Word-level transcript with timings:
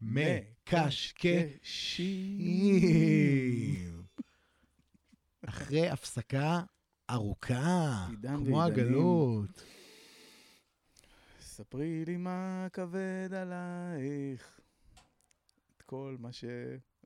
מקשקשים. 0.00 1.68
אחרי 5.48 5.88
הפסקה 5.88 6.62
ארוכה, 7.10 8.08
כמו. 8.22 8.62
הגלות. 8.62 9.64
ספרי 11.40 12.04
לי 12.04 12.16
מה 12.16 12.66
כבד 12.72 13.28
עלייך. 13.32 14.60
את 15.76 15.82
כל 15.82 16.16
מה 16.18 16.32
ש... 16.32 16.44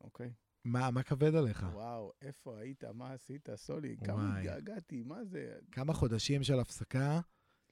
אוקיי. 0.00 0.32
מה 0.64 0.90
מה 0.90 1.02
כבד 1.02 1.34
עליך? 1.34 1.66
וואו, 1.72 2.12
איפה 2.22 2.58
היית? 2.58 2.84
מה 2.84 3.12
עשית? 3.12 3.48
סולי, 3.54 3.96
כמה. 4.04 4.38
התגעגעתי, 4.38 5.02
מה 5.02 5.24
זה? 5.24 5.52
כמה 5.72 5.94
חודשים 5.94 6.42
של 6.42 6.60
הפסקה. 6.60 7.20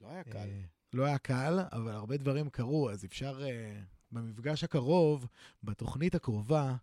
לא 0.01 0.09
היה 0.09 0.25
קל. 0.25 0.39
אה, 0.39 0.63
לא 0.93 1.05
היה 1.05 1.19
קל, 1.19 1.59
אבל 1.73 1.93
הרבה 1.93 2.17
דברים 2.17 2.51
קרו, 2.51 2.91
אז 2.91 3.05
אפשר 3.05 3.43
אה, 3.43 3.81
במפגש 4.13 4.65
הקרוב, 4.65 5.27
בתוכנית 5.65 6.15
הקרובה, 6.15 6.77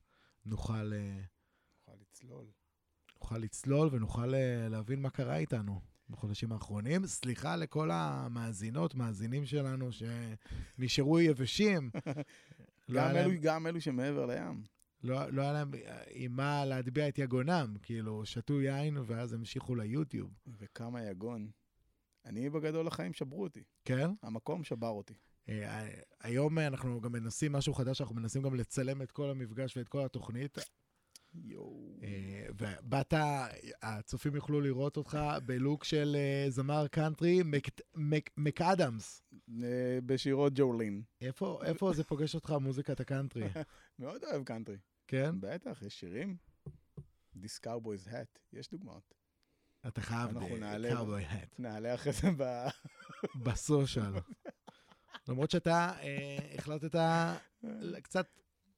נוכל, 0.46 0.94
אה, 0.94 1.20
נוכל 1.88 2.02
לצלול. 2.02 2.46
נוכל 3.22 3.38
לצלול 3.38 3.90
ונוכל 3.92 4.36
אה, 4.36 4.68
להבין 4.70 5.02
מה 5.02 5.10
קרה 5.10 5.38
איתנו 5.38 5.82
בחודשים 6.10 6.52
האחרונים. 6.52 7.06
סליחה 7.08 7.56
לכל 7.56 7.90
המאזינות, 7.94 8.96
מאזינים 8.96 9.46
שלנו 9.46 9.90
שנשארו 9.92 11.20
יבשים. 11.20 11.90
לא 12.90 13.02
גם 13.02 13.16
אלו- 13.16 13.30
להם- 13.30 13.38
גם 13.42 13.68
אלו 13.68 13.82
שמעבר 13.82 14.26
לים. 14.26 14.64
לא 15.04 15.30
לא 15.30 15.42
היה 15.42 15.54
להם 15.54 15.74
אה, 15.76 16.04
עם 16.10 16.32
מה 16.32 16.66
להטביע 16.66 17.08
את 17.08 17.18
יגונם, 17.20 17.76
כאילו, 17.84 18.26
שתו 18.26 18.62
יין 18.62 18.98
ואז 19.06 19.34
המשיכו 19.34 19.76
ליוטיוב. 19.76 20.30
וכמה 20.48 21.04
יגון. 21.04 21.50
אני 22.26 22.50
בגדול 22.50 22.88
החיים 22.88 23.14
שברו 23.14 23.44
אותי. 23.44 23.64
כן? 23.86 24.10
המקום 24.22 24.64
שבר 24.64 24.88
אותי. 24.90 25.14
אה, 25.50 25.88
היום 26.22 26.60
אנחנו 26.60 27.02
גם 27.02 27.12
מנסים 27.12 27.52
משהו 27.52 27.74
חדש, 27.74 28.02
אנחנו 28.02 28.16
מנסים 28.16 28.42
גם 28.42 28.56
לצלם 28.56 29.02
את 29.02 29.12
כל 29.12 29.30
המפגש 29.30 29.78
ואת 29.78 29.88
כל 29.88 30.06
התוכנית. 30.06 30.58
יואו. 31.34 32.00
אה, 32.04 32.48
ובאת, 32.50 33.14
הצופים 33.82 34.36
יוכלו 34.36 34.62
לראות 34.62 34.98
אותך 34.98 35.18
ב 35.46 35.53
look 35.53 35.84
של 35.84 36.16
אה, 36.20 36.50
זמר 36.50 36.88
קאנטרי, 36.88 37.44
מק- 37.44 37.82
מק- 37.96 38.30
מקאדמס. 38.38 39.22
בשירות 40.06 40.54
ג'ולין. 40.56 41.02
איפה 41.22 41.60
איפה 41.66 41.94
זה 41.94 42.04
פוגש 42.04 42.36
אותך, 42.36 42.52
מוזיקת 42.62 43.00
הקאנטרי? 43.00 43.44
מאוד 44.00 44.24
אוהב 44.24 44.44
קאנטרי. 44.44 44.78
כן? 45.08 45.36
בטח, 45.40 45.82
יש 45.82 46.00
שירים. 46.00 46.38
This 47.36 47.60
Cowboy's 47.66 48.08
Hat, 48.12 48.40
יש 48.54 48.70
דוגמאות. 48.70 49.14
אתה 49.88 50.02
חייב 50.02 50.30
אנחנו 50.38 50.58
נעלה- 50.58 51.00
האט, 51.18 51.60
נעלה 51.60 51.94
אחרי 51.96 52.14
זה 52.14 52.28
ב... 52.38 52.44
בסושיאל. 53.44 54.14
למרות 55.30 55.52
שאתה 55.52 55.92
אה, 56.02 56.38
החלטת 56.58 57.00
קצת 58.02 58.28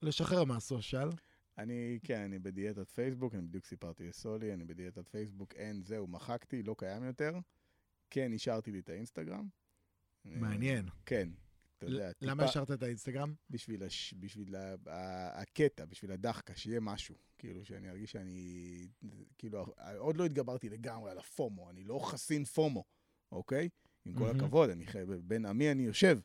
לשחרר 0.02 0.44
מהסושיאל. 0.44 1.10
אני, 1.58 2.00
כן, 2.04 2.22
אני 2.22 2.40
בדיאטת 2.40 2.90
פייסבוק, 2.90 3.36
אני 3.36 3.42
בדיוק 3.42 3.66
סיפרתי 3.66 4.08
לסולי, 4.08 4.54
אני 4.54 4.66
בדיאטת 4.66 5.08
פייסבוק, 5.08 5.54
אין, 5.54 5.82
זהו, 5.84 6.08
מחקתי, 6.08 6.64
לא 6.64 6.76
קיים 6.78 7.04
יותר. 7.04 7.40
כן, 8.10 8.32
השארתי 8.36 8.72
לי 8.72 8.80
את 8.80 8.90
האינסטגרם. 8.90 9.48
מעניין. 10.26 10.86
כן, 11.06 11.30
אתה 11.78 11.86
יודע, 11.86 12.12
למה 12.22 12.34
טיפה- 12.44 12.50
השארת 12.50 12.72
את 12.72 12.84
האינסטגרם? 12.84 13.34
בשביל, 13.50 13.84
הש... 13.84 14.14
בשביל 14.14 14.56
ה... 14.56 14.76
הקטע, 15.42 15.86
בשביל 15.86 16.12
הדחקה, 16.12 16.56
שיהיה 16.56 16.80
משהו. 16.80 17.16
כאילו, 17.38 17.66
שאני 17.66 17.90
ארגיש 17.90 18.12
שאני... 18.12 18.88
כאילו, 19.38 19.66
עוד 19.98 20.18
לא 20.18 20.26
התגברתי 20.26 20.70
לגמרי 20.70 21.12
על 21.12 21.18
הפומו, 21.18 21.70
אני 21.70 21.84
לא 21.84 22.00
חסין 22.00 22.46
פומו, 22.46 22.84
אוקיי? 23.32 23.70
עם 24.06 24.14
כל. 24.14 24.30
הכבוד, 24.30 24.70
אני 24.70 24.86
חי... 24.86 25.00
בין 25.24 25.46
עמי 25.46 25.72
אני 25.72 25.84
יושב. 25.84 26.20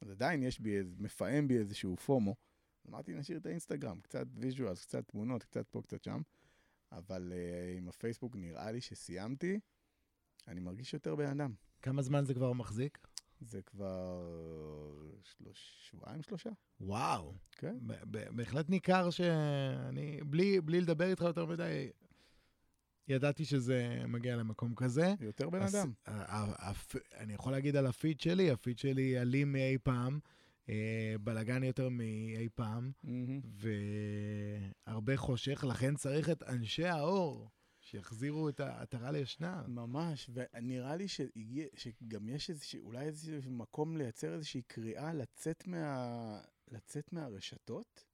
אז 0.00 0.10
עדיין 0.10 0.42
יש 0.42 0.60
בי, 0.60 0.82
מפעם 0.98 1.48
בי 1.48 1.58
איזשהו 1.58 1.96
פומו. 1.96 2.34
אמרתי, 2.88 3.14
נשאיר 3.14 3.38
את 3.38 3.46
האינסטגרם, 3.46 4.00
קצת 4.00 4.26
visuals, 4.34 4.84
קצת 4.84 5.08
תמונות, 5.08 5.42
קצת 5.42 5.66
פה, 5.70 5.82
קצת 5.82 6.02
שם. 6.02 6.20
אבל 6.92 7.32
אה, 7.32 7.78
עם 7.78 7.88
הפייסבוק 7.88 8.36
נראה 8.36 8.72
לי 8.72 8.80
שסיימתי, 8.80 9.60
אני 10.48 10.60
מרגיש 10.60 10.94
יותר 10.94 11.16
בן 11.16 11.26
אדם. 11.26 11.54
כמה 11.82 12.02
זמן 12.02 12.24
זה 12.24 12.34
כבר 12.34 12.52
מחזיק? 12.52 12.98
זה 13.40 13.62
כבר 13.62 14.22
שלוש... 15.22 15.88
שבועיים, 15.88 16.22
שלושה? 16.22 16.50
וואו. 16.80 17.34
כן. 17.52 17.78
בהחלט 18.10 18.68
ניכר 18.70 19.10
שאני, 19.10 20.20
בלי, 20.26 20.60
בלי 20.60 20.80
לדבר 20.80 21.10
איתך 21.10 21.22
יותר 21.22 21.46
מדי, 21.46 21.90
ידעתי 23.08 23.44
שזה 23.44 24.02
מגיע 24.08 24.36
למקום 24.36 24.74
כזה. 24.74 25.14
יותר 25.20 25.50
בן 25.50 25.62
הס- 25.62 25.74
אדם. 25.74 25.92
ה- 26.06 26.36
ה- 26.36 26.70
הפ- 26.70 26.96
אני 27.16 27.32
יכול 27.34 27.52
להגיד 27.52 27.76
על 27.76 27.86
הפיד 27.86 28.20
שלי, 28.20 28.50
הפיד 28.50 28.78
שלי 28.78 29.20
אלים 29.20 29.52
מאי 29.52 29.78
פעם, 29.82 30.18
אה, 30.68 31.14
בלאגן 31.20 31.62
יותר 31.62 31.88
מאי 31.88 32.48
פעם, 32.54 32.90
מהמם. 33.04 33.40
והרבה 34.86 35.16
חושך, 35.16 35.64
לכן 35.68 35.94
צריך 35.96 36.30
את 36.30 36.42
אנשי 36.42 36.84
האור, 36.84 37.48
שיחזירו 37.80 38.48
את 38.48 38.60
העטרה 38.60 39.10
לישנה. 39.10 39.62
ממש, 39.68 40.30
ונראה 40.34 40.96
לי 40.96 41.08
שהגיע, 41.08 41.66
שגם 41.76 42.28
יש 42.28 42.50
איזשהו, 42.50 42.86
אולי 42.86 43.04
איזשהו 43.06 43.52
מקום 43.52 43.96
לייצר 43.96 44.34
איזושהי 44.34 44.62
קריאה 44.62 45.14
לצאת, 45.14 45.66
מה, 45.66 46.40
לצאת 46.70 47.12
מהרשתות 47.12 48.04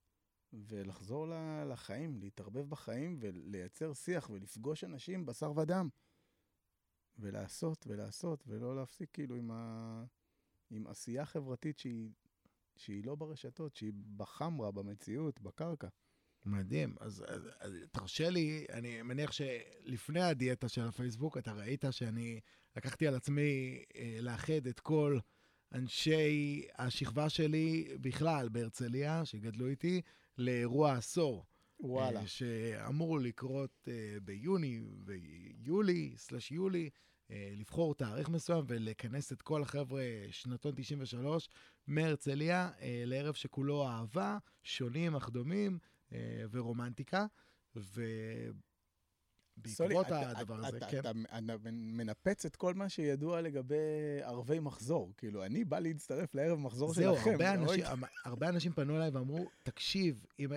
ולחזור 0.53 1.27
לחיים, 1.67 2.19
להתערבב 2.21 2.71
בחיים 2.71 3.17
ולייצר 3.21 3.93
שיח 3.93 4.31
ולפגוש 4.31 4.84
אנשים 4.84 5.27
בשר 5.27 5.53
ודם. 5.57 5.89
ולעשות 7.19 7.87
ולעשות, 7.87 8.45
ולא 8.47 8.77
להפסיק 8.77 9.11
כאילו 9.12 9.37
עם, 9.37 9.51
ה... 9.51 10.05
עם 10.71 10.87
עשייה 10.87 11.27
חברתית 11.27 11.79
שהיא, 11.79 12.11
שהיא 12.77 13.05
לא 13.05 13.15
ברשתות, 13.15 13.77
שהיא 13.77 13.93
בחמרה, 14.17 14.71
במציאות, 14.71 15.41
בקרקע. 15.41 15.89
מדהים. 16.45 16.97
אז, 17.01 17.25
אז, 17.28 17.43
אז 17.61 17.73
תרשה 17.93 18.31
לי, 18.31 18.67
אני 18.73 19.03
מניח 19.03 19.33
שלפני 19.33 20.23
הדיאטה 20.23 20.69
של 20.69 20.83
הפייסבוק, 20.83 21.39
אתה 21.39 21.53
ראית 21.53 21.84
שאני 21.91 22.41
לקחתי 22.77 23.07
על 23.07 23.15
עצמי 23.15 23.83
אה, 23.97 24.19
לאחד 24.21 24.67
את 24.67 24.81
כל 24.81 25.19
אנשי 25.73 26.67
השכבה 26.78 27.28
שלי 27.28 27.89
בכלל 28.01 28.49
בהרצליה, 28.49 29.25
שגדלו 29.25 29.67
איתי, 29.67 30.03
לאירוע 30.38 30.92
עשור. 30.92 31.44
וואלה. 31.80 32.20
אה, 32.20 32.26
שאמור 32.26 33.20
לקרות 33.20 33.88
אה, 33.88 34.16
ביוני 34.22 34.80
ויולי, 35.04 36.14
סלש 36.16 36.52
יולי, 36.52 36.91
אה, 37.30 37.52
לבחור 37.56 37.94
תאריך 37.94 38.28
מסוים 38.28 38.64
ולכנס 38.69 39.32
את 39.32 39.42
כל 39.42 39.62
החבר'ה 39.62 40.02
שנתון 40.30 40.72
93 40.76 41.48
מהרצליה 41.86 42.70
לערב 43.06 43.34
שכולו 43.34 43.88
אהבה, 43.88 44.38
שונים 44.62 45.16
אך 45.16 45.30
דומים 45.30 45.78
ורומנטיקה. 46.50 47.26
סולי, 47.76 48.03
ובעקבות 49.59 50.06
אתה- 50.06 50.31
הדבר 50.31 50.67
הזה, 50.67 50.78
כן. 50.91 50.99
אתה 50.99 51.12
מנפץ 51.72 52.44
את 52.47 52.56
כל 52.56 52.75
מה 52.75 52.89
שידוע 52.89 53.41
לגבי 53.41 53.75
ערבי 54.22 54.61
מחזור. 54.61 55.12
כאילו, 55.17 55.44
אני 55.44 55.65
בא 55.65 55.78
להצטרף 55.78 56.34
לערב 56.34 56.59
מחזור 56.59 56.94
זהו, 56.94 57.17
שלכם. 57.17 57.37
אנשים, 57.55 57.84
הרבה 58.25 58.49
אנשים 58.49 58.72
פנו 58.72 58.97
אליי 58.97 59.09
ואמרו, 59.11 59.47
תקשיב, 59.62 60.25
אם 60.39 60.53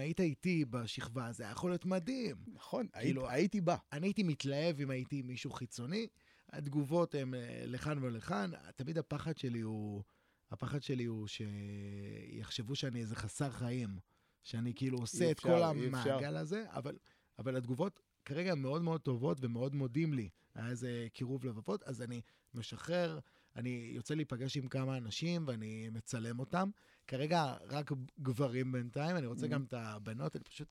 היית, 0.00 0.20
איתי 0.20 0.64
בשכבה, 0.64 1.32
זה 1.32 1.42
היה 1.44 1.52
יכול 1.52 1.70
להיות 1.70 1.84
מדהים. 1.84 2.36
נכון, 2.54 2.86
כאילו, 3.00 3.28
הייתי- 3.30 3.60
בא. 3.60 3.76
אני 3.92 4.06
הייתי 4.06 4.22
מתלהב 4.22 4.80
אם 4.80 4.90
הייתי 4.90 5.22
מישהו 5.22 5.50
חיצוני, 5.50 6.06
התגובות 6.50 7.14
הן 7.14 7.34
אה, 7.34 7.62
לכאן 7.66 7.98
ולכאן, 8.04 8.50
תמיד 8.76 8.98
הפחד 8.98 9.36
שלי 9.36 9.60
הוא, 9.60 10.02
הפחד 10.50 10.82
שלי 10.82 11.04
הוא 11.04 11.26
שיחשבו 11.26 12.74
שאני 12.74 13.00
איזה 13.00 13.16
חסר 13.16 13.50
חיים, 13.50 13.98
שאני 14.42 14.72
כאילו 14.76 14.98
עושה 14.98 15.30
את 15.30 15.40
כל. 15.40 15.62
המעגל 15.62 16.36
הזה, 16.36 16.64
אבל, 16.68 16.96
אבל 17.38 17.56
התגובות 17.56 18.00
כרגע 18.24 18.52
הן 18.52 18.58
מאוד 18.58 18.82
מאוד 18.82 19.00
טובות 19.00 19.38
ומאוד 19.40 19.74
מודים 19.74 20.14
לי. 20.14 20.28
היה 20.54 20.68
איזה 20.68 21.06
קירוב 21.12 21.44
לבבות, 21.44 21.82
אז 21.82 22.02
אני 22.02 22.20
משחרר, 22.54 23.18
אני 23.56 23.90
יוצא 23.94 24.14
להיפגש 24.14 24.56
עם 24.56 24.68
כמה 24.68 24.96
אנשים 24.96 25.44
ואני 25.46 25.88
מצלם 25.92 26.38
אותם. 26.40 26.70
כרגע 27.06 27.54
רק 27.68 27.90
גברים 28.20 28.72
בינתיים, 28.72 29.16
אני 29.16 29.26
רוצה 29.26 29.46
Mhm. 29.46 29.48
גם 29.48 29.62
את 29.64 29.74
הבנות, 29.74 30.36
אני 30.36 30.44
פשוט 30.44 30.68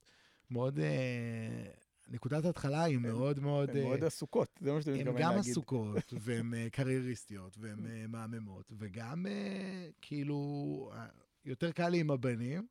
מאוד... 0.49 0.79
אה, 0.79 1.71
נקודת 2.07 2.45
ההתחלה 2.45 2.83
היא 2.83 2.97
מאוד 2.97 3.39
מאוד... 3.39 3.69
הן 3.69 3.77
אה, 3.77 3.83
מאוד 3.83 4.03
עסוקות, 4.03 4.59
זה 4.61 4.71
מה 4.71 4.81
שאתה 4.81 4.91
הן 4.91 4.97
מתכוון 4.97 5.21
גם 5.21 5.35
להגיד. 5.35 5.51
עסוקות, 5.51 6.13
והן 6.23 6.53
אה, 6.53 6.67
קרייריסטיות, 6.71 7.57
והן 7.57 7.85
אה, 7.85 8.05
מהממות, 8.07 8.71
וגם 8.77 9.25
כאילו, 10.01 10.91
יותר 11.45 11.71
קל 11.71 11.89
לי 11.89 11.99
עם 11.99 12.11
הבנים. 12.11 12.67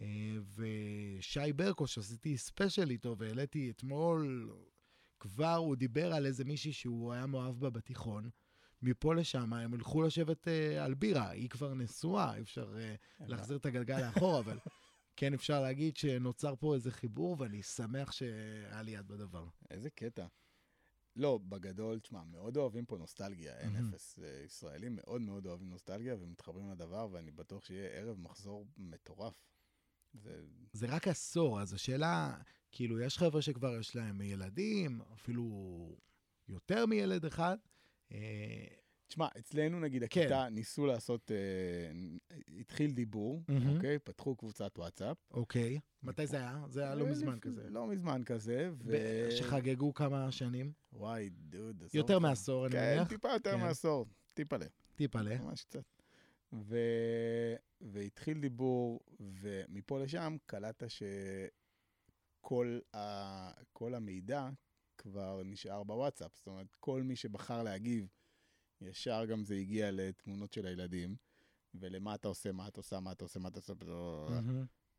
אה, 0.00 0.36
ושי 0.54 1.52
ברקו, 1.52 1.86
שעשיתי 1.86 2.38
ספיישל 2.38 2.90
איתו, 2.90 3.16
והעליתי 3.18 3.70
אתמול, 3.70 4.50
כבר 5.20 5.54
הוא 5.54 5.76
דיבר 5.76 6.12
על 6.12 6.26
איזה 6.26 6.44
מישהי 6.44 6.72
שהוא 6.72 7.12
היה 7.12 7.26
מאוהב 7.26 7.60
בה 7.60 7.70
בתיכון. 7.70 8.30
מפה 8.82 9.14
לשם 9.14 9.52
הם 9.52 9.74
הלכו 9.74 10.02
לשבת 10.02 10.48
אה, 10.48 10.84
על 10.84 10.94
בירה, 10.94 11.30
היא 11.30 11.50
כבר 11.50 11.74
נשואה, 11.74 12.34
אי 12.36 12.42
אפשר 12.42 12.78
אה, 12.78 12.94
להחזיר 13.20 13.56
את 13.56 13.66
הגלגל 13.66 14.06
לאחור, 14.06 14.38
אבל 14.38 14.58
כן 15.16 15.34
אפשר 15.34 15.60
להגיד 15.60 15.96
שנוצר 15.96 16.54
פה 16.56 16.74
איזה 16.74 16.90
חיבור, 16.90 17.36
ואני 17.38 17.62
שמח 17.62 18.12
שהיה 18.12 18.82
לי 18.82 18.90
יד 18.90 19.08
בדבר. 19.08 19.46
איזה 19.70 19.90
קטע. 19.90 20.26
לא, 21.16 21.38
בגדול, 21.48 22.00
תשמע, 22.00 22.24
מאוד 22.24 22.56
אוהבים 22.56 22.84
פה 22.86 22.98
נוסטלגיה, 22.98 23.58
אין. 23.58 23.76
אפס. 23.76 24.18
אה, 24.18 24.42
ישראלים 24.44 24.96
מאוד 24.96 25.20
מאוד 25.20 25.46
אוהבים 25.46 25.68
נוסטלגיה 25.68 26.16
ומתחברים 26.20 26.70
לדבר, 26.70 27.08
ואני 27.12 27.30
בטוח 27.30 27.64
שיהיה 27.64 27.88
ערב 27.88 28.18
מחזור 28.20 28.66
מטורף. 28.76 29.34
זה... 30.12 30.42
זה 30.72 30.86
רק 30.86 31.08
עשור, 31.08 31.60
אז 31.60 31.72
השאלה, 31.72 32.36
כאילו, 32.72 33.00
יש 33.00 33.18
חבר'ה 33.18 33.42
שכבר 33.42 33.78
יש 33.80 33.96
להם 33.96 34.20
ילדים, 34.20 35.00
אפילו 35.12 35.96
יותר 36.48 36.86
מילד 36.86 37.24
אחד. 37.24 37.56
תשמע, 39.12 39.28
אצלנו 39.38 39.80
נגיד 39.80 40.04
כן. 40.10 40.20
הכיתה 40.20 40.48
ניסו 40.48 40.86
לעשות, 40.86 41.30
אה, 41.30 42.36
התחיל 42.60 42.90
דיבור, 42.90 43.42
מהמם. 43.48 43.76
אוקיי? 43.76 43.98
פתחו 43.98 44.36
קבוצת 44.36 44.78
וואטסאפ. 44.78 45.16
אוקיי, 45.30 45.80
מתי 46.02 46.26
זה 46.26 46.36
היה? 46.36 46.64
זה 46.68 46.82
היה 46.82 46.94
לא 46.94 47.04
אה, 47.04 47.10
מזמן 47.10 47.38
כזה. 47.40 47.70
לא 47.70 47.86
מזמן 47.86 48.22
כזה, 48.24 48.70
ו... 48.84 48.96
שחגגו 49.30 49.94
כמה 49.94 50.32
שנים? 50.32 50.72
וואי, 50.92 51.30
דוד, 51.30 51.76
עזוב 51.82 51.94
יותר. 51.94 52.18
מעשור, 52.18 52.66
אני 52.66 52.72
כן, 52.72 52.94
מניח. 52.94 53.08
טיפה 53.08 53.28
יותר 53.32 53.52
כן. 53.52 53.60
מעשור, 53.60 54.06
טיפלה. 54.34 54.66
טיפלה. 54.96 55.38
ממש 55.38 55.64
קצת. 55.64 55.84
ו... 56.52 56.76
והתחיל 57.80 58.40
דיבור, 58.40 59.00
ומפה 59.20 59.98
לשם 59.98 60.36
קלטת 60.46 60.90
שכל 62.40 62.78
ה... 62.96 63.50
כל 63.72 63.94
המידע 63.94 64.48
כבר 64.98 65.42
נשאר 65.44 65.82
בוואטסאפ. 65.82 66.36
זאת 66.36 66.46
אומרת, 66.46 66.76
כל 66.80 67.02
מי 67.02 67.16
שבחר 67.16 67.62
להגיב, 67.62 68.08
ישר 68.86 69.24
גם 69.24 69.44
זה 69.44 69.54
הגיע 69.54 69.90
לתמונות 69.92 70.52
של 70.52 70.66
הילדים, 70.66 71.16
ולמה 71.74 72.14
אתה 72.14 72.28
עושה, 72.28 72.52
מה 72.52 72.68
אתה 72.68 72.80
עושה, 72.80 73.00
מה 73.00 73.12
אתה 73.12 73.24
עושה, 73.24 73.40
מה 73.40 73.48
אתה 73.48 73.58
עושה. 73.58 73.72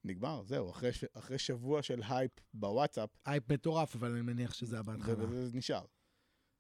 נגמר, 0.03 0.43
זהו. 0.45 0.69
אחרי. 0.69 0.89
אחרי 1.13 1.37
שבוע 1.37 1.81
של 1.81 2.01
הייפ 2.09 2.31
בוואטסאפ, 2.53 3.09
הייפ 3.25 3.51
מטורף, 3.51 3.95
אבל 3.95 4.11
אני 4.11 4.21
מניח 4.21 4.53
שזה 4.53 4.75
היה 4.75 4.83
בהתחלה. 4.83 5.25
וזה 5.29 5.57
נשאר. 5.57 5.85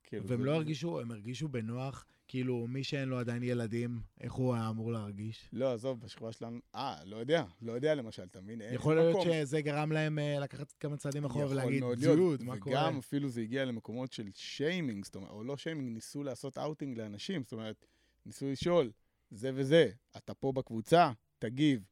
כאילו, 0.03 0.27
והם 0.27 0.39
זה- 0.39 0.45
לא 0.45 0.55
הרגישו, 0.55 0.99
הם 1.01 1.11
הרגישו 1.11 1.47
בנוח, 1.47 2.05
כאילו, 2.27 2.67
מי 2.67 2.83
שאין 2.83 3.09
לו 3.09 3.19
עדיין 3.19 3.43
ילדים, 3.43 3.99
איך 4.21 4.33
הוא 4.33 4.55
היה 4.55 4.69
אמור 4.69 4.91
להרגיש? 4.91 5.49
לא, 5.53 5.73
עזוב, 5.73 6.01
בשכבה 6.01 6.31
שלנו, 6.31 6.59
אה, 6.75 6.95
לא 7.05 7.17
יודע, 7.17 7.43
לא 7.61 7.71
יודע 7.71 7.95
למשל, 7.95 8.23
אתה 8.23 8.41
מבין? 8.41 8.61
יכול 8.71 8.95
להיות 8.95 9.15
מקום. 9.15 9.27
שזה 9.33 9.61
גרם 9.61 9.91
להם 9.91 10.19
אה, 10.19 10.39
לקחת 10.39 10.71
כמה 10.71 10.97
צעדים 10.97 11.25
אחורה 11.25 11.49
ולהגיד, 11.49 11.83
דוד, 12.01 12.43
מה 12.43 12.57
קורה? 12.57 12.75
וגם 12.75 12.97
אפילו 12.97 13.29
זה 13.29 13.41
הגיע 13.41 13.65
למקומות 13.65 14.11
של 14.11 14.29
שיימינג, 14.33 15.05
זאת 15.05 15.15
אומרת, 15.15 15.29
או 15.31 15.43
לא 15.43 15.57
שיימינג, 15.57 15.93
ניסו 15.93 16.23
לעשות 16.23 16.57
אאוטינג 16.57 16.97
לאנשים, 16.97 17.43
זאת 17.43 17.53
אומרת, 17.53 17.85
ניסו 18.25 18.51
לשאול, 18.51 18.91
זה 19.31 19.51
וזה, 19.53 19.89
אתה 20.17 20.33
פה 20.33 20.51
בקבוצה, 20.51 21.11
תגיב, 21.39 21.85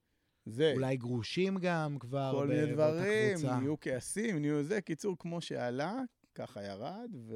זה. 0.45 0.73
אולי 0.75 0.97
גרושים 0.97 1.57
גם 1.57 1.99
כבר 1.99 2.31
כל 2.31 2.47
מיני 2.47 2.73
דברים. 2.73 3.37
נהיו 3.43 3.79
כעסים, 3.81 4.37
נהיו 4.39 4.63
זה. 4.63 4.81
קיצור, 4.81 5.15
כמו 5.19 5.41
שעלה, 5.41 5.95
ככה 6.35 6.63
ירד, 6.63 7.11
ו... 7.27 7.35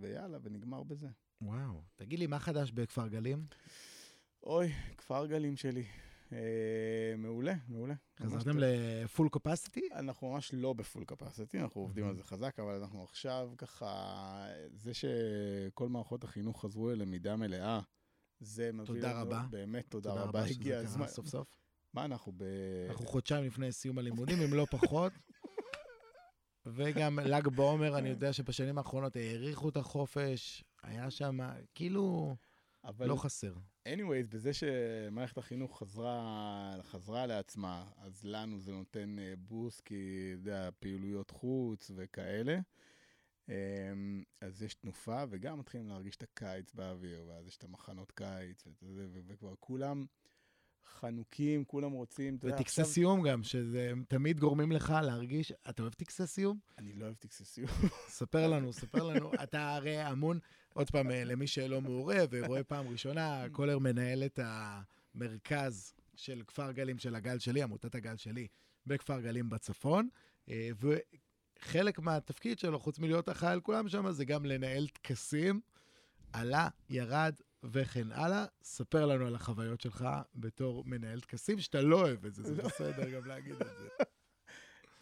ויאללה, 0.00 0.38
ונגמר 0.42 0.82
בזה. 0.82 1.08
וואו. 1.40 1.82
תגיד 1.96 2.18
לי, 2.18 2.26
מה 2.26 2.38
חדש 2.38 2.70
בכפר 2.70 3.08
גלים? 3.08 3.46
אוי, 4.42 4.72
כפר 4.98 5.26
גלים 5.26 5.56
שלי. 5.56 5.84
אה, 6.32 7.14
מעולה, 7.18 7.54
מעולה. 7.68 7.94
חזרתם. 8.22 8.58
לפול 8.58 9.28
קופסיטי? 9.28 9.88
אנחנו 9.94 10.32
ממש 10.32 10.50
לא 10.54 10.72
בפול 10.72 11.04
קפסיטי, 11.04 11.60
אנחנו 11.60 11.80
עובדים 11.80 12.06
על 12.08 12.16
זה 12.16 12.22
חזק, 12.22 12.58
אבל 12.58 12.74
אנחנו 12.74 13.02
עכשיו 13.04 13.50
ככה, 13.58 14.46
זה 14.72 14.92
שכל 14.94 15.88
מערכות 15.88 16.24
החינוך 16.24 16.62
חזרו 16.62 16.90
ללמידה 16.90 17.36
מלאה, 17.36 17.80
זה 18.40 18.72
מביא 18.72 18.86
תודה 18.86 19.12
לנו, 19.12 19.20
רבה. 19.20 19.46
באמת 19.50 19.84
תודה 19.88 20.12
רבה, 20.12 20.46
שזה 20.46 20.54
הגיע 20.54 20.74
קרה 20.74 20.84
הזמן. 20.84 21.06
סוף 21.06 21.26
סוף. 21.26 21.48
מה 21.94 22.04
אנחנו 22.04 22.32
ב... 22.36 22.44
אנחנו 22.88 23.06
חודשיים 23.06 23.44
לפני 23.44 23.72
סיום 23.72 23.98
הלימודים, 23.98 24.42
אם 24.42 24.54
לא 24.54 24.66
פחות. 24.70 25.12
וגם 26.66 27.18
ל"ג 27.32 27.48
בעומר, 27.48 27.98
אני 27.98 28.08
יודע 28.08 28.32
שבשנים 28.32 28.78
האחרונות 28.78 29.16
האריכו 29.16 29.68
את 29.68 29.76
החופש, 29.76 30.64
היה 30.82 31.10
שם, 31.10 31.38
כאילו, 31.74 32.36
אבל 32.84 33.08
לא 33.08 33.16
חסר. 33.16 33.54
anyways, 33.88 34.26
בזה 34.28 34.52
שמערכת 34.52 35.38
החינוך 35.38 35.78
חזרה, 35.78 36.74
חזרה 36.82 37.26
לעצמה, 37.26 37.84
אז 37.96 38.24
לנו 38.24 38.60
זה 38.60 38.72
נותן 38.72 39.18
אה, 39.18 39.34
בוסט, 39.38 39.80
כי, 39.80 39.94
אתה 40.32 40.40
יודע, 40.40 40.68
פעילויות 40.78 41.30
חוץ 41.30 41.90
וכאלה. 41.94 42.58
אמ, 43.48 44.22
אז 44.40 44.62
יש 44.62 44.74
תנופה, 44.74 45.24
וגם 45.30 45.58
מתחילים 45.58 45.88
להרגיש 45.88 46.16
את 46.16 46.22
הקיץ 46.22 46.72
באוויר, 46.72 47.24
ואז 47.28 47.46
יש 47.46 47.56
את 47.56 47.64
המחנות 47.64 48.12
קיץ, 48.12 48.66
ואת 48.66 48.78
זה, 48.80 48.86
ו- 49.12 49.20
וכבר 49.26 49.54
כולם 49.60 50.04
חנוקים, 50.86 51.64
כולם 51.64 51.92
רוצים, 51.92 52.36
אתה 52.36 52.46
יודע, 52.46 52.56
וטקסי 52.56 52.80
עכשיו... 52.80 52.94
סיום 52.94 53.22
גם, 53.22 53.42
שזה 53.42 53.92
תמיד 54.08 54.40
גורמים 54.40 54.72
לך 54.72 54.94
להרגיש, 55.02 55.52
אתה 55.68 55.82
אוהב 55.82 55.94
טקסי 55.94 56.26
סיום? 56.26 56.58
אני 56.78 56.92
לא 56.92 57.04
אוהב 57.04 57.16
טקסי 57.16 57.44
סיום. 57.44 57.68
ספר 58.08 58.46
לנו, 58.48 58.72
ספר 58.72 59.02
לנו. 59.02 59.30
אתה 59.42 59.74
הרי 59.74 60.12
אמון, 60.12 60.38
עוד 60.74 60.90
פעם, 60.90 61.10
אה, 61.10 61.24
למי 61.24 61.46
שלא 61.46 61.80
מעורה 61.80 62.24
ורואה 62.30 62.64
פעם 62.64 62.88
ראשונה, 62.88 63.44
קולר 63.52 63.78
מנהל 63.78 64.22
את 64.24 64.40
המרכז 64.42 65.94
של 66.14 66.42
כפר 66.46 66.72
גלים 66.72 66.98
של 66.98 67.14
הגל 67.14 67.38
שלי, 67.38 67.62
עמותת 67.62 67.94
הגל 67.94 68.16
שלי, 68.16 68.46
בכפר 68.86 69.20
גלים 69.20 69.48
בצפון, 69.48 70.08
אה, 70.48 70.70
וחלק 71.60 71.98
מהתפקיד 71.98 72.58
שלו, 72.58 72.80
חוץ 72.80 72.98
מלהיות 72.98 73.28
אחראי 73.28 73.52
על 73.52 73.60
כולם 73.60 73.88
שם, 73.88 74.10
זה 74.10 74.24
גם 74.24 74.44
לנהל 74.44 74.86
טקסים, 74.88 75.60
עלה, 76.32 76.68
ירד 76.88 77.34
וכן 77.62 78.12
הלאה. 78.12 78.44
ספר 78.62 79.06
לנו 79.06 79.26
על 79.26 79.34
החוויות 79.34 79.80
שלך 79.80 80.06
בתור 80.34 80.84
מנהל 80.84 81.20
טקסים, 81.20 81.60
שאתה 81.60 81.80
לא 81.80 82.00
אוהב 82.00 82.26
את 82.26 82.34
זה, 82.34 82.42
זה 82.42 82.62
לא. 82.62 82.68
בסדר 82.68 83.10
גם 83.10 83.26
להגיד 83.26 83.52
את 83.52 83.76
זה. 83.78 83.88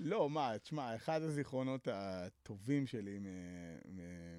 לא, 0.00 0.30
מה, 0.30 0.58
תשמע, 0.58 0.96
אחד 0.96 1.22
הזיכרונות 1.22 1.88
הטובים 1.92 2.86
שלי 2.86 3.18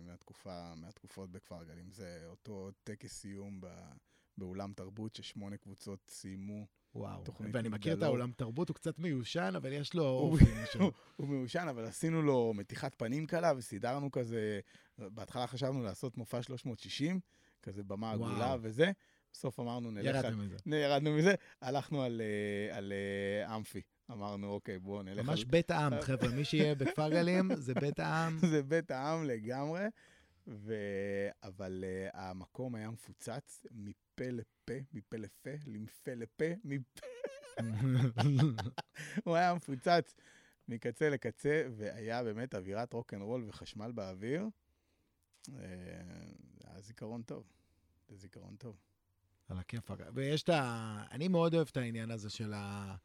מהתקופה, 0.06 0.76
מהתקופות 0.76 1.32
בכפר 1.32 1.64
גלים, 1.64 1.92
זה 1.92 2.22
אותו 2.26 2.72
טקס 2.84 3.14
סיום 3.14 3.62
ב- 3.62 3.92
באולם 4.38 4.74
תרבות 4.74 5.16
ששמונה 5.16 5.58
קבוצות 5.58 6.00
סיימו. 6.10 6.66
וואו, 6.96 7.24
ואני 7.54 7.70
מכיר 7.70 7.98
את. 7.98 8.04
העולם 8.04 8.32
תרבות, 8.32 8.70
הוא 8.70 8.76
קצת 8.76 9.00
מיושן, 9.00 9.54
אבל 9.56 9.74
יש 9.74 9.94
לו 9.94 10.36
משלו. 10.64 10.92
הוא 11.16 11.28
מיושן, 11.28 11.68
אבל 11.70 11.86
עשינו 11.86 12.22
לו 12.22 12.54
מתיחת 12.56 12.96
פנים 12.96 13.26
קלה 13.26 13.54
וסידרנו 13.58 14.12
כזה, 14.12 14.60
בהתחלה 14.98 15.48
חשבנו 15.48 15.84
לעשות 15.84 16.18
מופע 16.18 16.42
360, 16.42 17.20
כזה 17.66 17.84
במה. 17.84 18.12
עגולה 18.12 18.56
וזה, 18.62 18.92
בסוף 19.34 19.60
אמרנו 19.60 19.92
נלך... 19.92 20.26
מזה. 20.26 20.56
על- 20.66 20.74
ירדנו 20.74 21.12
מזה, 21.18 21.36
הלכנו 21.62 22.04
על, 22.04 22.22
אה, 22.22 22.78
על 22.78 22.94
אה, 22.94 23.56
אמפי. 23.56 23.82
אמרנו, 24.12 24.48
אוקיי, 24.48 24.80
בואו 24.80 25.04
נלך 25.04 25.20
על... 25.20 25.26
ממש 25.26 25.46
בית 25.46 25.72
העם, 25.72 26.02
חבר'ה, 26.02 26.30
מי 26.30 26.46
שיהיה 26.46 26.76
בכפר 26.76 27.10
גלים, 27.10 27.56
זה 27.56 27.74
בית 27.74 28.00
העם. 28.00 28.38
זה 28.52 28.64
בית 28.64 28.92
העם 28.92 29.24
לגמרי, 29.24 29.84
ו... 30.48 30.74
אבל 31.44 31.84
uh, 31.84 32.18
המקום 32.18 32.76
היה 32.76 32.90
מפוצץ 32.90 33.66
מפה 33.72 34.30
לפה, 34.32 34.74
מפה 34.94 35.18
לפה, 35.18 35.50
למפה 35.66 36.14
לפה, 36.14 36.46
מפה... 36.64 37.02
הוא 39.25 39.36
היה 39.36 39.54
מפוצץ 39.54 40.16
מקצה 40.68 41.10
לקצה, 41.10 41.63
והיה 41.72 42.24
באמת 42.24 42.56
אווירת 42.56 42.94
רוקנרול 42.94 43.44
וחשמל 43.48 43.92
באוויר. 43.92 44.48
זה 45.46 46.70
היה 46.70 46.82
זיכרון 46.82 47.22
טוב. 47.22 47.51
זה 48.08 48.16
זיכרון 48.16 48.56
טוב. 48.56 48.76
על 49.48 49.58
הכיפאק. 49.58 50.00
ויש 50.14 50.44
את 50.44 50.50
ה... 50.50 51.04
אני 51.12 51.28
מאוד 51.28 51.56
אוהב 51.56 51.68
את 51.72 51.78
העניין 51.78 52.12
הזה 52.12 52.30
של 52.30 52.54
ה... 52.54 52.96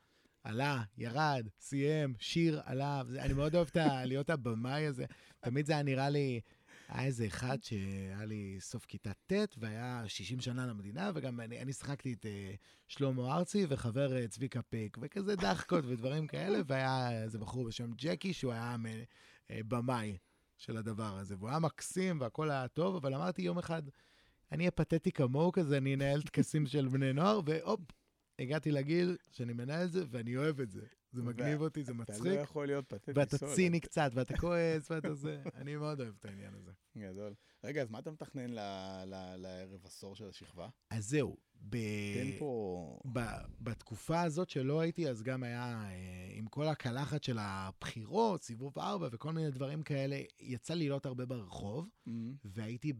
עלה, 0.44 0.82
ירד, 0.98 1.48
סיים, 1.60 2.14
שיר 2.18 2.60
עליו. 2.64 3.06
זה- 3.08 3.22
אני 3.22 3.32
מאוד 3.32 3.54
אוהב 3.54 3.68
את 3.70 3.76
ה... 3.76 4.04
להיות 4.06 4.30
הבמאי 4.30 4.86
הזה. 4.86 5.04
תמיד 5.40 5.66
זה 5.66 5.72
היה 5.72 5.82
נראה 5.82 6.10
לי... 6.10 6.40
היה 6.88 7.06
איזה 7.06 7.26
אחד 7.26 7.58
שהיה 7.62 8.24
לי 8.24 8.56
סוף 8.60 8.84
כיתה 8.86 9.12
ט' 9.26 9.56
והיה 9.58 10.02
60 10.06 10.40
שנה 10.40 10.66
למדינה, 10.66 11.10
וגם 11.14 11.40
אני, 11.40 11.62
אני 11.62 11.72
שחקתי 11.72 12.12
את 12.12 12.24
uh, 12.24 12.28
שלמה 12.88 13.36
ארצי 13.36 13.66
וחבר 13.68 14.10
uh, 14.24 14.28
צביקה 14.28 14.62
פיק, 14.62 14.96
וכזה 15.00 15.36
דחקות 15.36 15.84
ודברים 15.88 16.26
כאלה, 16.26 16.58
והיה 16.66 17.22
איזה 17.22 17.38
בחור 17.38 17.64
בשם 17.64 17.92
ג'קי, 17.96 18.32
שהוא 18.32 18.52
היה 18.52 18.76
uh, 18.82 19.52
במאי 19.68 20.18
של 20.56 20.76
הדבר 20.76 21.18
הזה, 21.18 21.34
והוא 21.38 21.48
היה 21.48 21.58
מקסים 21.58 22.20
והכל 22.20 22.50
היה 22.50 22.68
טוב, 22.68 22.96
אבל 22.96 23.14
אמרתי 23.14 23.42
יום 23.42 23.58
אחד, 23.58 23.82
אני 24.52 24.62
אהיה 24.62 24.70
פתטי 24.70 25.12
כמוהו 25.12 25.52
כזה, 25.52 25.76
אני 25.76 25.94
אנהל 25.94 26.22
טקסים 26.22 26.66
של 26.66 26.88
בני 26.88 27.12
נוער, 27.12 27.40
והופ, 27.44 27.80
הגעתי 28.38 28.70
לגיל 28.70 29.16
שאני 29.30 29.52
מנהל 29.52 29.86
את 29.86 29.92
זה, 29.92 30.04
ואני 30.10 30.36
אוהב 30.36 30.60
את 30.60 30.70
זה. 30.70 30.86
זה 31.12 31.22
מגניב 31.22 31.60
אותי, 31.60 31.84
זה 31.84 31.92
אתה 31.92 32.00
מצחיק, 32.00 32.26
לא 32.26 32.40
יכול 32.40 32.66
להיות 32.66 32.88
פתטי 32.88 33.12
ואתה. 33.14 33.38
ציני 33.54 33.80
קצת, 33.80 34.10
ואתה 34.14 34.36
כועס, 34.36 34.90
ואתה 34.90 35.14
זה. 35.14 35.42
אני 35.60 35.76
מאוד 35.76 36.00
אוהב 36.00 36.14
את 36.20 36.24
העניין 36.24 36.54
הזה. 36.54 36.70
גדול. 36.98 37.34
רגע, 37.64 37.82
אז 37.82 37.90
מה 37.90 37.98
אתה 37.98 38.10
מתכנן 38.10 38.50
לערב 39.36 39.84
עשור 39.84 40.16
של 40.16 40.28
השכבה? 40.28 40.68
אז 40.90 41.08
זהו. 41.08 41.36
תן 42.14 42.38
פה... 42.38 43.00
בתקופה 43.60 44.22
הזאת 44.22 44.50
שלא 44.50 44.80
הייתי, 44.80 45.08
אז 45.08 45.22
גם 45.22 45.42
היה, 45.42 45.82
אה, 45.84 46.30
עם 46.32 46.46
כל 46.46 46.66
הקלחת 46.68 47.22
של 47.22 47.38
הבחירות, 47.40 48.42
סיבוב 48.42 48.78
ארבע 48.78 49.08
וכל 49.12 49.32
מיני 49.32 49.50
דברים 49.50 49.82
כאלה, 49.82 50.20
יצא 50.40 50.74
לי 50.74 50.78
להיות 50.78 51.06
הרבה 51.06 51.26
ברחוב, 51.26 51.88
אמ, 52.06 52.34
והייתי 52.44 52.92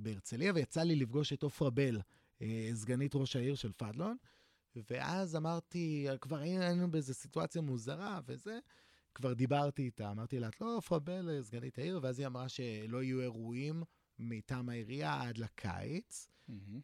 בהרצליה, 0.00 0.52
ויצא 0.54 0.82
לי 0.82 0.96
לפגוש 0.96 1.32
את 1.32 1.44
עפרה 1.44 1.70
בל, 1.70 2.00
אה, 2.42 2.70
סגנית 2.74 3.14
ראש 3.14 3.36
העיר 3.36 3.54
של 3.54 3.72
פדלון, 3.76 4.16
ואז 4.90 5.36
אמרתי, 5.36 6.06
כבר 6.20 6.36
היינו 6.38 6.90
באיזו 6.90 7.14
סיטואציה 7.14 7.62
מוזרה 7.62 8.20
וזה, 8.26 8.58
כבר 9.14 9.32
דיברתי 9.32 9.82
איתה, 9.82 10.10
אמרתי 10.10 10.40
לה, 10.40 10.48
את 10.48 10.60
לא 10.60 10.78
עפרה 10.78 10.98
בל, 10.98 11.42
סגנית 11.42 11.78
העיר, 11.78 12.00
ואז 12.02 12.18
היא 12.18 12.26
אמרה 12.26 12.48
שלא 12.48 13.02
יהיו 13.02 13.20
אירועים 13.20 13.82
מטעם 14.18 14.68
העירייה 14.68 15.22
עד 15.22 15.38
לקיץ. 15.38 16.28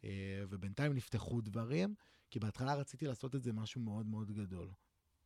אה, 0.03 0.43
ובינתיים 0.49 0.93
נפתחו 0.93 1.41
דברים, 1.41 1.95
כי 2.29 2.39
בהתחלה 2.39 2.75
רציתי 2.75 3.07
לעשות 3.07 3.35
את 3.35 3.43
זה 3.43 3.53
משהו 3.53 3.81
מאוד 3.81 4.05
מאוד 4.05 4.31
גדול. 4.31 4.71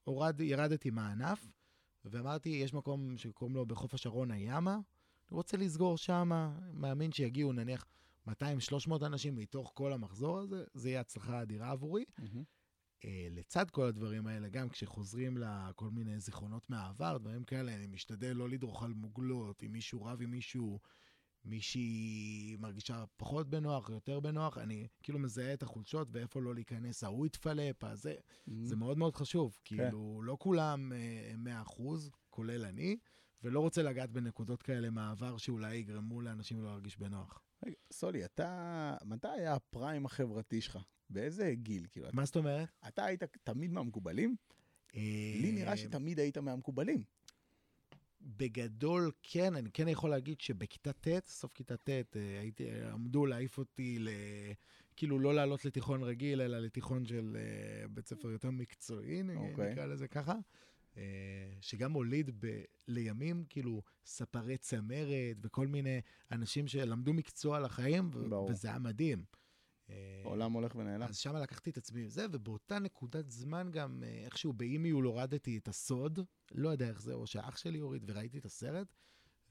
הורד, 0.03 0.41
ירדתי 0.41 0.89
מהענף, 0.89 1.47
ואמרתי, 2.05 2.49
יש 2.49 2.73
מקום 2.73 3.17
שקוראים 3.17 3.55
לו 3.55 3.65
בחוף 3.65 3.93
השרון 3.93 4.31
הימה, 4.31 4.73
אני 4.73 5.37
רוצה 5.37 5.57
לסגור 5.57 5.97
שם, 5.97 6.51
מאמין 6.73 7.11
שיגיעו 7.11 7.53
נניח 7.53 7.85
200-300 8.27 8.31
אנשים 9.01 9.35
מתוך 9.35 9.71
כל 9.75 9.93
המחזור 9.93 10.39
הזה, 10.39 10.63
זה 10.73 10.89
יהיה 10.89 10.99
הצלחה 10.99 11.41
אדירה 11.41 11.71
עבורי. 11.71 12.05
מהמם. 12.17 12.43
אה, 13.05 13.27
לצד 13.31 13.69
כל 13.69 13.85
הדברים 13.85 14.27
האלה, 14.27 14.49
גם 14.49 14.69
כשחוזרים 14.69 15.37
לכל 15.37 15.89
מיני 15.89 16.19
זיכרונות 16.19 16.69
מהעבר, 16.69 17.17
דברים 17.17 17.43
כאלה, 17.43 17.75
אני 17.75 17.87
משתדל 17.87 18.31
לא 18.35 18.49
לדרוך 18.49 18.83
על 18.83 18.93
מוגלות, 18.93 19.63
אם 19.63 19.71
מישהו 19.71 20.05
רב 20.05 20.21
עם 20.21 20.31
מישהו, 20.31 20.79
מישהי 21.45 22.55
מרגישה 22.59 23.03
פחות 23.17 23.49
בנוח, 23.49 23.89
יותר 23.89 24.19
בנוח, 24.19 24.57
אני 24.57 24.87
כאילו 25.03 25.19
מזהה 25.19 25.53
את 25.53 25.63
החולשות 25.63 26.07
ואיפה 26.11 26.41
לא 26.41 26.55
להיכנס, 26.55 27.03
ההוא 27.03 27.25
יתפלפ, 27.25 27.83
הזה, 27.83 28.15
זה 28.63 28.75
מאוד 28.75 28.97
מאוד 28.97 29.15
חשוב. 29.15 29.57
כאילו, 29.63 30.21
לא 30.23 30.37
כולם 30.39 30.93
אה, 30.93 31.63
100%, 31.65 31.81
כולל 32.29 32.65
אני, 32.65 32.97
ולא 33.43 33.59
רוצה 33.59 33.83
לגעת 33.83 34.11
בנקודות 34.11 34.63
כאלה 34.63 34.89
מהעבר 34.89 35.37
שאולי 35.37 35.75
יגרמו 35.75 36.21
לאנשים 36.21 36.61
לא 36.61 36.69
להרגיש 36.69 36.97
בנוח. 36.97 37.41
רגע, 37.65 37.75
סולי, 37.93 38.25
אתה, 38.25 38.97
מתי 39.05 39.27
היה 39.27 39.53
הפריים 39.53 40.05
החברתי 40.05 40.61
שלך? 40.61 40.77
באיזה 41.09 41.53
גיל? 41.55 41.85
כאילו, 41.91 42.07
מה 42.13 42.25
זאת 42.25 42.35
אומרת? 42.35 42.69
אתה 42.87 43.05
היית 43.05 43.23
תמיד 43.23 43.71
מהמקובלים? 43.71 44.35
לי 45.41 45.51
נראה 45.51 45.71
אה, 45.71 45.77
שתמיד 45.77 46.19
היית 46.19 46.37
מהמקובלים. 46.37 47.03
בגדול, 48.21 49.11
כן, 49.23 49.55
אני 49.55 49.69
כן 49.71 49.87
יכול 49.87 50.09
להגיד 50.09 50.41
שבכיתה 50.41 50.93
ט', 50.93 51.25
סוף 51.25 51.53
כיתה 51.53 51.77
ט', 51.77 51.89
אה, 51.89 52.39
הייתי, 52.39 52.71
עמדו 52.71 53.25
להעיף 53.25 53.57
אותי 53.57 53.99
ל... 53.99 54.09
כאילו, 54.95 55.19
לא 55.19 55.35
לעלות 55.35 55.65
לתיכון 55.65 56.03
רגיל, 56.03 56.41
אלא 56.41 56.59
לתיכון 56.59 57.05
של 57.05 57.37
אה, 57.39 57.87
בית 57.87 58.07
ספר 58.07 58.31
יותר 58.31 58.51
מקצועי, 58.51 59.23
נ- 59.23 59.37
אוקיי. 59.37 59.71
נקרא 59.71 59.85
לזה 59.85 60.07
ככה. 60.07 60.35
אה, 60.97 61.03
שגם 61.61 61.91
הוליד 61.91 62.31
ב... 62.39 62.61
לימים, 62.87 63.43
כאילו, 63.49 63.81
ספרי 64.05 64.57
צמרת 64.57 65.37
וכל 65.41 65.67
מיני 65.67 66.01
אנשים 66.31 66.67
שלמדו 66.67 67.13
מקצוע 67.13 67.59
לחיים, 67.59 68.09
ו... 68.13 68.29
וזה 68.49 68.67
היה 68.67 68.79
מדהים. 68.79 69.23
אה, 69.89 70.21
העולם 70.25 70.51
הולך 70.51 70.75
ונעלם. 70.75 71.07
אז 71.07 71.17
שם 71.17 71.35
לקחתי 71.35 71.69
את 71.69 71.77
עצמי 71.77 72.05
מזה, 72.05 72.25
ובאותה 72.31 72.79
נקודת 72.79 73.29
זמן 73.31 73.71
גם 73.71 74.03
אה, 74.03 74.23
איכשהו 74.25 74.53
באימיול 74.53 75.05
הורדתי 75.05 75.57
את 75.57 75.67
הסוד, 75.67 76.19
לא 76.51 76.69
יודע 76.69 76.89
איך 76.89 77.01
זה, 77.01 77.13
או 77.13 77.27
שאח 77.27 77.57
שלי 77.57 77.79
הוריד 77.79 78.03
וראיתי 78.07 78.37
את 78.37 78.45
הסרט, 78.45 78.95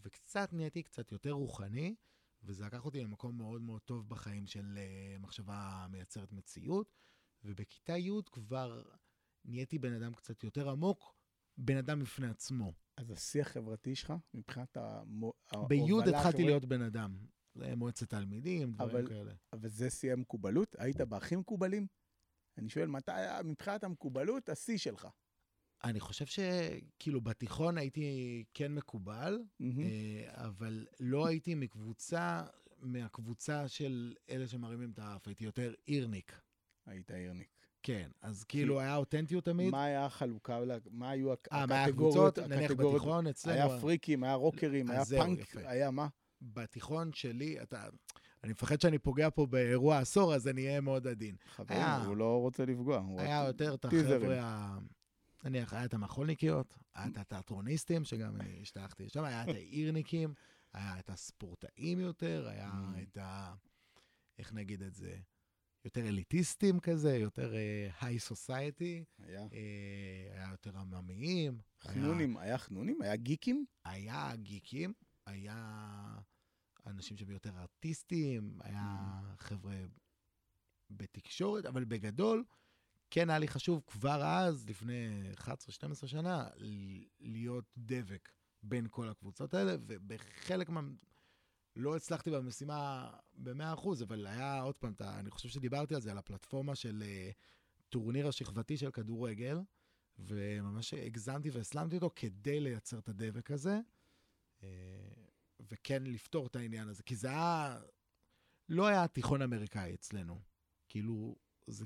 וקצת 0.01 0.53
נהייתי 0.53 0.83
קצת 0.83 1.13
יותר 1.13 1.31
רוחני, 1.31 1.95
וזה 2.43 2.65
לקח 2.65 2.85
אותי 2.85 3.01
למקום 3.01 3.37
מאוד 3.39 3.63
מאוד 3.63 3.81
טוב 3.83 4.09
בחיים 4.09 4.47
של 4.47 4.79
אה, 4.79 5.19
מחשבה 5.19 5.87
מייצרת 5.91 6.33
מציאות, 6.33 6.95
ובכיתה 7.45 7.97
י' 7.97 8.11
כבר 8.33 8.83
נהייתי 9.45 9.79
בן 9.79 9.93
אדם 9.93 10.15
קצת 10.15 10.45
יותר 10.45 10.71
עמוק, 10.71 11.15
בן 11.59 11.77
אדם 11.77 12.01
בפני 12.01 12.27
עצמו. 12.27 12.73
אז 12.97 13.11
השיח 13.11 13.47
החברתי 13.51 13.95
שלך, 13.95 14.13
מבחינת 14.35 14.77
המו- 14.77 15.33
בי' 15.69 15.79
ההובלה 15.79 16.19
התחלתי 16.19 16.45
להיות 16.45 16.65
בן 16.65 16.83
אדם. 16.83 17.19
מועצת 17.77 18.11
תלמידים, 18.11 18.73
דברים 18.73 18.97
אבל- 18.97 19.09
כאלה. 19.09 19.33
אבל 19.53 19.69
זה 19.69 19.91
שיא 19.91 20.13
המקובלות? 20.13 20.77
היית 20.79 21.01
בהכי 21.01 21.37
מקובלים? 21.37 21.87
אני 22.59 22.69
שואל, 22.69 22.87
מתי 22.87 23.13
היה 23.13 23.43
מבחינת 23.43 23.85
המקובלות 23.85 24.49
השיא 24.49 24.79
שלך? 24.79 25.09
אני 25.85 26.01
חושב 26.01 26.27
שכאילו 26.27 27.21
בתיכון 27.21 27.79
הייתי 27.79 28.45
כן 28.55 28.75
מקובל. 28.75 29.39
אה, 29.63 29.67
אבל 30.47 30.87
לא 31.01 31.27
הייתי 31.27 31.55
מקבוצה, 31.55 32.43
מהקבוצה 32.81 33.69
של 33.69 34.15
אלה 34.31 34.49
שמרימים 34.49 34.91
את 34.91 34.99
האף, 34.99 35.27
הייתי 35.29 35.45
יותר 35.45 35.75
עירניק. 35.87 36.41
היית 36.87 37.11
עירניק. 37.11 37.49
כן, 37.83 38.11
אז 38.21 38.45
כאילו 38.45 38.81
היה 38.81 38.97
אותנטיות 38.97 39.45
תמיד. 39.45 39.71
מה 39.71 39.85
היה 39.85 40.05
החלוקה, 40.07 40.59
מה 40.91 41.11
היו 41.11 41.33
הק- 41.33 41.49
אה, 41.53 41.67
מה 41.67 41.75
היה 41.75 41.85
הקטגוריות? 41.85 42.39
הקבוצות? 42.39 42.51
נניח 42.53 42.71
הקטגוריות? 42.71 42.95
בתיכון 43.03 43.27
אצלנו, 43.27 43.55
היה 43.71 43.81
פריקים, 43.81 44.25
היה 44.25 44.35
רוקרים, 44.35 44.91
היה 44.91 45.05
פאנק. 45.05 45.57
היה 45.57 45.91
מה? 45.91 46.09
בתיכון 46.43 47.13
שלי, 47.13 47.63
אתה... 47.63 47.89
אני 48.45 48.53
מפחד 48.53 48.81
שאני 48.81 48.99
פוגע 48.99 49.31
פה 49.31 49.47
באירוע 49.47 49.99
עשור, 49.99 50.35
אז 50.35 50.49
אני 50.49 50.67
אהיה 50.67 50.81
מאוד 50.81 51.07
עדין. 51.07 51.37
חברים, 51.55 51.79
היה- 51.79 52.05
הוא 52.05 52.17
לא 52.17 52.41
רוצה 52.41 52.65
לפגוע. 52.65 53.03
היה 53.19 53.45
יותר 53.47 53.75
את. 53.75 53.85
החבר'ה. 53.85 54.79
נניח, 55.45 55.73
היה 55.73 55.85
את 55.85 55.95
המחולניקיות, 55.95 56.75
היה 56.95 57.07
את 57.07 57.17
התיאטרוניסטים, 57.19 58.05
שגם 58.05 58.37
אני 58.41 58.59
השתייכתי 58.63 59.05
לשם, 59.05 59.25
היה 59.25 59.43
את 59.43 59.49
העירניקים, 59.49 60.35
היה 60.73 60.99
את 60.99 61.11
הספורטאים 61.11 62.01
יותר, 62.01 62.49
היה 62.49 62.71
Mm. 62.73 63.03
את 63.03 63.17
ה... 63.17 63.55
איך 64.39 64.53
נגיד 64.53 64.83
את 64.83 64.95
זה? 64.95 65.17
יותר 65.85 66.09
אליטיסטים 66.09 66.81
כזה, 66.81 67.17
יותר 67.17 67.53
היי 68.01 68.19
סוסייטי, 68.19 69.05
היה. 69.23 69.47
היה 70.35 70.49
יותר 70.51 70.79
עממיים. 70.79 71.59
היה- 71.85 71.95
חנונים, 71.95 72.37
היה 72.37 72.59
חנונים? 72.59 73.03
היה 73.03 73.17
גיקים? 73.17 73.65
היה 73.85 74.33
גיקים, 74.37 74.93
היה 75.27 76.19
אנשים 76.87 77.17
שהם 77.17 77.31
יותר 77.31 77.59
ארטיסטים, 77.59 78.59
היה 78.63 79.21
חבר'ה 79.39 79.77
בתקשורת, 80.91 81.67
אבל 81.67 81.85
בגדול, 81.85 82.45
כן 83.11 83.31
היה 83.31 83.39
לי 83.39 83.49
חשוב 83.49 83.83
כבר 83.87 84.25
אז, 84.25 84.69
לפני 84.69 85.33
11-12 85.35 85.47
שנה, 86.07 86.47
להיות 87.21 87.65
דבק 87.77 88.29
בין 88.63 88.87
כל 88.91 89.09
הקבוצות 89.09 89.55
האלה, 89.55 89.77
ובחלק 89.87 90.69
מה... 90.69 90.81
לא 91.77 91.97
הצלחתי 91.97 92.31
במשימה 92.31 93.11
ב-100%, 93.35 93.89
אבל 94.03 94.27
היה 94.27 94.61
עוד 94.61 94.75
פעם, 94.75 94.93
אתה, 94.93 95.19
אני 95.19 95.31
חושב 95.31 95.49
שדיברתי 95.49 95.95
על 95.95 96.01
זה, 96.01 96.11
על 96.11 96.19
הפלטפורמה 96.19 96.75
של 96.75 97.03
uh, 97.03 97.35
טורניר 97.89 98.29
השכבתי 98.29 98.77
של 98.77 98.91
כדורגל, 98.91 99.59
וממש 100.19 100.95
הגזמתי 100.95 101.51
והסלמתי 101.51 101.97
אותו 101.97 102.11
כדי 102.17 102.61
לייצר 102.61 102.99
את 102.99 103.09
הדבק 103.09 103.51
הזה, 103.51 103.81
וכן 105.71 106.03
לפתור 106.05 106.47
את 106.47 106.57
העניין 106.57 106.89
הזה, 106.89 107.03
כי 107.03 107.17
זה 107.17 107.29
היה... 107.29 107.81
לא 108.69 108.87
היה 108.87 109.09
תיכון 109.09 109.43
אמריקאי 109.43 109.95
אצלנו. 109.95 110.41
כאילו, 110.89 111.37
זה, 111.67 111.85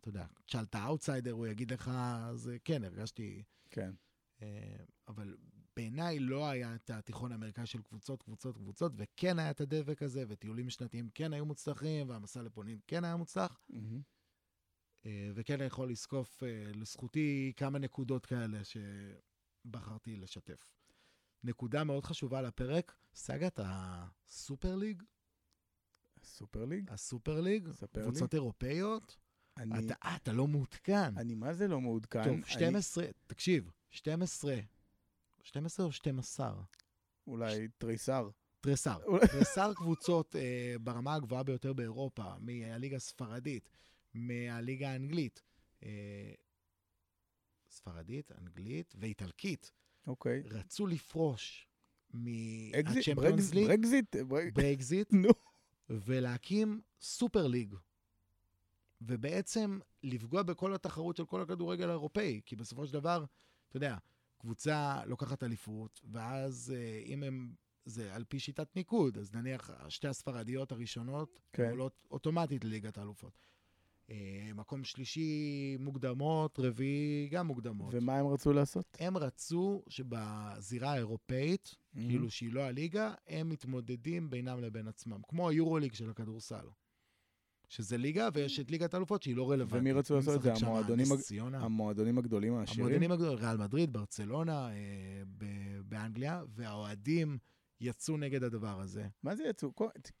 אתה 0.00 0.08
יודע, 0.08 0.26
תשאל 0.46 0.64
את 0.64 0.74
האאוטסיידר, 0.74 1.32
הוא 1.32 1.46
יגיד 1.46 1.72
לך, 1.72 1.88
אז 1.88 2.50
כן, 2.64 2.84
הרגשתי... 2.84 3.42
כן. 3.70 3.90
אה, 4.42 4.84
אבל 5.08 5.36
בעיניי 5.76 6.18
לא 6.18 6.48
היה 6.48 6.74
את 6.74 6.90
התיכון 6.90 7.32
האמריקאי 7.32 7.66
של 7.66 7.82
קבוצות, 7.82 8.22
קבוצות, 8.22 8.56
קבוצות, 8.56 8.92
וכן 8.96 9.38
היה 9.38 9.50
את 9.50 9.60
הדבק 9.60 10.02
הזה, 10.02 10.24
וטיולים 10.28 10.70
שנתיים 10.70 11.10
כן 11.14 11.32
היו 11.32 11.46
מוצלחים, 11.46 12.08
והמסע 12.08 12.42
לפולין 12.42 12.78
כן 12.86 13.04
היה 13.04 13.16
מוצלח. 13.16 13.60
אה, 15.06 15.30
וכן 15.34 15.54
אני 15.54 15.64
יכול 15.64 15.90
לזקוף 15.90 16.42
אה, 16.42 16.72
לזכותי 16.74 17.52
כמה 17.56 17.78
נקודות 17.78 18.26
כאלה 18.26 18.58
שבחרתי 18.64 20.16
לשתף. 20.16 20.77
נקודה 21.44 21.84
מאוד 21.84 22.04
חשובה 22.04 22.42
לפרק, 22.42 22.96
סאגת 23.14 23.60
הסופר 23.62 24.76
ליג, 24.76 25.02
סופר 26.22 26.64
ליג? 26.64 26.90
הסופר 26.90 27.40
ליג. 27.40 27.68
קבוצות 28.02 28.34
אירופאיות. 28.34 29.16
אני, 29.56 29.86
אתה, 29.86 29.94
אה, 30.04 30.16
אתה 30.16 30.32
לא 30.32 30.46
מעודכן. 30.46 31.18
אני 31.18 31.34
מה 31.34 31.54
זה 31.54 31.68
לא 31.68 31.80
מעודכן? 31.80 32.24
טוב, 32.24 32.32
אני- 32.32 32.42
12, 32.46 33.04
תקשיב, 33.26 33.70
12, 33.90 34.56
12 35.42 35.86
או 35.86 35.92
12? 35.92 36.62
אולי 37.26 37.68
תריסר. 37.78 38.30
תריסר. 38.60 38.98
אולי- 39.04 39.26
תריסר 39.28 39.74
קבוצות 39.74 40.36
אה, 40.36 40.74
ברמה 40.80 41.14
הגבוהה 41.14 41.42
ביותר 41.42 41.72
באירופה, 41.72 42.38
מהליגה 42.38 42.96
הספרדית, 42.96 43.68
מהליגה 44.14 44.90
האנגלית. 44.90 45.42
אה, 45.82 46.32
ספרדית, 47.70 48.32
אנגלית 48.32 48.94
ואיטלקית, 48.98 49.72
אוקיי. 50.08 50.42
רצו 50.50 50.86
לפרוש? 50.86 51.68
מה 52.14 52.39
Champions 52.39 53.54
League, 53.54 53.66
ברקזיט? 53.68 54.16
ברק- 54.16 54.52
ברקזיט, 54.54 55.12
נו. 55.22 55.28
ולהקים 55.90 56.80
Super 57.00 57.46
League. 57.46 57.74
ובעצם 59.00 59.78
לפגוע 60.02 60.42
בכל 60.42 60.74
התחרות 60.74 61.16
של 61.16 61.24
כל 61.24 61.40
הכדורגל 61.42 61.88
האירופאי, 61.88 62.40
כי 62.46 62.56
בסופו 62.56 62.86
של 62.86 62.92
דבר, 62.92 63.24
אתה 63.68 63.76
יודע, 63.76 63.96
קבוצה 64.38 65.04
לוקחת 65.06 65.42
אליפות, 65.42 66.00
ואז 66.12 66.74
אה, 66.76 67.02
אם 67.06 67.22
הם, 67.22 67.54
זה 67.84 68.14
על 68.14 68.24
פי 68.24 68.38
שיטת 68.38 68.76
ניקוד, 68.76 69.18
אז 69.18 69.34
נניח 69.34 69.70
שתי 69.88 70.08
הספרדיות 70.08 70.72
הראשונות 70.72 71.40
כן. 71.52 71.70
עולות 71.70 72.06
אוטומטית 72.10 72.64
לליגת 72.64 72.98
האלופות. 72.98 73.32
אה, 74.10 74.50
מקום 74.54 74.84
שלישי 74.84 75.76
מוקדמות, 75.80 76.58
רביעי 76.58 77.28
גם 77.28 77.46
מוקדמות. 77.46 77.94
ומה 77.94 78.18
הם 78.18 78.26
רצו 78.26 78.52
לעשות? 78.52 78.96
הם 79.00 79.16
רצו 79.16 79.82
שבזירה 79.88 80.92
האירופאית, 80.92 81.74
כאילו 81.94 82.30
שהיא 82.30 82.52
לא 82.52 82.60
הליגה, 82.60 83.14
הם 83.28 83.48
מתמודדים 83.48 84.30
בינם 84.30 84.60
לבין 84.60 84.88
עצמם, 84.88 85.20
כמו 85.28 85.48
היורוליג 85.48 85.92
של 85.92 86.10
הכדורסל. 86.10 86.66
שזה 87.68 87.96
ליגה, 87.96 88.28
ויש 88.34 88.60
את 88.60 88.70
ליגת 88.70 88.94
האלופות 88.94 89.22
שהיא 89.22 89.36
לא 89.36 89.50
רלוונטית. 89.50 89.80
ומי 89.80 89.92
רצו 89.92 90.14
לעשות 90.14 90.36
את 90.36 90.42
זה? 90.42 90.52
המועדונים 90.66 91.06
הג-. 91.12 91.54
המועדונים 91.54 92.18
הגדולים 92.18 92.54
העשירים? 92.54 92.80
המועדונים 92.86 93.12
הגדולים, 93.12 93.38
ריאל 93.44 93.56
מדריד, 93.56 93.92
ברצלונה, 93.92 94.70
אה, 94.70 94.74
ב- 95.38 95.80
באנגליה, 95.84 96.42
והאוהדים 96.48 97.38
יצאו 97.80 98.16
נגד 98.16 98.42
הדבר 98.42 98.80
הזה. 98.80 99.08
מה 99.22 99.36
זה 99.36 99.44
יצאו? 99.44 99.72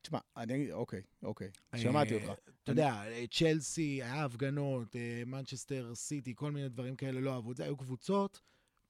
תשמע, 0.02 0.18
אני 0.36 0.54
אגיד, 0.54 0.70
אוקיי, 0.70 1.02
אוקיי, 1.22 1.50
שמעתי 1.76 2.14
אה, 2.14 2.22
אותך. 2.22 2.40
אתה 2.62 2.72
יודע, 2.72 3.02
צ'לסי, 3.30 4.02
היה 4.02 4.24
הפגנות, 4.24 4.96
אה, 4.96 5.22
מנצ'סטר 5.26 5.94
סיטי, 5.94 6.32
כל 6.36 6.52
מיני 6.52 6.68
דברים 6.68 6.96
כאלה 6.96 7.20
לא 7.20 7.34
אהבו 7.34 7.52
את 7.52 7.56
זה. 7.56 7.64
היו 7.64 7.76
קבוצות 7.76 8.40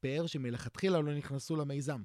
פאר 0.01 0.27
שמלכתחילה 0.27 1.01
לא 1.01 1.15
נכנסו 1.15 1.57
למיזם. 1.57 2.03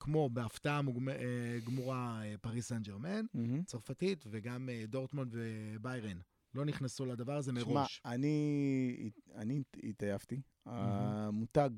כמו 0.00 0.30
בהפתעה 0.30 0.80
אה, 1.08 1.58
גמורה 1.64 2.22
פריס 2.40 2.68
סן 2.68 2.82
ג'רמן. 2.82 3.26
צרפתית, 3.66 4.24
וגם 4.30 4.68
דורטמונד 4.88 5.34
וביירן. 5.36 6.18
לא 6.54 6.64
נכנסו 6.64 7.06
לדבר 7.06 7.36
הזה 7.36 7.52
שמע, 7.60 7.74
מראש. 7.74 8.02
אני, 8.04 9.10
אני 9.34 9.62
התעייפתי. 9.82 10.40
המותג 10.66 11.70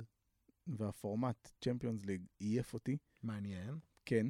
והפורמט 0.66 1.48
Champions 1.60 2.04
League 2.04 2.26
עייף 2.38 2.74
אותי, 2.74 2.96
מעניין. 3.22 3.78
כן, 4.08 4.26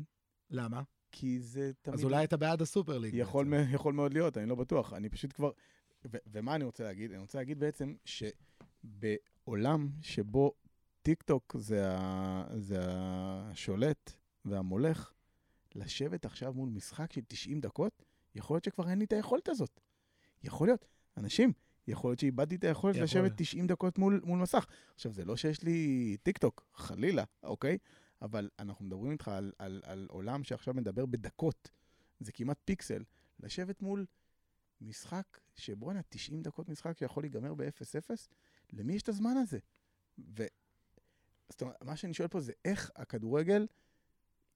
למה? 0.51 0.83
כי 1.13 1.41
זה 1.41 1.71
תמיד... 1.83 1.99
אז 1.99 2.05
אולי 2.05 2.25
אתה 2.25 2.37
בעד 2.37 2.63
הסופר 2.63 2.99
ליג. 2.99 3.15
יכול. 3.15 3.47
מ- 3.47 3.75
יכול 3.75 3.95
מאוד 3.95 4.13
להיות, 4.15 4.39
אני 4.39 4.49
לא 4.49 4.55
בטוח. 4.55 4.93
אני 4.93 5.09
פשוט 5.09 5.33
כבר... 5.33 5.51
ו- 6.13 6.17
ומה 6.27 6.55
אני 6.55 6.65
רוצה 6.65 6.85
להגיד? 6.85 7.11
אני 7.13 7.21
רוצה 7.21 7.39
להגיד 7.39 7.59
בעצם 7.61 7.95
שבעולם 8.85 9.89
שבו 10.03 10.53
טיק 11.03 11.23
טוק 11.23 11.57
זה, 11.59 11.97
ה- 11.99 12.45
זה 12.57 12.79
השולט 12.89 14.13
והמולך, 14.45 15.13
לשבת 15.75 16.25
עכשיו 16.25 16.53
מול 16.53 16.69
משחק 16.69 17.13
של 17.13 17.21
90 17.29 17.61
דקות, 17.61 18.03
יכול 18.35 18.55
להיות 18.55 18.65
שכבר 18.65 18.91
אין 18.91 18.99
לי 18.99 19.05
את 19.05 19.13
היכולת 19.13 19.49
הזאת. 19.49 19.81
יכול 20.43 20.69
להיות. 20.69 20.87
אנשים, 21.17 21.53
יכול 21.89 22.11
להיות 22.11 22.19
שאיבדתי 22.21 22.55
את 22.57 22.65
היכולת 22.65 22.95
יכול. 22.95 23.05
לשבת 23.05 23.33
90 23.37 23.67
דקות 23.67 23.99
מול, 23.99 24.21
מול 24.25 24.39
מסך. 24.39 24.67
עכשיו, 24.95 25.13
זה 25.13 25.25
לא 25.25 25.37
שיש 25.37 25.63
לי 25.63 26.17
טיק 26.23 26.39
טוק, 26.39 26.67
חלילה, 26.75 27.25
אוקיי? 27.43 27.79
אבל 28.23 28.49
אנחנו 28.59 28.85
מדברים 28.85 29.13
איתך 29.13 29.29
על, 29.29 29.53
על, 29.59 29.83
על 29.85 30.07
עולם 30.11 30.45
שעכשיו 30.45 30.75
מדבר 30.75 31.07
בדקות. 31.07 31.71
זה 32.21 32.33
כמעט 32.33 32.59
פיקסל. 32.65 33.03
לשבת 33.41 33.83
מול 33.83 34.07
משחק 34.81 35.41
שבואנה, 35.55 36.01
90 36.09 36.43
דקות 36.43 36.69
משחק 36.69 36.99
שיכול 36.99 37.23
להיגמר 37.23 37.55
ב-0-0, 37.55 38.11
למי 38.73 38.93
יש 38.95 39.03
את 39.03 39.09
הזמן 39.09 39.37
הזה? 39.37 39.59
ו... 40.19 40.45
זאת 41.51 41.63
אומרת, 41.63 41.83
מה 41.85 41.97
שאני 41.97 42.15
שואל 42.15 42.29
פה 42.29 42.41
זה 42.41 42.53
איך 42.65 42.91
הכדורגל 42.97 43.67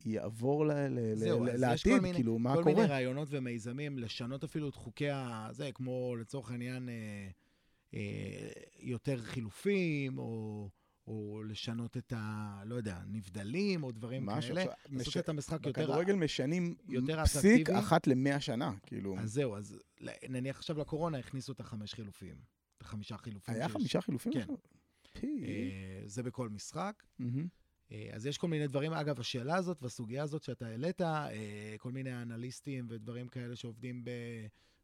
יעבור 0.05 0.67
ל- 0.67 0.73
ל- 0.73 1.15
זהו, 1.15 1.45
ל- 1.45 1.57
לעתיד, 1.57 1.93
כל 1.95 2.01
מיני- 2.01 2.15
כאילו, 2.15 2.39
מה 2.39 2.55
כל 2.55 2.63
קורה? 2.63 2.75
מיני 2.75 2.87
רעיונות 2.87 3.29
ומיזמים 3.31 3.99
לשנות 3.99 4.45
אפילו 4.45 4.69
את 4.69 4.75
חוקי 4.75 5.11
ה... 5.11 5.49
זה, 5.53 5.71
כמו 5.75 6.17
לצורך 6.21 6.51
העניין 6.51 6.89
אה, 6.89 7.29
אה, 7.95 8.49
יותר 8.79 9.23
חילופים, 9.23 10.19
או, 10.19 10.69
או 11.07 11.43
לשנות 11.47 11.97
את 11.97 12.13
ה... 12.17 12.63
לא 12.67 12.75
יודע, 12.75 12.99
נבדלים, 13.07 13.83
או 13.83 13.93
דברים 13.93 14.27
משהו 14.27 14.55
כאלה. 14.55 14.63
עכשיו, 14.63 14.77
לעשות 14.91 15.07
מש- 15.09 15.17
את 15.17 15.29
המשחק 15.29 15.67
יותר... 15.67 15.83
בכדורגל 15.83 16.15
משנים 16.15 16.75
יותר 16.89 17.25
פסיק 17.25 17.45
אטרקטיבי. 17.45 17.79
אחת 17.79 18.07
למאה 18.07 18.41
שנה, 18.41 18.73
כאילו. 18.87 19.19
אז 19.19 19.33
זהו, 19.33 19.57
אז 19.57 19.79
נניח 20.29 20.57
עכשיו 20.57 20.79
לקורונה 20.79 21.19
הכניסו 21.19 21.53
את 21.53 21.61
החמש 21.61 21.95
חילופים. 21.95 22.35
את 22.77 22.83
החמישה 22.83 23.17
חילופים. 23.17 23.55
היה 23.55 23.65
שיש. 23.69 23.73
חמישה 23.73 24.01
חילופים? 24.01 24.33
כן. 24.33 24.47
פי. 25.21 25.45
אה, 25.45 26.03
זה 26.07 26.23
בכל 26.23 26.49
משחק. 26.49 27.03
אה, 27.93 28.09
אז 28.13 28.27
יש 28.27 28.39
כל 28.39 28.49
מיני 28.49 28.67
דברים, 28.67 28.93
אגב, 28.93 29.21
השאלה 29.21 29.57
הזאת 29.57 29.83
והסוגיה 29.83 30.23
הזאת 30.23 30.43
שאתה 30.43 30.67
העלית, 30.67 31.01
אה, 31.01 31.29
כל 31.79 31.93
מיני 31.93 32.23
אנליסטים 32.23 32.87
ודברים 32.91 33.29
כאלה 33.29 33.57
שעובדים 33.57 34.05
ב... 34.05 34.11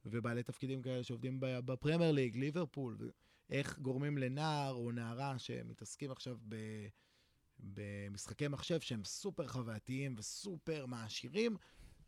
ובעלי 0.05 0.43
תפקידים 0.43 0.83
כאלה 0.83 1.03
שעובדים 1.03 1.37
בפרמייר 1.41 2.13
ליג, 2.13 2.37
ליברפול, 2.37 2.97
ו- 3.01 3.09
איך 3.51 3.79
גורמים 3.79 4.19
לנער 4.19 4.75
או 4.75 4.93
נערה 4.93 5.39
שמתעסקים 5.39 6.11
עכשיו 6.11 6.37
ב... 6.49 6.57
במשחקי 7.61 8.49
מחשב 8.49 8.81
שהם 8.81 9.05
סופר 9.05 9.49
חווייתיים 9.49 10.15
וסופר 10.19 10.87
מעשירים, 10.87 11.57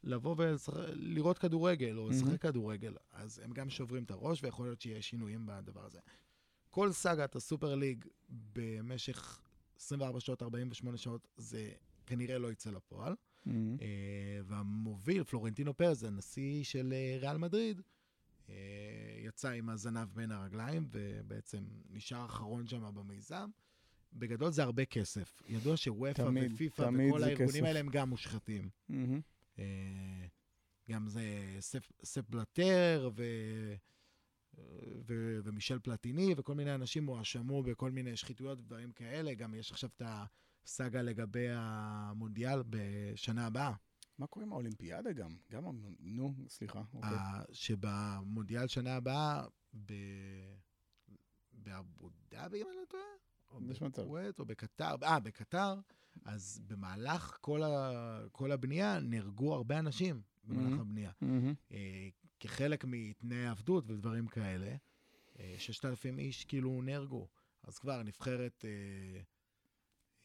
לבוא 0.04 0.36
ולראות 0.38 1.38
כדורגל 1.38 1.98
או 1.98 2.08
לשחק 2.08 2.24
מהמם. 2.24 2.36
כדורגל. 2.36 2.94
אז 3.12 3.38
הם 3.38 3.52
גם 3.52 3.70
שוברים 3.70 4.04
את 4.04 4.10
הראש 4.10 4.42
ויכול 4.42 4.66
להיות 4.66 4.80
שיהיה 4.80 5.02
שינויים 5.02 5.46
בדבר 5.46 5.84
הזה. 5.84 5.98
כל 6.70 6.92
סאגת 6.92 7.36
הסופר 7.36 7.74
ליג 7.74 8.04
במשך 8.28 9.40
24 9.76 10.20
שעות, 10.20 10.42
48 10.42 10.96
שעות, 10.96 11.28
זה 11.36 11.72
כנראה 12.06 12.38
לא 12.38 12.52
יצא 12.52 12.70
לפועל. 12.70 13.14
אה, 13.80 14.40
והמוביל, 14.44 15.24
פלורנטינו 15.24 15.76
פרז, 15.76 16.04
הנשיא 16.04 16.64
של 16.64 16.92
אה, 16.92 17.18
ריאל 17.20 17.36
מדריד, 17.36 17.80
יצא 19.18 19.50
עם 19.50 19.68
הזנב 19.68 20.08
בין 20.14 20.30
הרגליים, 20.30 20.86
ובעצם 20.90 21.64
נשאר 21.90 22.24
אחרון 22.24 22.66
שם 22.66 22.94
במיזם. 22.94 23.50
בגדול 24.12 24.50
זה 24.50 24.62
הרבה 24.62 24.84
כסף. 24.84 25.42
ידוע 25.48 25.76
שוופא 25.76 26.22
ופיפא 26.52 26.82
וכל 26.82 27.22
הארגונים 27.22 27.48
כסף. 27.48 27.62
האלה 27.62 27.80
הם 27.80 27.88
גם 27.88 28.08
מושחתים. 28.10 28.70
אה, 29.58 30.26
גם 30.90 31.08
זה 31.08 31.22
ספ, 31.60 31.92
ספ 32.04 32.28
בלטר 32.28 33.10
ו, 33.14 33.24
ו, 35.06 35.38
ומישל 35.44 35.78
פלטיני 35.78 36.34
וכל 36.36 36.54
מיני 36.54 36.74
אנשים 36.74 37.06
הואשמו 37.06 37.62
בכל 37.62 37.90
מיני 37.90 38.16
שחיתויות 38.16 38.58
ודברים 38.58 38.92
כאלה. 38.92 39.34
גם 39.34 39.54
יש 39.54 39.72
עכשיו 39.72 39.90
את 39.96 40.02
הסאגה 40.64 41.02
לגבי 41.02 41.46
המונדיאל 41.50 42.62
בשנה 42.70 43.46
הבאה. 43.46 43.72
מה 44.20 44.26
קורה 44.26 44.46
עם 44.46 44.52
האולימפיאדה 44.52 45.12
גם? 45.12 45.36
גם, 45.50 45.64
נו, 46.00 46.34
סליחה. 46.48 46.82
אוקיי. 46.94 47.10
שבמונדיאל 47.52 48.66
שנה 48.66 48.96
הבאה, 48.96 49.46
ב... 49.86 49.92
באבו 51.52 52.10
דאבי, 52.30 52.62
אם 52.62 52.66
אני 52.68 52.76
לא 52.76 52.84
טועה? 52.88 53.02
או. 53.50 53.60
בכווית 53.60 54.38
או 54.38 54.44
בקטר, 54.44 54.94
אה, 55.02 55.20
בקטר, 55.20 55.74
אז 56.24 56.60
במהלך 56.66 57.38
כל, 57.40 57.62
ה... 57.62 58.20
כל 58.32 58.52
הבנייה 58.52 59.00
נהרגו 59.00 59.54
הרבה 59.54 59.78
אנשים 59.78 60.22
במהלך 60.44 60.68
מהמם. 60.68 60.80
הבנייה. 60.80 61.12
אה, 61.72 62.08
כחלק 62.40 62.84
מתנאי 62.84 63.46
עבדות 63.46 63.84
ודברים 63.86 64.26
כאלה, 64.26 64.76
אה, 65.38 65.54
6,000 65.58 66.18
איש 66.18 66.44
כאילו 66.44 66.82
נהרגו. 66.82 67.28
אז 67.62 67.78
כבר 67.78 68.02
נבחרת... 68.02 68.64
אה, 68.64 69.20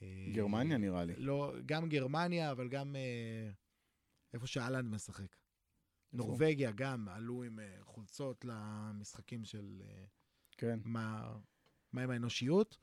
אה, 0.01 0.31
גרמניה 0.33 0.77
נראה 0.77 1.05
לי. 1.05 1.13
לא, 1.17 1.53
גם 1.65 1.89
גרמניה, 1.89 2.51
אבל 2.51 2.67
גם 2.67 2.95
אה, 2.95 3.51
איפה 4.35 4.47
שאלנד 4.47 4.91
משחק. 4.91 5.35
נורבגיה 6.13 6.71
גם 6.71 7.09
עלו 7.09 7.43
עם 7.43 7.59
אה, 7.59 7.77
חולצות 7.81 8.45
למשחקים 8.45 9.45
של 9.45 9.81
אה, 9.85 10.05
כן. 10.57 10.79
מה, 10.83 11.37
מה 11.93 12.01
עם 12.01 12.09
האנושיות. 12.09 12.77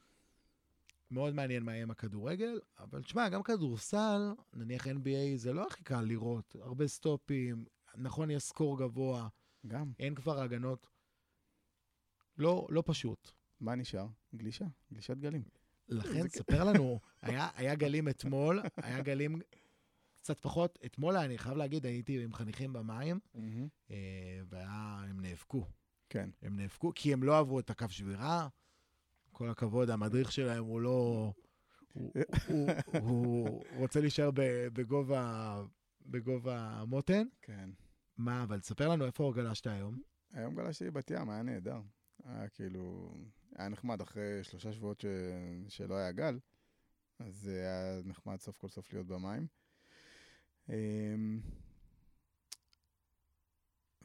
מאוד 1.11 1.35
מעניין 1.35 1.62
מה 1.62 1.73
יהיה 1.73 1.83
עם 1.83 1.91
הכדורגל, 1.91 2.61
אבל 2.79 3.03
תשמע, 3.03 3.29
גם 3.29 3.43
כדורסל, 3.43 4.35
נניח 4.53 4.87
NBA, 4.87 5.37
זה 5.37 5.53
לא 5.53 5.67
הכי 5.67 5.85
קל 5.85 6.01
לראות. 6.01 6.57
הרבה 6.61 6.87
סטופים, 6.87 7.65
נכון, 7.95 8.31
יש 8.31 8.43
סקור 8.43 8.79
גבוה, 8.79 9.29
גם. 9.67 9.93
אין 9.99 10.15
כבר 10.15 10.41
הגנות. 10.41 10.87
לא, 12.38 12.67
לא 12.71 12.83
פשוט. 12.87 13.31
מה 13.61 13.75
נשאר? 13.75 14.07
גלישה. 14.35 14.65
גלישת 14.93 15.17
גלים. 15.17 15.43
לכן, 15.88 16.29
ספר 16.29 16.65
לנו, 16.65 17.01
היה, 17.23 17.49
היה 17.55 17.75
גלים 17.75 18.09
אתמול, 18.09 18.62
היה 18.77 19.03
גלים 19.03 19.41
קצת 20.23 20.41
פחות. 20.41 20.79
אתמול, 20.87 21.17
אני 21.17 21.39
חייב 21.39 21.57
להגיד, 21.57 21.87
הייתי 21.87 22.25
עם 22.25 22.35
חניכים 22.35 22.73
במים. 22.73 23.21
אה, 23.91 24.41
והם 24.49 25.21
נאבקו. 25.21 25.67
כן. 26.09 26.31
הם 26.43 26.57
נאבקו, 26.57 26.93
כי 26.95 27.13
הם 27.13 27.23
לא 27.23 27.39
עברו 27.39 27.61
את 27.61 27.71
הקו 27.71 27.87
שבירה. 27.89 28.49
כל 29.33 29.49
הכבוד, 29.49 29.91
המדריך 29.91 30.33
שלהם 30.33 30.65
הוא 30.65 30.81
לא... 30.81 31.33
הוא, 31.93 32.13
הוא, 32.49 32.71
הוא 33.01 33.61
רוצה 33.79 34.01
להישאר 34.01 34.31
בגובה, 34.73 35.63
בגובה 36.07 36.59
המותן. 36.59 37.27
כן. 37.43 37.71
מה, 38.17 38.43
אבל 38.43 38.61
תספר 38.61 38.89
לנו 38.89 39.07
איפה 39.07 39.33
גלשת 39.37 39.67
היום. 39.67 40.03
היום 40.33 40.55
גלשתי 40.55 40.91
בת 40.91 41.11
ים, 41.11 41.31
היה 41.31 41.43
נהדר. 41.43 41.81
היה 42.25 42.49
כאילו... 42.49 43.15
היה 43.57 43.69
נחמד 43.69 44.01
אחרי 44.01 44.45
שלושה 44.45 44.73
שבועות 44.73 45.01
ש... 45.01 45.07
שלא 45.69 45.95
היה 45.95 46.13
גל, 46.13 46.39
אז 47.19 47.35
זה 47.35 47.61
היה 47.61 48.03
נחמד 48.05 48.41
סוף 48.41 48.57
כל 48.57 48.69
סוף 48.69 48.93
להיות 48.93 49.07
במים. 49.07 49.47
אמ, 50.68 51.40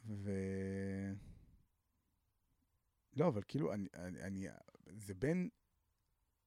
ו... 0.06 0.30
לא, 3.16 3.28
אבל 3.28 3.42
כאילו, 3.48 3.72
אני, 3.72 3.88
אני, 3.94 4.22
אני 4.22 4.46
זה 4.86 5.14
בין, 5.14 5.48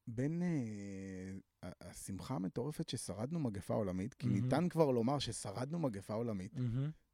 בין 0.07 0.41
אה, 0.43 1.69
השמחה 1.81 2.35
המטורפת 2.35 2.89
ששרדנו 2.89 3.39
מגפה 3.39 3.73
עולמית, 3.73 4.13
כי 4.13 4.27
מהמם. 4.27 4.43
ניתן 4.43 4.69
כבר 4.69 4.91
לומר 4.91 5.19
ששרדנו 5.19 5.79
מגפה 5.79 6.13
עולמית, 6.13 6.53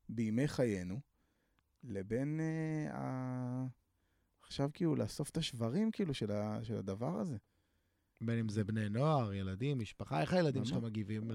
בימי 0.10 0.48
חיינו, 0.48 1.00
לבין 1.84 2.40
אה, 2.40 2.96
ה... 2.96 3.68
עכשיו 4.42 4.70
כאילו 4.74 4.96
לאסוף 4.96 5.30
את 5.30 5.38
השברים 5.38 5.92
כאילו 5.92 6.14
של, 6.14 6.32
ה... 6.32 6.64
של 6.64 6.76
הדבר 6.76 7.20
הזה. 7.20 7.38
בין 8.22 8.40
אם 8.40 8.50
זה 8.50 8.64
בני 8.64 8.90
נוער, 8.90 9.34
ילדים, 9.34 9.80
משפחה, 9.80 10.22
איך 10.22 10.34
הילדים 10.34 10.66
שלך. 10.66 10.78
מגיבים 10.78 11.32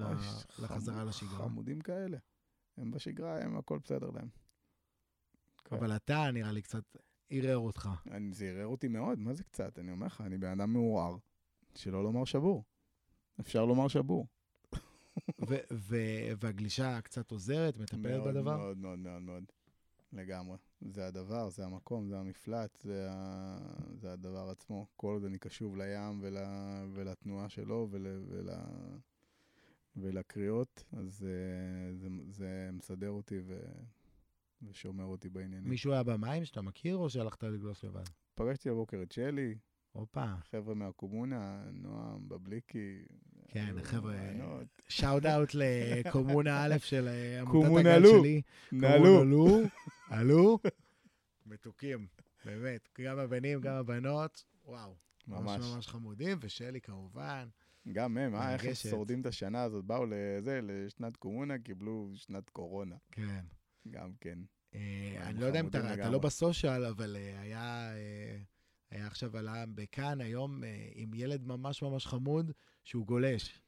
לחזרה 0.59 1.05
לשגרה? 1.05 1.39
חמודים 1.39 1.81
כאלה. 1.81 2.19
הם 2.77 2.91
בשגרה, 2.91 3.43
הם 3.43 3.57
הכל 3.57 3.79
בסדר 3.79 4.11
להם. 4.11 4.29
אבל 5.73 5.97
אתה, 5.97 6.31
נראה 6.33 6.53
לי, 6.53 6.63
קצת 6.63 6.85
ערער 7.31 7.59
אותך. 7.59 7.89
זה 8.33 8.45
ערער 8.45 8.67
אותי 8.67 8.89
מאוד, 8.89 9.19
מה 9.19 9.35
זה 9.35 9.45
קצת? 9.45 9.79
אני 9.79 9.93
אומר 9.93 10.07
לך, 10.07 10.21
אני 10.21 10.39
בן 10.39 10.61
אדם 10.61 10.73
מעורער, 10.73 11.17
שלא 11.75 12.03
לומר 12.03 12.25
שבור. 12.25 12.65
אפשר 13.41 13.65
לומר 13.65 13.89
שבור. 13.89 14.27
והגלישה 16.41 17.01
קצת 17.01 17.31
עוזרת, 17.31 17.77
מטפלת 17.77 18.23
בדבר? 18.25 18.57
מאוד, 18.57 18.79
מאוד, 18.79 18.99
מאוד, 18.99 19.23
מאוד. 19.23 19.45
לגמרי. 20.13 20.57
זה 20.81 21.07
הדבר, 21.07 21.49
זה 21.49 21.65
המקום, 21.65 22.07
זה 22.07 22.19
המפלט, 22.19 22.79
זה, 22.83 23.09
ה... 23.11 23.59
זה 23.95 24.13
הדבר 24.13 24.51
עצמו. 24.51 24.87
כל 24.97 25.13
עוד 25.13 25.25
אני 25.25 25.39
קשוב 25.39 25.77
לים 25.77 26.19
ול... 26.21 26.37
ולתנועה 26.95 27.49
שלו 27.49 27.89
ול... 27.91 28.07
ול... 28.29 28.49
ולקריאות, 29.97 30.85
אז 30.93 31.15
זה, 31.15 31.37
זה, 31.95 32.09
זה 32.31 32.71
מסדר 32.73 33.11
אותי 33.11 33.41
ו... 33.45 33.61
ושומר 34.63 35.05
אותי 35.05 35.29
בעניינים. 35.29 35.71
מישהו 35.71 35.93
היה 35.93 36.03
במים 36.03 36.45
שאתה 36.45 36.63
מכיר, 36.63 36.97
או 36.97 37.11
שהלכת 37.11 37.43
לגלוש 37.43 37.85
לבד? 37.85 38.05
פגשתי 38.35 38.71
הבוקר 38.71 39.03
את 39.03 39.13
שלי, 39.13 39.55
הופה, 39.93 40.37
חבר'ה 40.51 40.75
מהקומונה, 40.75 41.65
נועם, 41.73 42.29
בבליקי. 42.29 43.05
כן, 43.53 43.65
היו 43.67 43.85
חבר'ה. 43.85 44.15
שאוט 44.89 45.27
אאוט 45.27 45.51
לקומונה 45.55 46.65
א' 46.65 46.79
של 46.79 47.09
אה, 47.09 47.41
עמותת 47.41 47.53
קומונה 47.53 47.95
הגל. 47.95 48.07
שלי. 48.09 48.43
נעלו. 48.73 49.21
עלו, 49.21 49.61
עלו. 50.11 50.59
מתוקים, 51.47 52.07
באמת. 52.45 52.89
גם 53.01 53.19
הבנים, 53.19 53.61
גם 53.61 53.75
הבנות, 53.75 54.45
וואו. 54.65 54.95
ממש 55.29 55.61
ממש. 55.61 55.75
ממש 55.75 55.89
חמודים, 55.89 56.39
ושלי 56.41 56.81
כמובן. 56.81 57.49
גם 57.93 58.19
הם, 58.19 58.35
אה, 58.35 58.53
איך 58.53 58.65
הם. 58.65 58.75
שורדים 58.75 59.21
את 59.21 59.27
השנה 59.27 59.63
הזאת? 59.63 59.85
באו 59.85 60.07
לזה, 60.07 60.61
לשנת 60.63 61.17
קומונה, 61.17 61.59
קיבלו 61.59 62.11
שנת 62.15 62.51
קורונה. 62.51 62.97
כן. 63.11 63.41
גם 63.91 64.13
כן. 64.21 64.39
אה, 64.75 65.17
אני 65.23 65.41
לא 65.41 65.47
יודע 65.47 65.61
אם 65.61 65.69
אתה 65.69 66.11
לא. 66.11 66.19
בסושיאל, 66.19 66.85
אבל 66.85 67.17
אה, 67.17 67.41
היה 67.41 67.93
היה 68.91 69.07
עכשיו 69.07 69.37
עלה 69.37 69.65
בכאן 69.75 70.21
היום 70.21 70.63
עם 70.95 71.15
ילד 71.15 71.47
ממש 71.47 71.83
ממש 71.83 72.07
חמוד, 72.07 72.53
שהוא 72.85 73.07
גולש. 73.07 73.59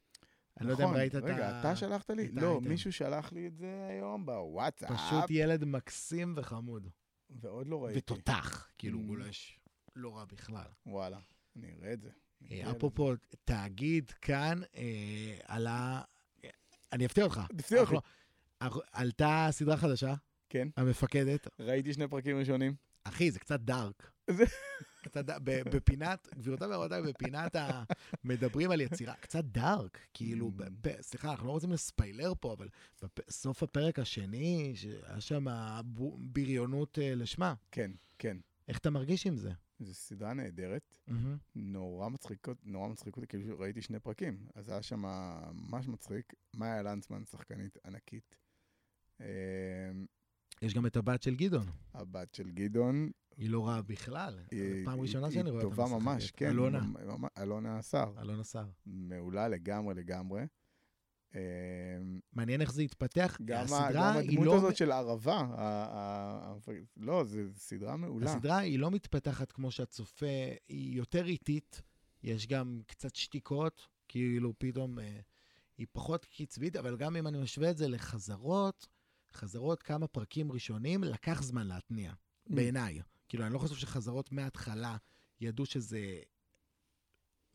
אני 0.61 0.67
לא 0.67 0.73
יודע 0.73 0.85
אם 0.85 0.89
נכון. 0.89 1.01
ראית 1.01 1.15
את 1.17 1.23
ה... 1.23 1.27
רגע, 1.27 1.61
אתה 1.61 1.77
שלחת 1.77 2.11
לי? 2.11 2.29
לא, 2.33 2.49
האייטם. 2.51 2.69
מישהו 2.69 2.93
שלח 2.93 3.33
לי 3.33 3.47
את 3.47 3.57
זה 3.57 3.87
היום 3.91 4.27
בוואטסאפ. 4.27 4.91
פשוט 4.91 5.25
ילד 5.31 5.65
מקסים 5.65 6.35
וחמוד. 6.37 6.89
ועוד 7.31 7.67
לא 7.67 7.85
ראיתי. 7.85 7.99
ותותח, 7.99 8.69
כאילו, 8.79 8.99
הוא 8.99 9.05
Mm. 9.05 9.09
גולש 9.09 9.61
לא 9.97 10.17
רע 10.17 10.25
בכלל. 10.25 10.67
וואלה, 10.87 11.19
אני 11.57 11.75
אראה 11.79 11.93
את 11.93 12.01
זה. 12.01 12.11
אה. 12.51 12.71
אפרופו 12.71 13.13
תאגיד 13.45 14.11
כאן, 14.11 14.61
אה, 14.77 15.37
עלה... 15.45 16.03
אה, 16.45 16.51
אני 16.93 17.07
אפתיע 17.07 17.25
אותך. 17.25 17.41
תפתיע. 17.57 17.81
אנחנו- 17.81 17.99
אנחנו- 18.61 18.81
עלתה 18.93 19.49
סדרה 19.51 19.77
חדשה, 19.77 20.15
כן. 20.49 20.69
המפקדת. 20.77 21.49
ראיתי 21.61 21.93
שני 21.95 22.09
פרקים 22.09 22.39
ראשונים. 22.39 22.75
אחי, 23.05 23.31
זה 23.31 23.39
קצת 23.39 23.61
דארק. 23.61 24.11
ד- 25.09 25.31
ב- 25.45 25.63
בפינת, 25.77 26.29
גבירותיי 26.39 26.69
ורבותיי, 26.69 27.03
בפינת 27.03 27.57
המדברים 28.25 28.71
על 28.71 28.81
יצירה, 28.81 29.15
קצת 29.15 29.45
דארק, 29.45 29.99
כאילו, 30.15 30.51
Mm. 30.59 30.63
סליחה, 31.01 31.31
אנחנו 31.31 31.47
לא 31.47 31.53
רוצים 31.53 31.73
לספיילר 31.73 32.33
פה, 32.41 32.53
אבל 32.53 32.69
בסוף 33.17 33.63
הפרק 33.63 33.99
השני, 33.99 34.73
שהיה 34.77 35.21
שם 35.21 35.47
בריונות 36.19 36.99
אה, 36.99 37.15
לשמה, 37.15 37.55
כן, 37.73 37.91
כן. 38.19 38.37
איך 38.69 38.79
אתה 38.79 38.91
מרגיש 38.91 39.27
עם 39.27 39.37
זה? 39.37 39.53
זו 39.81 39.95
סדרה 39.95 40.35
נהדרת, 40.35 40.99
נורא 41.55 42.09
מצחיקות, 42.09 42.59
נורא 42.67 42.89
מצחיק 42.89 43.17
אותי, 43.17 43.27
כאילו 43.27 43.59
ראיתי 43.59 43.83
שני 43.83 44.01
פרקים, 44.01 44.47
אז 44.55 44.69
היה 44.69 44.83
שם 44.83 45.01
ממש 45.53 45.89
מצחיק. 45.89 46.33
מאיה 46.57 46.83
לנצמן, 46.83 47.25
שחקנית 47.25 47.79
ענקית. 47.87 48.37
אה, 49.21 49.27
יש 50.63 50.75
גם 50.75 50.87
את 50.87 50.97
הבת 50.97 51.23
של 51.23 51.35
גדעון, 51.37 51.67
הבת 51.95 52.35
של 52.35 52.51
גדעון, 52.51 53.11
היא 53.37 53.51
לא 53.51 53.67
רעה 53.69 53.83
בכלל. 53.83 54.39
היא, 54.51 54.85
פעם 54.85 54.95
היא- 54.95 55.03
ראשונה 55.03 55.27
היא 55.27 55.35
שאני 55.35 55.51
רואה 55.51 55.65
אותה 55.65 55.77
טובה 55.77 55.85
משחקת. 55.85 56.03
ממש, 56.05 56.31
כן. 56.31 56.49
אלונה, 56.49 56.81
ממ- 56.81 57.27
אלונה 57.39 57.79
השר. 57.79 58.13
אלונה 58.21 58.43
סער. 58.45 58.71
מעולה 58.87 59.49
לגמרי 59.49 59.95
לגמרי. 59.95 60.43
אה, 61.35 61.41
מעניין 62.33 62.61
איך 62.61 62.73
זה 62.73 62.83
התפתח. 62.83 63.39
גם, 63.45 63.59
ה- 63.61 63.63
הסדרה 63.63 63.91
גם 64.13 64.19
היא 64.19 64.29
הדמות 64.31 64.47
לא... 64.47 64.57
הזאת 64.57 64.77
של 64.77 64.93
ערבה, 64.93 65.47
לא, 66.97 67.25
זו 67.25 67.39
סדרה 67.57 67.97
מעולה. 67.97 68.31
הסדרה 68.35 68.59
היא 68.59 68.79
לא 68.79 68.91
מתפתחת 68.91 69.53
כמו 69.53 69.71
שהצופה, 69.71 70.27
היא 70.69 70.97
יותר 70.97 71.27
איטית, 71.27 71.83
יש 72.23 72.47
גם 72.47 72.81
קצת 72.87 73.15
שתיקות, 73.15 73.89
כאילו 74.09 74.53
פתאום 74.59 74.99
אה, 74.99 75.21
היא 75.79 75.87
פחות 75.93 76.25
קצבית, 76.25 76.77
אבל 76.77 76.97
גם 76.97 77.17
אם 77.17 77.27
אני 77.27 77.39
משווה 77.39 77.71
את 77.71 77.77
זה 77.77 77.89
לחזרות, 77.89 78.87
חזרות 79.33 79.83
כמה 79.83 80.07
פרקים 80.07 80.53
ראשונים, 80.53 81.05
לקח 81.05 81.43
זמן 81.43 81.67
להתניע. 81.67 82.13
בעיניי. 82.51 83.01
כאילו, 83.35 83.47
אני 83.47 83.55
לא 83.55 83.59
חושב 83.59 83.75
שחזרות 83.75 84.33
מההתחלה 84.33 84.97
ידעו 85.41 85.67
שזה... 85.67 86.21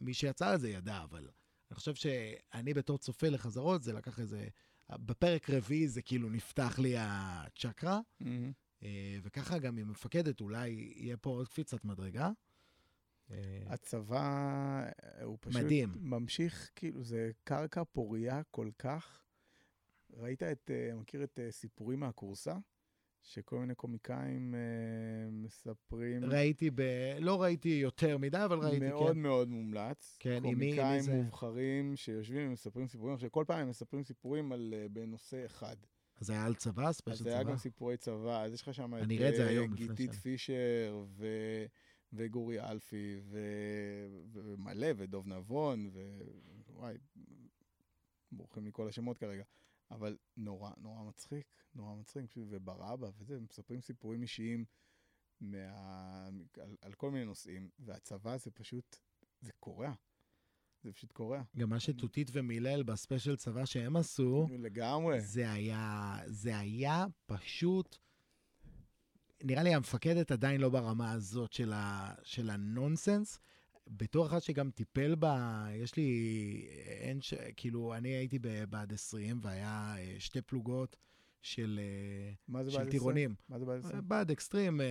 מי 0.01 0.13
שיצא 0.13 0.53
לזה 0.53 0.69
ידע, 0.69 1.03
אבל 1.03 1.29
אני 1.71 1.75
חושב 1.75 1.95
שאני 1.95 2.73
בתור 2.73 2.97
צופה 2.97 3.29
לחזרות, 3.29 3.83
זה 3.83 3.93
לקח 3.93 4.19
איזה... 4.19 4.47
בפרק 4.89 5.49
רביעי 5.49 5.87
זה 5.87 6.01
כאילו 6.01 6.29
נפתח 6.29 6.79
לי 6.79 6.95
הצ'קרה, 6.97 7.99
מהמם. 8.19 8.51
אה, 8.83 9.17
וככה 9.23 9.59
גם 9.59 9.77
עם 9.77 9.89
מפקדת, 9.91 10.41
אולי 10.41 10.69
יהיה 10.69 11.17
פה 11.17 11.29
עוד 11.29 11.47
קפיצת 11.47 11.85
מדרגה. 11.85 12.31
אה, 13.31 13.63
הצבא 13.65 14.19
אה, 14.19 15.23
הוא 15.23 15.37
פשוט 15.41 15.61
מדהים. 15.61 15.93
ממשיך, 15.95 16.71
כאילו, 16.75 17.03
זה 17.03 17.31
קרקע 17.43 17.83
פורייה 17.83 18.41
כל 18.51 18.69
כך. 18.79 19.21
ראית 20.17 20.43
את, 20.43 20.71
מכיר 20.95 21.23
את 21.23 21.39
סיפורים 21.49 21.99
מהכורסה? 21.99 22.57
שכל 23.29 23.59
מיני 23.59 23.75
קומיקאים 23.75 24.55
אה, 24.55 24.59
מספרים. 25.31 26.25
ראיתי 26.25 26.69
ב... 26.75 26.81
לא 27.19 27.41
ראיתי 27.41 27.69
יותר 27.69 28.17
מדי, 28.17 28.37
אבל 28.45 28.59
ראיתי, 28.59 28.79
מאוד 28.89 29.13
כן. 29.13 29.19
מאוד 29.21 29.47
מומלץ. 29.49 30.17
כן, 30.19 30.35
עם 30.35 30.43
מי- 30.43 30.53
מי 30.55 30.65
קומיקאים 30.71 31.01
זה? 31.01 31.15
מובחרים 31.15 31.95
שיושבים 31.95 32.49
ומספרים 32.49 32.87
סיפורים. 32.87 33.13
עכשיו, 33.13 33.31
כל 33.31 33.43
פעם 33.47 33.59
הם 33.59 33.69
מספרים 33.69 34.03
סיפורים 34.03 34.51
על, 34.51 34.73
אה, 34.77 34.85
בנושא 34.89 35.45
אחד. 35.45 35.75
אז 36.21 36.29
היה 36.29 36.45
על 36.45 36.55
צבא, 36.55 36.91
ספיישל 36.91 37.23
אז 37.23 37.27
היה 37.27 37.41
צבא? 37.43 37.51
גם 37.51 37.57
סיפורי 37.57 37.97
צבא, 37.97 38.41
אז 38.43 38.53
יש 38.53 38.61
לך 38.61 38.73
שם 38.73 38.95
את 38.97 39.01
את 39.03 39.35
זה 39.35 39.47
אה, 39.61 39.67
גיתית 39.67 39.97
שאני- 39.97 40.21
פישר 40.21 41.03
ו... 41.07 41.27
וגורי 42.13 42.59
אלפי 42.61 43.19
ו... 43.23 43.39
ומלא 44.31 44.87
ודוב 44.97 45.27
נבון 45.27 45.89
ווואי, 46.69 46.95
בורחים 48.31 48.65
לי 48.65 48.71
כל 48.73 48.87
השמות 48.87 49.17
כרגע. 49.17 49.43
אבל 49.91 50.17
נורא 50.37 50.71
נורא 50.77 51.03
מצחיק, 51.03 51.47
נורא 51.75 51.95
מצחיק, 51.95 52.29
פשוט, 52.29 52.47
ובר 52.49 52.93
אבא 52.93 53.09
וזה, 53.17 53.39
מספרים 53.39 53.81
סיפורים 53.81 54.21
אישיים 54.21 54.65
מה... 55.41 56.29
על, 56.61 56.75
על 56.81 56.93
כל 56.93 57.11
מיני 57.11 57.25
נושאים, 57.25 57.69
והצבא 57.79 58.37
זה 58.37 58.51
פשוט, 58.51 58.97
זה 59.41 59.51
קורע. 59.59 59.93
זה 60.83 60.91
פשוט 60.91 61.11
קורע. 61.11 61.41
גם 61.57 61.69
מה 61.69 61.79
שתותית 61.79 62.29
ומילל 62.33 62.83
ב 62.83 62.90
special 62.90 63.35
צבא 63.35 63.65
שהם 63.65 63.95
עשו, 63.95 64.47
לגמרי. 64.59 65.21
זה 65.21 65.51
היה, 65.51 66.15
זה 66.25 66.57
היה 66.57 67.05
פשוט... 67.25 67.97
נראה 69.43 69.63
לי 69.63 69.73
המפקדת 69.73 70.31
עדיין 70.31 70.61
לא 70.61 70.69
ברמה 70.69 71.11
הזאת 71.11 71.53
של, 71.53 71.73
ה, 71.73 72.13
של 72.23 72.49
ה 72.49 72.58
nonsense. 72.58 73.39
בתור 73.89 74.25
אחד 74.25 74.39
שגם 74.39 74.71
טיפל 74.71 75.15
בה, 75.15 75.65
יש 75.73 75.95
לי, 75.95 76.09
אין 76.85 77.21
ש... 77.21 77.33
כאילו, 77.55 77.93
אני 77.93 78.09
הייתי 78.09 78.39
בבה"ד 78.41 78.93
20 78.93 79.39
והיה 79.41 79.95
אה, 79.97 80.15
שתי 80.19 80.41
פלוגות 80.41 80.97
של, 81.41 81.79
אה, 82.53 82.69
של? 82.69 82.89
טירונים. 82.89 83.35
מה 83.49 83.59
זה 83.59 83.65
בה"ד 83.65 83.79
עשרים? 83.79 84.01
בה"ד 84.07 84.31
עשרים, 84.31 84.81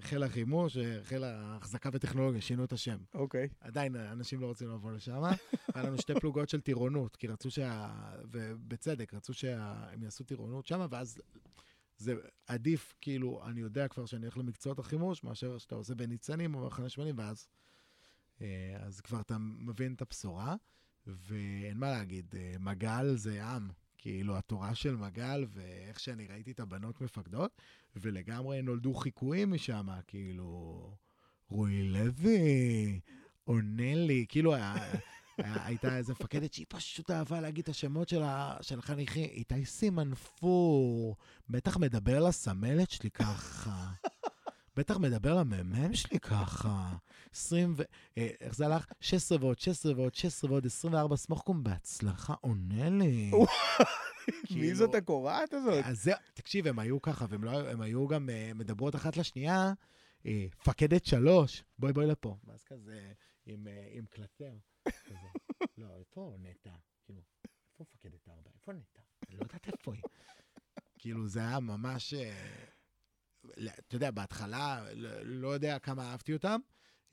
חיל 0.00 0.22
החימוש, 0.22 0.76
אה, 0.76 1.04
חיל 1.04 1.24
ההחזקה 1.24 1.90
וטכנולוגיה, 1.92 2.40
שינו 2.40 2.64
את 2.64 2.72
השם. 2.72 2.98
אוקיי. 3.14 3.48
עדיין 3.60 3.96
אנשים 3.96 4.40
לא 4.40 4.46
רוצים 4.46 4.68
לבוא 4.68 4.92
לשם. 4.92 5.22
היה 5.74 5.82
לנו 5.82 5.98
שתי 5.98 6.14
פלוגות 6.20 6.48
של 6.48 6.60
טירונות, 6.60 7.16
כי 7.16 7.26
רצו 7.26 7.50
שה... 7.50 7.90
ובצדק, 8.32 9.14
רצו 9.14 9.34
שהם 9.34 10.02
יעשו 10.02 10.24
טירונות 10.24 10.66
שם, 10.66 10.86
ואז 10.90 11.20
זה 11.96 12.14
עדיף, 12.46 12.94
כאילו, 13.00 13.42
אני 13.46 13.60
יודע 13.60 13.88
כבר 13.88 14.06
שאני 14.06 14.22
הולך 14.22 14.38
למקצועות 14.38 14.78
החימוש, 14.78 15.24
מאשר 15.24 15.58
שאתה 15.58 15.74
עושה 15.74 15.94
בניצנים 15.94 16.54
או 16.54 16.60
במחנה 16.60 16.88
שמנים, 16.88 17.18
ואז 17.18 17.48
אז 18.80 19.00
כבר 19.00 19.20
אתה 19.20 19.36
מבין 19.38 19.94
את 19.94 20.02
הבשורה, 20.02 20.56
ואין 21.06 21.78
מה 21.78 21.90
להגיד, 21.90 22.34
אה, 22.36 22.54
מגל 22.60 23.16
זה 23.16 23.44
עם. 23.44 23.68
כאילו, 23.98 24.36
התורה 24.36 24.74
של 24.74 24.96
מגל, 24.96 25.46
ואיך 25.48 26.00
שאני 26.00 26.26
ראיתי 26.26 26.50
את 26.50 26.60
הבנות 26.60 27.00
מפקדות, 27.00 27.62
ולגמרי 27.96 28.62
נולדו 28.62 28.94
חיקויים 28.94 29.50
משם, 29.50 29.88
כאילו, 30.06 30.90
רועי 31.48 31.88
לוי, 31.88 33.00
עונה 33.44 33.94
לי, 33.94 34.26
כאילו, 34.28 34.54
היה, 34.54 34.74
היה, 35.36 35.66
הייתה 35.66 35.96
איזה 35.96 36.12
מפקדת 36.12 36.52
שהיא 36.52 36.66
פשוט 36.68 37.10
אהבה 37.10 37.40
להגיד 37.40 37.62
את 37.62 37.68
השמות 37.68 38.08
של, 38.08 38.22
ה, 38.22 38.56
של 38.60 38.78
החניכים, 38.78 39.24
איתי 39.24 39.64
סימנפור, 39.64 41.16
בטח 41.48 41.76
מדבר 41.76 42.28
לסמלת 42.28 42.90
שלי 42.90 43.10
ככה. 43.10 43.92
בטח 44.78 44.96
מדבר 44.96 45.34
למ"מ 45.34 45.94
שלי 45.94 46.20
ככה. 46.20 46.96
20 47.32 47.74
ו... 47.76 47.82
אה, 48.18 48.28
איך 48.40 48.54
זה 48.54 48.66
הלך? 48.66 48.86
16 49.00 49.38
ועוד 49.40 49.58
16 49.58 49.92
ועוד 49.96 50.14
16 50.14 50.50
ועוד 50.50 50.66
24, 50.66 51.16
סמוכקום 51.16 51.62
בהצלחה, 51.64 52.34
עונה 52.40 52.90
לי. 52.90 53.30
מי 53.30 54.32
כאילו- 54.46 54.74
זאת 54.76 54.94
הקורעת 54.94 55.52
הזאת? 55.52 55.84
תקשיב, 56.34 56.66
הם 56.66 56.78
היו 56.78 57.02
ככה, 57.02 57.26
והם 57.28 57.44
לא, 57.44 57.50
היו- 57.50 57.68
הם 57.68 57.80
היו 57.80 58.08
גם 58.08 58.30
אה, 58.30 58.50
מדברות 58.54 58.94
אחת 58.96 59.16
לשנייה, 59.16 59.72
אה, 60.26 60.46
מפקדת 60.60 61.06
שלוש, 61.06 61.64
בואי 61.78 61.92
בואי 61.92 62.06
לפה. 62.06 62.36
ואז 62.44 62.64
כזה, 62.64 63.12
עם. 63.46 63.66
כזה, 65.04 65.16
לא, 65.78 65.86
איפה 65.98 66.34
נטע? 66.38 66.70
כאילו, 67.04 67.20
איפה 67.72 67.84
מפקדת 67.94 68.28
ארבע? 68.28 68.50
איפה 68.54 68.72
נטע? 68.72 69.00
אני 69.28 69.36
לא 69.36 69.42
יודעת 69.42 69.66
איפה 69.68 69.92
היא. 69.94 70.02
כאילו, 70.98 71.28
זה 71.28 71.40
היה 71.40 71.60
ממש... 71.60 72.14
אתה 73.88 73.96
יודע, 73.96 74.10
בהתחלה, 74.10 74.84
לא, 75.22 75.48
יודע 75.48 75.78
כמה 75.78 76.10
אהבתי 76.10 76.32
אותם, 76.32 76.60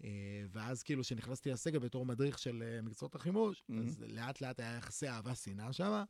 אה, 0.04 0.10
ואז 0.52 0.84
כאילו, 0.84 1.04
כשנכנסתי 1.04 1.52
לסגל 1.52 1.80
בתור 1.80 2.06
מדריך 2.06 2.39
של 2.39 2.63
אה, 2.65 2.82
מקצועות 2.82 3.15
החימוש, 3.15 3.63
Mhm. 3.69 3.74
אז 3.88 4.04
לאט 4.08 4.41
לאט 4.41 4.60
היה 4.60 4.78
יחסי 4.78 5.08
אהבה-שנאה 5.10 5.74
שם, 5.74 6.04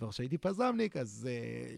וכשהייתי 0.00 0.38
פזמניק, 0.38 0.96
אז 0.96 1.28
אה, 1.30 1.76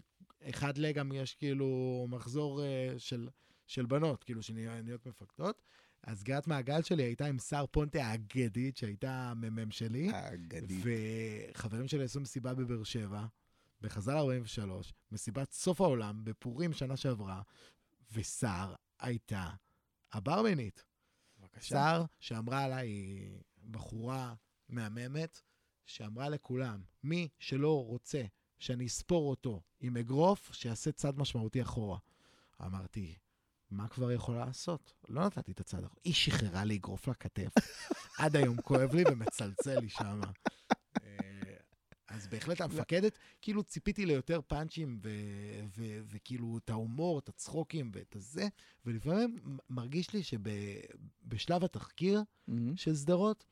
אחד 0.49 0.77
ל 0.77 0.91
גם 0.91 1.11
יש 1.11 1.35
כאילו 1.35 2.05
מחזור 2.09 2.61
של, 2.97 3.29
של 3.67 3.85
בנות, 3.85 4.23
כאילו, 4.23 4.43
שנהיות 4.43 5.05
מפקדות. 5.05 5.61
אז 6.03 6.19
סגירת 6.19 6.47
מעגל 6.47 6.81
שלי 6.81 7.03
הייתה 7.03 7.25
עם 7.25 7.39
שר 7.39 7.65
פונטה 7.71 8.05
האגדית, 8.05 8.77
שהייתה 8.77 9.33
מ"מ 9.35 9.71
שלי. 9.71 10.09
האגדית. 10.09 10.85
וחברים 11.55 11.87
שלי 11.87 12.03
עשו 12.03 12.19
מסיבה 12.19 12.53
בבאר 12.53 12.83
שבע, 12.83 13.25
בחז"ל 13.81 14.17
43, 14.17 14.93
מסיבת 15.11 15.51
סוף 15.51 15.81
העולם, 15.81 16.21
בפורים 16.23 16.73
שנה 16.73 16.97
שעברה, 16.97 17.41
וסער 18.11 18.75
הייתה 18.99 19.49
הברמנית. 20.11 20.83
בבקשה. 21.39 21.69
סער, 21.69 22.05
שאמרה 22.19 22.63
עליי, 22.63 22.87
היא 22.87 23.39
בחורה 23.71 24.33
מהממת, 24.69 25.41
שאמרה 25.85 26.29
לכולם, 26.29 26.81
מי 27.03 27.27
שלא 27.39 27.85
רוצה 27.85 28.23
שאני 28.59 28.85
אספור 28.85 29.29
אותו 29.29 29.61
עם 29.79 29.97
אגרוף, 29.97 30.53
שיעשה 30.53 30.91
צד 30.91 31.17
משמעותי 31.17 31.61
אחורה. 31.61 31.97
אמרתי, 32.61 33.15
מה 33.71 33.87
כבר 33.87 34.11
יכולה 34.11 34.45
לעשות? 34.45 34.93
לא 35.09 35.25
נתתי 35.25 35.51
את 35.51 35.59
הצד 35.59 35.83
האחורה. 35.83 36.01
היא 36.03 36.13
שחררה 36.13 36.63
לי 36.63 36.75
אגרוף 36.75 37.07
לכתף. 37.07 37.53
עד 38.19 38.35
היום 38.35 38.61
כואב 38.61 38.93
לי 38.93 39.03
ומצלצל 39.11 39.79
לי 39.79 39.89
שם. 39.89 40.21
אז 42.09 42.27
בהחלט 42.27 42.61
המפקדת, 42.61 43.17
כאילו 43.41 43.63
ציפיתי 43.63 44.05
ליותר 44.05 44.41
פאנצ'ים 44.47 44.99
וכאילו 46.07 46.57
את 46.57 46.69
ההומור, 46.69 47.19
את 47.19 47.29
הצחוקים 47.29 47.91
ואת 47.93 48.15
הזה, 48.15 48.47
ולפעמים 48.85 49.57
מרגיש 49.69 50.13
לי 50.13 50.23
שבשלב 50.23 51.63
התחקיר. 51.63 52.23
של 52.75 52.95
סדרות, 52.95 53.45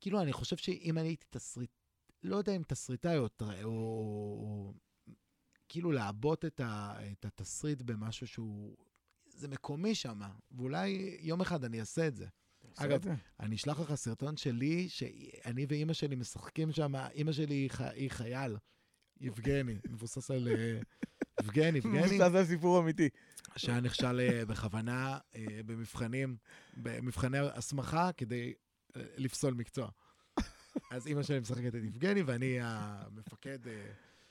כאילו 0.00 0.22
אני 0.22 0.32
חושב 0.32 0.56
שאם 0.56 0.98
אני 0.98 1.08
הייתי 1.08 1.26
תסריט, 1.30 1.70
לא 2.22 2.36
יודע 2.36 2.56
אם 2.56 2.62
תסריטאי 2.62 3.18
או, 3.18 3.28
או, 3.42 3.48
או 3.64 4.72
כאילו 5.68 5.92
לעבות 5.92 6.44
את, 6.44 6.60
ה, 6.60 6.98
את 7.12 7.24
התסריט 7.24 7.82
במשהו 7.82 8.26
שהוא, 8.26 8.76
זה 9.26 9.48
מקומי 9.48 9.94
שם, 9.94 10.20
ואולי 10.50 11.18
יום 11.20 11.40
אחד 11.40 11.64
אני 11.64 11.80
אעשה 11.80 12.08
את 12.08 12.16
זה. 12.16 12.26
אגב. 12.84 13.04
אני 13.40 13.56
אשלח 13.56 13.80
לך 13.80 13.94
סרטון 13.94 14.36
שלי, 14.36 14.88
שאני 14.88 15.66
ואימא 15.68 15.92
שלי 15.92 16.16
משחקים 16.16 16.72
שם, 16.72 16.92
אימא 16.96 17.32
שלי 17.32 17.68
היא, 17.94 18.10
חייל, 18.10 18.56
יבגני, 19.20 19.78
מבוסס 19.90 20.30
על 20.30 20.48
אה, 20.48 20.80
יבגני, 21.42 21.78
יבגני, 21.78 21.98
מבוסס 21.98 22.20
על 22.20 22.44
סיפור 22.44 22.80
אמיתי. 22.80 23.08
שהיה 23.56 23.80
נכשל 23.80 24.20
אה, 24.20 24.44
בכוונה 24.46 25.18
אה, 25.34 25.60
במבחנים, 25.66 26.36
במבחני 26.76 27.38
הסמכה 27.38 28.10
כדי 28.12 28.54
לפסול 28.96 29.54
מקצוע. 29.54 29.88
אז 30.92 31.06
אימא 31.06 31.22
שלי 31.22 31.40
משחקת 31.40 31.74
את 31.74 31.84
יבגני, 31.84 32.22
ואני 32.22 32.58
המפקד 32.62 33.58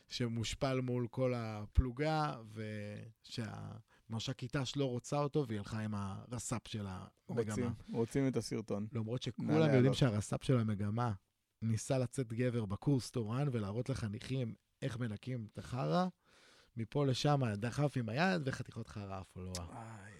שמושפל 0.09 0.81
מול 0.81 1.07
כל 1.07 1.33
הפלוגה, 1.35 2.35
ושהמש"ק 4.09 4.35
כיתש 4.35 4.73
לא 4.75 4.85
רוצה 4.85 5.17
אותו, 5.17 5.45
והיא 5.47 5.59
הלכה 5.59 5.79
עם 5.79 5.95
הרס"פ 5.95 6.67
של 6.67 6.85
המגמה. 6.87 7.51
רוצים, 7.51 7.73
רוצים 7.93 8.27
את 8.27 8.37
הסרטון. 8.37 8.87
למרות 8.93 9.21
שכולם 9.21 9.73
יודעים. 9.73 9.93
שהרס"פ 9.93 10.43
של 10.43 10.59
המגמה 10.59 11.13
ניסה 11.61 11.97
לצאת 11.97 12.33
גבר 12.33 12.65
בקורס 12.65 13.11
תורן 13.11 13.47
ולהראות 13.51 13.89
לחניכים 13.89 14.55
איך 14.81 14.97
מנקים 14.99 15.47
את 15.53 15.57
החרא, 15.57 16.07
מפה 16.77 17.05
לשם 17.05 17.41
דחף 17.53 17.97
עם 17.97 18.09
היד 18.09 18.41
וחתיכות 18.45 18.87
חרא 18.87 19.19
עפו 19.19 19.41
לו 19.41 19.53
איי. 19.71 20.13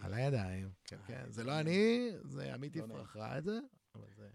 על 0.00 0.14
הידיים. 0.14 0.70
כן, 0.84 0.96
כן. 1.06 1.24
זה 1.28 1.44
לא. 1.44 1.60
אני, 1.60 2.10
זה 2.24 2.54
עמית 2.54 2.76
לא 2.76 2.84
יפרח 2.84 3.16
ראה 3.16 3.38
את 3.38 3.44
זה, 3.44 3.58
אבל 3.94 4.06
זה... 4.16 4.28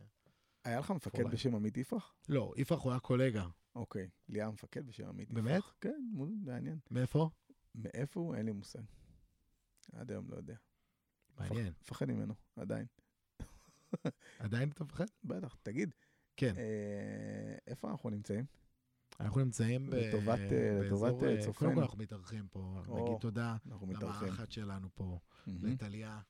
היה 0.66 0.80
לך 0.80 0.92
מפקד. 0.92 1.24
בשם 1.24 1.56
עמית 1.56 1.78
יפרח? 1.78 2.16
לא, 2.30 2.54
יפרח 2.58 2.82
הוא 2.82 2.92
היה 2.92 3.00
קולגה. 3.00 3.48
אוקיי. 3.76 4.10
לי 4.30 4.42
היה 4.42 4.50
מפקד 4.50 4.88
בשם 4.88 5.08
עמית 5.08 5.30
יפרח. 5.30 5.44
באמת? 5.44 5.64
כן, 5.82 6.04
מעניין. 6.46 6.80
מאיפה? 6.92 7.30
מאיפה 7.76 8.20
הוא? 8.20 8.36
אין 8.36 8.46
לי 8.46 8.52
מושג. 8.52 8.82
עד 9.94 10.12
היום 10.12 10.30
לא 10.30 10.36
יודע. 10.36 10.56
מעניין. 11.38 11.68
מפח- 11.68 11.82
מפחד 11.82 12.06
ממנו, 12.12 12.34
עדיין. 12.56 12.86
עדיין 14.40 14.70
אתה 14.70 14.84
מפחד? 14.84 15.06
בטח. 15.24 15.58
תגיד, 15.64 15.94
כן. 16.38 16.54
אה, 16.58 17.56
איפה 17.68 17.92
אנחנו 17.92 18.10
נמצאים? 18.10 18.46
אנחנו 19.20 19.40
נמצאים 19.42 19.90
לטובת, 19.90 20.40
אה, 20.40 20.80
לטובת, 20.86 21.24
אה, 21.24 21.36
אה, 21.48 21.54
קודם. 21.54 21.76
כל 21.76 21.82
אנחנו 21.82 21.98
מתארחים 21.98 22.48
פה, 22.48 22.60
או. 22.88 23.04
נגיד 23.06 23.20
תודה. 23.22 23.56
למארחת 24.26 24.52
שלנו 24.52 24.90
פה. 24.96 25.20
לטליה 25.74 26.22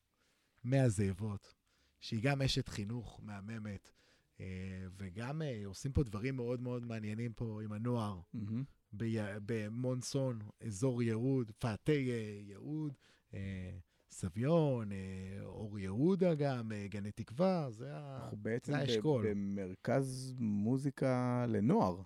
מהזאבות, 0.64 1.54
שהיא 2.00 2.24
גם 2.24 2.42
אשת 2.42 2.68
חינוך 2.68 3.20
מהממת, 3.24 3.92
וגם 4.98 5.42
עושים 5.66 5.92
פה 5.94 6.04
דברים 6.04 6.36
מאוד 6.36 6.60
מאוד 6.62 6.84
מעניינים 6.84 7.34
פה 7.34 7.62
עם 7.64 7.72
הנוער. 7.72 8.22
במונסון, 9.46 10.40
אזור 10.66 11.04
יהוד, 11.04 11.52
פאתי 11.60 12.12
אה, 12.12 12.40
יהוד, 12.42 12.94
אה, 13.34 13.72
סביון, 14.12 14.92
אה, 14.92 14.98
אור 15.44 15.80
יהודה 15.80 16.36
גם, 16.36 16.72
גני 16.90 17.12
תקווה, 17.12 17.72
זה 17.72 17.98
ה... 17.98 18.20
אנחנו 18.24 18.38
בעצם 18.38 18.74
האשכול. 18.74 19.26
במרכז 19.30 20.36
מוזיקה 20.40 21.46
לנוער, 21.48 22.02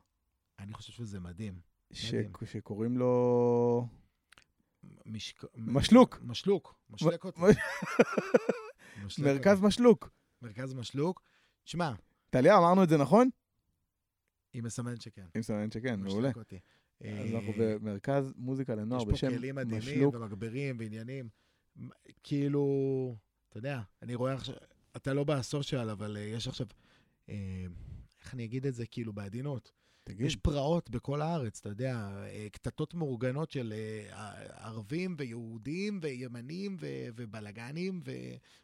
אני 0.60 0.74
חושב 0.74 0.94
שזה 0.94 1.20
מדהים. 1.20 1.60
ש- 1.92 2.14
מדהים. 2.14 2.32
שקוראים 2.46 2.98
לו... 2.98 3.88
משק... 5.06 5.44
משלוק. 5.58 6.20
משלוק, 6.24 6.76
משלק 6.90 7.26
אותי. 7.26 7.42
משלק 9.06 9.26
מרכז 9.26 9.58
אותי. 9.58 9.68
משלוק. 9.68 10.10
מרכז 10.42 10.74
משלוק. 10.74 11.24
תשמע, 11.64 11.94
טליה, 12.30 12.58
אמרנו 12.58 12.84
את 12.84 12.90
זה 12.90 12.98
נכון? 12.98 13.30
היא 14.54 14.64
מסמנת 14.64 15.02
שכן. 15.02 15.26
אם 15.38 15.42
סמן 15.42 15.72
שכן, 15.72 16.00
מעולה. 16.00 16.30
משלק 16.30 16.38
אותי. 16.38 16.60
אז 17.04 17.34
אנחנו 17.34 17.54
אה, 17.54 17.80
במרכז 17.80 18.34
מוזיקה 18.38 18.76
לנוער 18.76 19.02
יש 19.02 19.06
פה 19.06 19.12
בשם 19.12 19.38
כלים 19.38 19.56
מדהימים 19.56 19.80
משלוק. 19.80 20.16
ומגברים 20.16 20.76
ועניינים. 20.80 21.30
כאילו, 22.24 23.16
אתה 23.50 23.58
יודע, 23.58 23.82
אני 24.02 24.16
רואה 24.16 24.34
עכשיו, 24.34 24.56
אתה 24.96 25.14
לא 25.14 25.24
בסושיאל, 25.24 25.90
אבל 25.90 26.18
אה, 26.18 26.22
יש 26.22 26.48
עכשיו, 26.48 26.68
אה, 27.30 27.66
איך 28.22 28.34
אני 28.34 28.44
אגיד 28.46 28.66
את 28.66 28.76
זה, 28.76 28.86
כאילו, 28.86 29.14
בעדינות. 29.14 29.72
תגיד, 30.10 30.26
יש 30.26 30.36
פרעות 30.36 30.90
בכל 30.90 31.22
הארץ, 31.22 31.60
אתה 31.60 31.70
יודע, 31.70 31.96
אה, 32.24 32.48
קטטות 32.52 32.94
מאורגנות 32.94 33.52
של 33.52 33.74
אה, 33.76 34.32
ערבים 34.68 35.16
ויהודים 35.18 36.00
וימנים 36.02 36.78
ו- 36.80 36.86
ובלגנים 37.16 38.02
ו- 38.06 38.12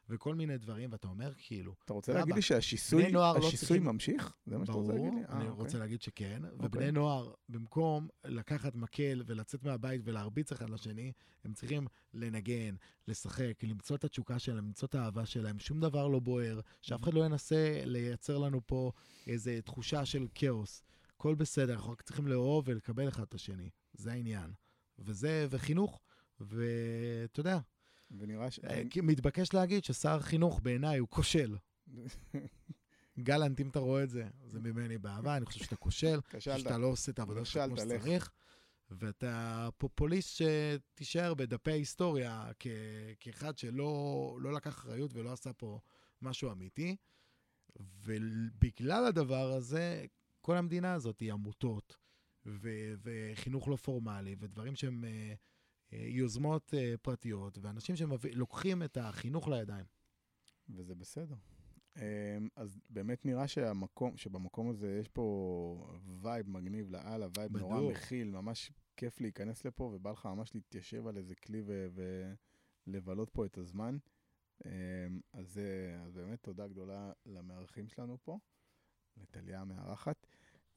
וכל 0.10 0.36
מיני 0.36 0.58
דברים, 0.58 0.91
ואתה 0.91 1.08
אומר, 1.08 1.31
כאילו, 1.38 1.75
אתה 1.86 1.93
רוצה? 1.93 2.13
להגיד 2.13 2.36
לי 2.36 2.41
שהשיסוי 2.41 3.12
לא 3.12 3.38
השיסוי 3.38 3.58
צריכים- 3.58 3.84
ממשיך? 3.84 4.34
זה 4.45 4.58
מה 4.58 4.65
שאתה 4.65 4.77
רוצה 4.77 4.93
ברור, 4.93 5.05
להגיד 5.05 5.19
לי? 5.19 5.25
אה, 5.25 5.38
אני 5.41 5.49
אוקיי. 5.49 5.63
רוצה 5.63 5.77
להגיד 5.77 6.01
שכן. 6.01 6.41
אוקיי. 6.45 6.67
ובני 6.67 6.91
נוער, 6.91 7.34
במקום 7.49 8.08
לקחת 8.25 8.75
מקל 8.75 9.23
ולצאת 9.25 9.63
מהבית 9.63 10.01
ולהרביץ 10.03 10.51
אחד 10.51 10.69
לשני, 10.69 11.12
הם 11.43 11.53
צריכים 11.53 11.88
לנגן, 12.13 12.75
לשחק, 13.08 13.53
למצוא 13.63 13.95
את 13.95 14.03
התשוקה 14.03 14.39
שלהם, 14.39 14.65
למצוא 14.65 14.88
את 14.88 14.95
האהבה 14.95 15.25
שלהם. 15.25 15.60
שום 15.60 15.79
דבר 15.79 16.08
לא 16.08 16.19
בוער, 16.19 16.60
שאף 16.81 17.03
אחד 17.03 17.13
לא 17.13 17.25
ינסה 17.25 17.81
לייצר 17.86 18.38
לנו 18.38 18.62
פה 18.65 18.91
איזו 19.27 19.51
תחושה 19.65 20.05
של 20.05 20.27
כאוס. 20.36 20.84
הכל 21.15 21.36
בסדר, 21.36 21.73
אנחנו 21.73 21.91
רק 21.91 22.01
צריכים 22.01 22.28
לאהוב 22.28 22.63
ולקבל 22.67 23.08
אחד 23.08 23.23
את 23.23 23.34
השני. 23.34 23.69
זה 23.93 24.12
העניין. 24.12 24.54
וזה, 24.99 25.47
וחינוך, 25.49 26.01
ואתה 26.39 27.39
יודע, 27.39 27.60
ונראה 28.12 28.51
ש... 28.51 28.60
אה, 28.60 28.82
מתבקש 29.04 29.54
להגיד 29.54 29.84
ששר 29.84 30.15
החינוך 30.15 30.60
בעיניי 30.63 30.97
הוא 30.97 31.08
כושל. 31.12 31.58
גלנט, 33.19 33.62
אם 33.62 33.69
אתה 33.69 33.80
רואה 33.80 34.04
את 34.04 34.10
זה, 34.10 34.28
זה 34.45 34.60
ממני 34.60 34.97
באהבה, 34.97 35.38
אני 35.38 35.45
חושב 35.45 35.63
שאתה 35.63 35.75
כושל, 35.75 36.19
כשלת. 36.30 36.60
שאתה 36.60 36.78
לא 36.78 36.88
עושה 36.88 37.12
את 37.12 37.19
העבודה 37.19 37.45
שלך 37.45 37.63
כמו. 37.65 37.78
שצריך, 37.78 38.32
ואתה 38.91 39.69
פופוליסט 39.78 40.41
שתישאר 40.41 41.34
בדפי 41.34 41.71
ההיסטוריה 41.71 42.51
כ- 42.60 42.67
כאחד 43.19 43.58
שלא 43.58 44.38
לא 44.41 44.54
לקח 44.54 44.69
אחריות 44.69 45.13
ולא 45.13 45.34
עשה 45.34 45.54
פה 45.54 45.80
משהו 46.21 46.51
אמיתי, 46.51 46.95
ובגלל 47.80 49.06
הדבר 49.06 49.51
הזה, 49.51 50.06
כל 50.45 50.58
המדינה 50.58 50.93
הזאת 50.93 51.19
היא 51.19 51.34
עמותות, 51.34 51.97
ו- 52.45 52.93
וחינוך 53.03 53.67
לא 53.67 53.75
פורמלי, 53.75 54.36
ודברים 54.39 54.75
שהם... 54.75 55.03
אה, 55.05 55.34
אה, 55.93 55.97
יוזמות 56.08 56.73
אה, 56.73 56.93
פרטיות, 57.01 57.58
ואנשים 57.62 57.95
שלוקחים 57.95 58.84
את 58.84 58.97
החינוך 58.97 59.47
לידיים. 59.47 59.86
וזה 60.69 60.95
בסדר. 60.95 61.36
אמ, 61.95 62.01
אז 62.55 62.79
באמת 62.89 63.25
נראה 63.25 63.47
שהמקום, 63.47 64.17
שבמקום 64.17 64.69
הזה 64.69 64.97
יש 65.01 65.08
פה 65.08 65.95
vibe 66.21 66.49
מגניב 66.49 66.89
לאללה, 66.91 67.27
vibe 67.38 67.58
נורא 67.58 67.77
בדוק. 67.79 67.91
מכיל, 67.91 68.31
ממש 68.31 68.71
כיף 68.97 69.21
להיכנס 69.21 69.65
לפה, 69.65 69.84
ובא 69.84 70.12
לך 70.12 70.25
ממש 70.25 70.55
להתיישב 70.55 71.08
על 71.08 71.17
איזה 71.17 71.36
כלי 71.36 71.62
ו- 71.65 71.88
ולבלות 72.88 73.29
פה 73.29 73.45
את 73.45 73.58
הזמן. 73.58 73.97
אמ, 74.65 74.71
אז, 75.34 75.53
זה- 75.53 75.99
אז 76.05 76.13
באמת 76.13 76.43
תודה 76.43 76.67
גדולה 76.67 77.12
למארחים 77.25 77.88
שלנו 77.88 78.17
פה, 78.23 78.39
לטליה 79.17 79.62
המארחת. 79.62 80.24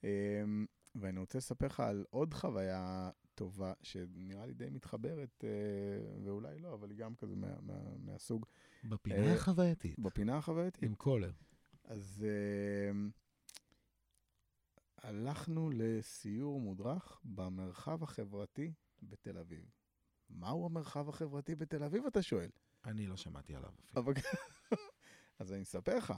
אמ, 0.04 0.66
ואני 0.94 1.20
רוצה 1.20 1.38
לספר 1.38 1.66
לך 1.66 1.80
על 1.80 2.04
עוד 2.10 2.34
חוויה 2.34 3.10
טובה, 3.34 3.72
שנראה 3.82 4.46
לי 4.46 4.54
די 4.54 4.70
מתחברת, 4.70 5.44
אה, 5.44 6.20
ואולי 6.24 6.58
לא, 6.58 6.74
אבל 6.74 6.90
היא 6.90 6.98
גם 6.98 7.14
כזה 7.14 7.36
מה, 7.36 7.60
מה, 7.60 7.74
מהסוג, 7.98 8.46
בפינה 8.84 9.26
אה, 9.26 9.34
החווייתית, 9.34 9.98
בפינה 9.98 10.36
החווייתית. 10.36 10.82
עם 10.82 10.94
קולר. 10.94 11.32
אז 11.84 12.24
uh, 12.24 12.96
הלכנו 15.02 15.70
לסיור 15.74 16.60
מודרך 16.60 17.20
במרחב 17.24 18.02
החברתי 18.02 18.72
בתל 19.02 19.38
אביב. 19.38 19.70
מהו 20.30 20.66
המרחב 20.66 21.08
החברתי 21.08 21.54
בתל 21.54 21.84
אביב, 21.84 22.06
אתה 22.06 22.22
שואל? 22.22 22.50
אני 22.84 23.06
לא 23.06 23.16
שמעתי 23.16 23.54
עליו 23.54 23.70
אפילו. 23.84 24.12
אז 25.38 25.52
אני 25.52 25.62
אספר 25.62 25.96
לך 25.96 26.14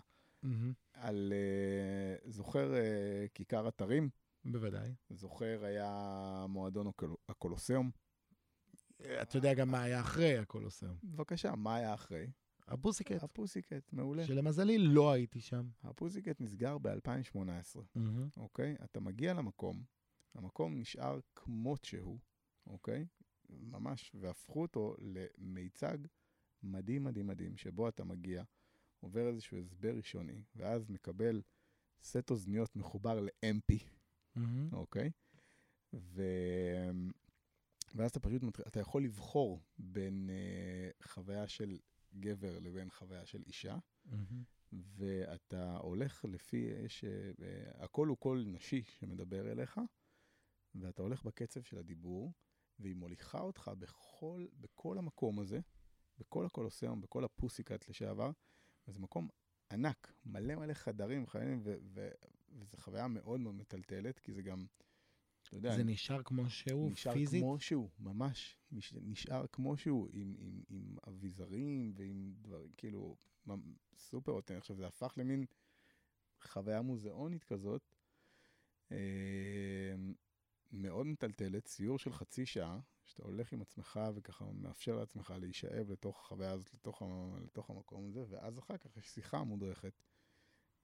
על, 0.92 1.33
uh, 1.33 2.31
זוכר 2.31 2.72
uh, 2.72 3.29
כיכר 3.35 3.68
אתרים? 3.68 4.11
בוודאי. 4.44 4.94
זוכר 5.11 5.64
היה 5.64 6.46
מועדון 6.48 6.87
הקול... 6.87 7.14
הקולוסיאום? 7.29 7.90
אתה 9.22 9.37
יודע 9.37 9.55
גם 9.55 9.70
מה 9.70 9.83
היה 9.83 10.00
אחרי 10.00 10.38
הקולוסיאום. 10.38 10.96
בבקשה, 11.05 11.55
מה 11.55 11.76
היה 11.76 11.94
אחרי? 11.94 12.26
הפוסיקט, 12.68 13.22
הפוסיקט, 13.22 13.92
מעולה. 13.92 14.26
שלמזלי 14.26 14.79
לא 14.79 15.12
הייתי 15.12 15.40
שם. 15.40 15.68
הפוסיקט 15.83 16.40
נסגר 16.40 16.79
ב-2018. 16.79 17.98
אוקיי? 18.37 18.76
אתה 18.85 19.00
מגיע 19.00 19.35
למקום, 19.35 19.83
המקום 20.35 20.79
נשאר 20.79 21.18
כמות 21.35 21.85
שהוא, 21.85 22.18
אוקיי? 22.66 23.07
ממש, 23.48 24.12
והפכו 24.14 24.62
אותו 24.62 24.94
למיצג 24.98 25.98
מדהים 26.62 27.05
מדהים 27.05 27.26
מדהים, 27.26 27.57
שבו 27.57 27.88
אתה 27.88 28.05
מגיע, 28.05 28.42
עובר 29.00 29.28
איזשהו 29.28 29.58
הסבר 29.58 29.96
ראשוני, 29.96 30.42
ואז 30.56 30.90
מקבל 30.90 31.42
סט 32.02 32.30
אוזניות 32.30 32.76
מחובר 32.76 33.20
ל-MP. 33.20 33.74
אוקיי? 34.72 35.10
ו... 35.92 36.22
ואז 37.94 38.10
אתה 38.10 38.20
פשוט, 38.20 38.42
אתה 38.66 38.80
יכול 38.80 39.04
לבחור 39.04 39.60
בין 39.78 40.30
uh, 40.30 41.08
חוויה 41.08 41.48
של 41.48 41.78
גבר 42.14 42.58
לבין 42.58 42.90
חוויה 42.90 43.26
של 43.26 43.42
אישה. 43.46 43.76
מהמם. 44.04 44.42
ואתה 44.72 45.76
הולך 45.76 46.24
לפי, 46.28 46.56
יש, 46.56 47.04
אה, 47.04 47.84
הכל 47.84 48.06
הוא 48.06 48.16
קול 48.16 48.44
נשי 48.46 48.82
שמדבר 48.82 49.52
אליך, 49.52 49.80
ואתה 50.74 51.02
הולך 51.02 51.24
בקצב 51.24 51.62
של 51.62 51.78
הדיבור, 51.78 52.32
והיא 52.78 52.96
מוליכה 52.96 53.40
אותך 53.40 53.70
בכל, 53.78 54.46
בכל 54.60 54.98
המקום 54.98 55.38
הזה, 55.38 55.60
בכל 56.18 56.46
הקולוסיאום, 56.46 57.00
בכל 57.00 57.24
הפוסיקאט 57.24 57.88
לשעבר, 57.88 58.30
וזה 58.90 59.00
מקום 59.00 59.29
ענק, 59.72 60.12
מלא 60.26 60.55
מלא 60.55 60.74
חדרים, 60.74 61.26
חיילים, 61.26 61.61
וזו 61.62 62.76
חוויה 62.76 63.09
מאוד 63.09 63.40
מאוד 63.40 63.55
מטלטלת, 63.55 64.18
כי 64.18 64.33
זה 64.33 64.42
גם, 64.42 64.66
אתה 65.42 65.57
יודע, 65.57 65.76
זה 65.76 65.85
נשאר 65.85 66.22
כמו 66.22 66.50
שהוא, 66.50 66.90
נשאר 66.90 67.12
פיזית? 67.12 67.42
כמו 67.42 67.61
שהוא, 67.61 67.90
ממש. 67.98 68.57
נש- 68.72 68.94
נשאר 69.03 69.46
כמו 69.53 69.76
שהוא, 69.76 70.09
עם, 70.12 70.35
עם, 70.38 70.62
עם 70.68 70.96
אביזרים 71.09 71.92
ועם 71.96 72.35
דברים, 72.42 72.70
כאילו, 72.76 73.16
סופר 73.96 74.33
אותנטי. 74.33 74.59
עכשיו, 74.59 74.76
זה 74.76 74.87
הפך 74.87 75.14
למין 75.16 75.44
חוויה 76.42 76.83
מוזיאונית 76.83 77.44
כזאת, 77.44 77.83
אה, 78.92 79.94
מאוד 80.72 81.06
מטלטלת, 81.06 81.66
סיור 81.66 81.98
של 81.98 82.12
חצי 82.12 82.46
שעה, 82.46 82.80
שאתה 83.04 83.22
הולך 83.22 83.52
עם 83.52 83.62
עצמך 83.62 84.00
וככה 84.14 84.44
מאפשר 84.52 84.96
לעצמך 84.96 85.35
להישאב 85.40 85.90
לתוך 85.90 86.20
החוויה 86.20 86.50
הזאת, 86.50 86.74
לתוך, 86.74 87.02
לתוך 87.44 87.70
המקום 87.70 88.09
הזה, 88.09 88.24
ואז 88.28 88.59
אחר 88.59 88.76
כך 88.76 88.96
יש 88.96 89.06
שיחה 89.09 89.44
מודרכת, 89.44 89.92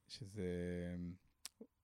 שזה 0.09 0.47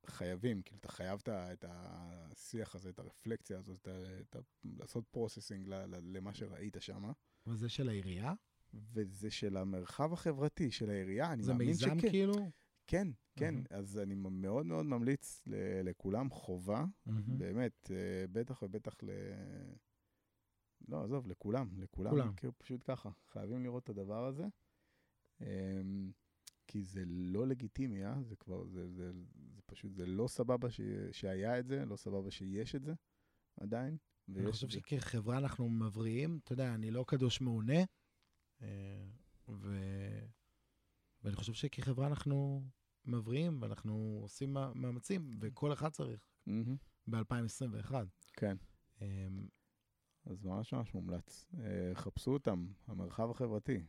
חייבים, 0.07 0.63
כאילו, 0.63 0.79
אתה 0.81 0.93
חייב 0.93 1.23
את 1.29 1.65
השיח 1.69 2.75
הזה, 2.75 2.91
את 2.91 2.99
הרפלקציה 2.99 3.59
הזאת, 3.59 3.89
את 3.89 4.37
את 4.37 4.45
לעשות 4.65 5.09
processing 5.11 5.67
למה 5.89 6.35
שראית 6.35 6.77
שם, 6.81 7.13
וזה 7.47 7.69
של 7.69 7.89
העירייה? 7.89 8.35
וזה 8.75 9.31
של 9.31 9.57
המרחב 9.57 10.13
החברתי, 10.13 10.71
של 10.71 10.91
העירייה, 10.91 11.33
אני 11.33 11.43
זה 11.43 11.53
מאמין 11.53 11.69
מיזם 11.69 11.99
שכן. 11.99 12.11
כאילו? 12.11 12.51
כן, 12.87 13.09
כן, 13.37 13.55
אהה. 13.73 13.79
אז 13.79 13.99
אני 13.99 14.15
מאוד 14.15 14.67
מאוד 14.67 14.87
ממליץ 14.87 15.43
ל- 15.47 15.83
לכולם 15.89 16.31
חובה, 16.31 16.85
מהמם. 17.07 17.39
באמת, 17.39 17.91
אה, 17.91 18.25
בטח 18.33 18.63
ובטח 18.63 18.95
ל... 19.03 19.11
לא, 20.89 21.05
עזוב, 21.05 21.27
לכולם, 21.27 21.69
לכולם. 21.79 22.11
כולם. 22.11 22.35
כאילו 22.37 22.59
פשוט 22.59 22.81
ככה, 22.85 23.11
חייבים 23.29 23.63
לראות 23.65 23.85
את 23.85 23.89
הדבר 23.89 24.25
הזה. 24.25 24.47
אמ, 25.41 26.11
כי 26.67 26.83
זה 26.83 27.03
לא 27.07 27.47
לגיטימי, 27.47 28.05
אה? 28.07 28.23
זה 28.23 28.37
כבר, 28.37 28.67
זה, 28.67 28.89
זה, 28.91 29.13
זה 29.55 29.61
פשוט, 29.67 29.95
זה 29.95 30.07
לא 30.07 30.29
סבבה 30.29 30.71
ש, 30.71 30.81
שהיה 31.13 31.59
את 31.59 31.67
זה, 31.67 31.85
לא 31.85 31.97
סבבה 31.97 32.31
שיש 32.31 32.75
את 32.75 32.83
זה 32.83 32.95
עדיין. 33.57 33.97
אני 34.29 34.51
חושב 34.53 34.67
זה. 34.71 34.73
שכחברה 34.73 35.39
אנחנו 35.39 35.69
מבריאים, 35.71 36.41
אתה 36.45 36.53
יודע, 36.53 36.75
אני 36.75 36.91
לא 36.91 37.05
קדוש 37.09 37.41
מעונה, 37.41 37.81
אה, 38.63 39.09
ו... 39.49 39.77
ואני 41.25 41.37
חושב 41.37 41.53
שכחברה 41.53 42.07
אנחנו 42.07 42.65
מבריאים, 43.05 43.59
ואנחנו 43.63 44.19
עושים 44.23 44.57
מאמצים, 44.75 45.39
וכל 45.41 45.73
אחד 45.73 45.89
צריך 45.89 46.21
מהמם, 46.47 46.77
ב-2021. 47.07 47.95
כן, 48.33 48.57
אה, 49.03 49.29
אז 50.27 50.45
ממש 50.45 50.73
ממש 50.73 50.95
מומלץ. 50.95 51.47
אה, 51.61 51.95
חפשו 51.95 52.31
אותם, 52.31 52.67
המרחב 52.87 53.31
החברתי, 53.31 53.83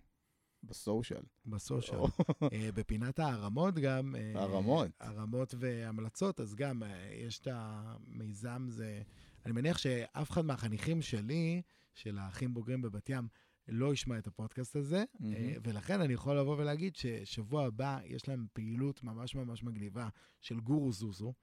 בסושיאל. 0.64 1.22
בסושיאל. 1.46 2.00
אה, 2.54 2.70
בפינת 2.74 3.20
הערמות 3.20 3.76
גם. 3.76 4.16
אה, 4.16 4.32
הערמות. 4.36 4.88
ערמות 5.00 5.54
והמלצות, 5.58 6.40
אז 6.40 6.56
גם 6.56 6.84
אה, 6.84 7.10
יש 7.14 7.40
את 7.40 7.48
המיזם, 7.52 8.66
זה... 8.70 9.02
אני 9.46 9.54
מניח 9.54 9.78
שאף 9.78 10.32
אחד 10.32 10.46
מהחניכים 10.46 11.02
שלי, 11.02 11.62
של 11.94 12.18
האחים 12.18 12.54
בוגרים 12.54 12.82
בבת 12.82 13.10
ים, 13.10 13.28
לא 13.68 13.94
ישמע 13.94 14.18
את 14.18 14.28
הפודקאסט 14.28 14.76
הזה. 14.76 15.04
אה, 15.24 15.56
ולכן 15.64 16.02
אני 16.02 16.14
יכול 16.14 16.40
לבוא 16.40 16.58
ולהגיד 16.58 16.96
ששבוע 16.96 17.66
הבא 17.66 18.00
יש 18.06 18.28
להם 18.28 18.48
פעילות 18.54 19.04
ממש 19.04 19.36
ממש 19.36 19.64
מגניבה 19.64 20.10
של 20.42 20.60
גורו 20.60 20.92
זוזו. 20.92 21.34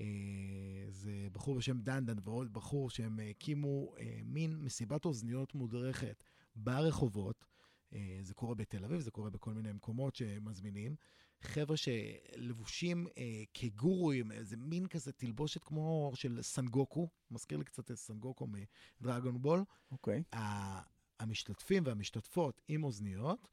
אה, 0.00 0.04
זה 0.88 1.28
בחור 1.32 1.54
בשם 1.56 1.80
דנדן 1.80 2.16
ועוד 2.24 2.52
בחור 2.52 2.90
שהם 2.90 3.18
הקימו 3.30 3.94
אה, 3.98 4.20
מין 4.24 4.56
מסיבת 4.56 5.04
אוזניות 5.04 5.54
מודרכת 5.54 6.24
ברחובות. 6.56 7.44
זה 8.22 8.34
קורה 8.34 8.54
בתל 8.54 8.84
אביב, 8.84 9.00
זה 9.00 9.10
קורה 9.10 9.30
בכל 9.30 9.54
מיני 9.54 9.72
מקומות 9.72 10.14
שמזמינים. 10.14 10.96
חבר'ה 11.40 11.76
שלבושים 11.76 13.06
אה, 13.18 13.42
כגורואים, 13.54 14.32
איזה 14.32 14.56
מין 14.56 14.86
כזה 14.86 15.12
תלבושת 15.12 15.64
כמו 15.64 16.12
של 16.14 16.38
סנגוקו, 16.42 17.08
מזכיר 17.30 17.58
לי 17.58 17.64
קצת 17.64 17.90
את 17.90 17.96
סנגוקו 17.96 18.46
מדרגון 19.00 19.42
בול. 19.42 19.64
אוקיי. 19.92 20.22
ה- 20.32 20.93
המשתתפים 21.20 21.82
והמשתתפות 21.86 22.60
עם 22.68 22.84
אוזניות, 22.84 23.48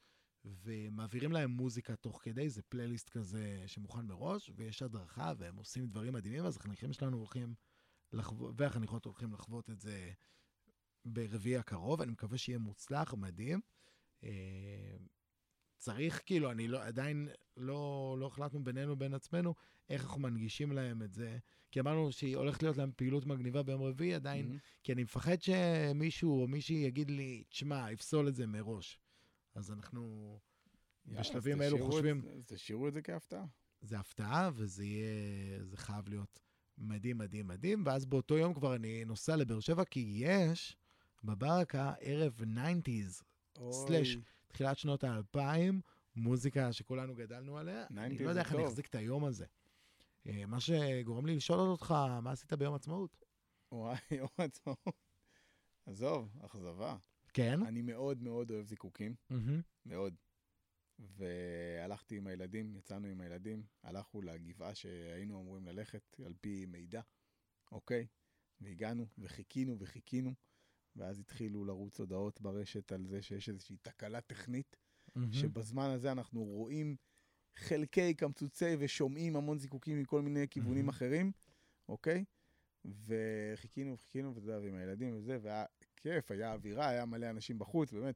ומעבירים 0.46 1.32
להם 1.32 1.52
מוזיקה 1.52 1.96
תוך 1.96 2.20
כדי, 2.24 2.50
זה 2.50 2.62
פלייליסט 2.62 3.10
כזה 3.10 3.64
שמוכן 3.68 4.06
מראש, 4.06 4.52
ויש 4.56 4.82
הדרכה, 4.82 5.34
והם 5.38 5.56
עושים 5.56 5.88
דברים 5.88 6.14
מדהימים, 6.14 6.46
אז 6.46 6.58
החניכים 6.58 6.94
שלנו 6.94 7.18
הולכים, 7.18 7.56
לחוות, 8.14 8.54
והחניכות 8.58 9.06
הולכים 9.06 9.34
לחוות 9.34 9.70
את 9.70 9.82
זה 9.82 10.12
ברביעי 11.06 11.58
הקרוב, 11.58 12.02
אני 12.02 12.12
מקווה 12.12 12.38
שיהיה 12.38 12.58
מוצלח, 12.60 13.14
מדהים. 13.14 13.62
צריך, 15.82 16.22
כאילו, 16.26 16.52
אני 16.52 16.68
לא, 16.68 16.84
עדיין 16.84 17.30
לא, 17.58 18.16
לא 18.20 18.28
החלטנו 18.28 18.64
בינינו 18.64 18.92
לבין 18.92 19.14
עצמנו 19.14 19.54
איך 19.90 20.04
אנחנו 20.04 20.22
מנגישים 20.22 20.72
להם 20.72 21.02
את 21.02 21.14
זה. 21.14 21.38
כי 21.72 21.80
אמרנו 21.80 22.12
שהיא 22.12 22.38
הולכת 22.38 22.64
להיות 22.64 22.78
להם 22.78 22.92
פעילות 22.96 23.26
מגניבה 23.26 23.64
ביום 23.64 23.82
רביעי, 23.82 24.14
עדיין 24.14 24.46
מהמם. 24.46 24.60
כי 24.84 24.94
אני 24.94 25.04
מפחד 25.04 25.42
שמישהו 25.42 26.42
או 26.42 26.48
מישהי 26.48 26.76
יגיד 26.76 27.12
לי, 27.12 27.44
תשמע, 27.50 27.92
יפסול 27.92 28.28
את 28.28 28.36
זה 28.36 28.48
מראש. 28.48 29.00
אז 29.56 29.72
אנחנו 29.72 30.40
יאללה, 31.06 31.20
בשלבים 31.20 31.62
האלו 31.62 31.86
חושבים, 31.86 32.22
אז 32.38 32.46
תשאירו 32.46 32.88
את 32.88 32.94
זה 32.94 33.02
כהפתעה. 33.02 33.46
זה 33.82 34.00
הפתעה, 34.00 34.50
וזה 34.54 34.86
יהיה, 34.86 35.64
זה 35.64 35.78
חייב 35.78 36.10
להיות 36.10 36.40
מדהים, 36.78 37.18
מדהים, 37.18 37.48
מדהים. 37.48 37.84
ואז 37.86 38.06
באותו 38.06 38.38
יום 38.38 38.54
כבר 38.54 38.76
אני 38.76 39.06
נוסע 39.06 39.36
לבאר 39.36 39.60
שבע, 39.60 39.86
כי 39.86 40.14
יש 40.16 40.78
בברקה 41.24 41.94
ערב 42.00 42.42
90's, 42.42 43.24
סלאש. 43.72 44.18
תחילת 44.52 44.78
שנות 44.78 45.04
האלפיים, 45.04 45.82
מוזיקה 46.16 46.74
שכולנו 46.74 47.16
גדלנו 47.16 47.58
עליה. 47.58 47.86
אני 47.98 48.18
90s 48.18 48.24
לא 48.24 48.30
יודע 48.30 48.42
איך 48.42 48.54
אני. 48.56 48.66
אחזיק 48.66 48.88
את 48.88 48.96
היום 48.96 49.26
הזה. 49.26 49.46
אה, 50.28 50.46
מה 50.46 50.60
שגורם 50.60 51.26
לי 51.26 51.36
לשאול 51.36 51.60
אותך, 51.60 51.92
מה 52.22 52.32
עשית 52.32 52.54
ביום 52.54 52.76
עצמאות? 52.76 53.24
וואי, 53.72 53.98
יום 54.20 54.28
העצמאות. 54.38 54.96
עזוב, 55.86 56.38
אכזבה. 56.42 56.98
כן? 57.34 57.64
אני 57.66 57.82
מאוד 57.82 58.22
מאוד 58.22 58.52
אוהב 58.52 58.66
זיקוקים. 58.66 59.16
מאוד. 59.86 60.16
והלכתי 61.00 62.18
עם 62.18 62.28
הילדים, 62.28 62.76
יצאנו 62.76 63.08
עם 63.08 63.22
הילדים, 63.22 63.64
הלכנו 63.84 64.22
לגבעה 64.22 64.76
שהיינו 64.76 65.42
אמורים 65.42 65.66
ללכת 65.66 66.20
על 66.26 66.34
פי 66.42 66.66
מידע, 66.66 67.02
אוקיי? 67.72 68.08
והגענו, 68.62 69.06
וחיכינו 69.18 69.76
וחיכינו, 69.80 70.34
ואז 70.96 71.20
התחילו 71.20 71.66
לרוץ 71.66 72.00
הודעות 72.00 72.42
ברשת 72.42 72.92
על 72.92 73.06
זה 73.06 73.22
שיש 73.22 73.50
איזושהי 73.50 73.78
תקלה 73.82 74.22
טכנית, 74.22 74.78
מהמם. 75.16 75.34
שבזמן 75.34 75.90
הזה 75.90 76.12
אנחנו 76.12 76.44
רואים 76.44 76.96
חלקי 77.56 78.14
קמצוצי 78.14 78.76
ושומעים 78.80 79.36
המון 79.36 79.60
זיקוקים 79.60 80.00
מכל 80.00 80.22
מיני 80.22 80.48
כיוונים 80.48 80.86
מהמם. 80.86 80.90
אחרים, 80.90 81.32
אוקיי? 81.90 82.26
וחיכינו 82.86 83.94
וחיכינו, 83.94 84.36
ואתה 84.36 84.46
יודע, 84.46 84.60
ועם 84.60 84.76
הילדים 84.76 85.18
וזה, 85.18 85.38
והיה 85.42 85.66
כיף, 85.96 86.32
היה 86.32 86.54
אווירה, 86.54 86.90
היה 86.90 87.06
מלא 87.06 87.30
אנשים 87.30 87.60
בחוץ, 87.60 87.92
באמת, 87.92 88.16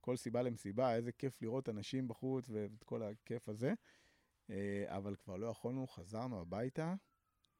כל 0.00 0.16
סיבה 0.16 0.42
למסיבה, 0.42 0.94
איזה 0.94 1.12
כיף 1.12 1.42
לראות 1.42 1.68
אנשים 1.68 2.08
בחוץ 2.08 2.48
ואת 2.48 2.84
כל 2.84 3.02
הכיף 3.02 3.48
הזה. 3.48 3.74
אה, 4.50 4.84
אבל 4.88 5.16
כבר 5.16 5.36
לא 5.36 5.46
יכולנו, 5.46 5.86
חזרנו 5.86 6.40
הביתה, 6.40 6.94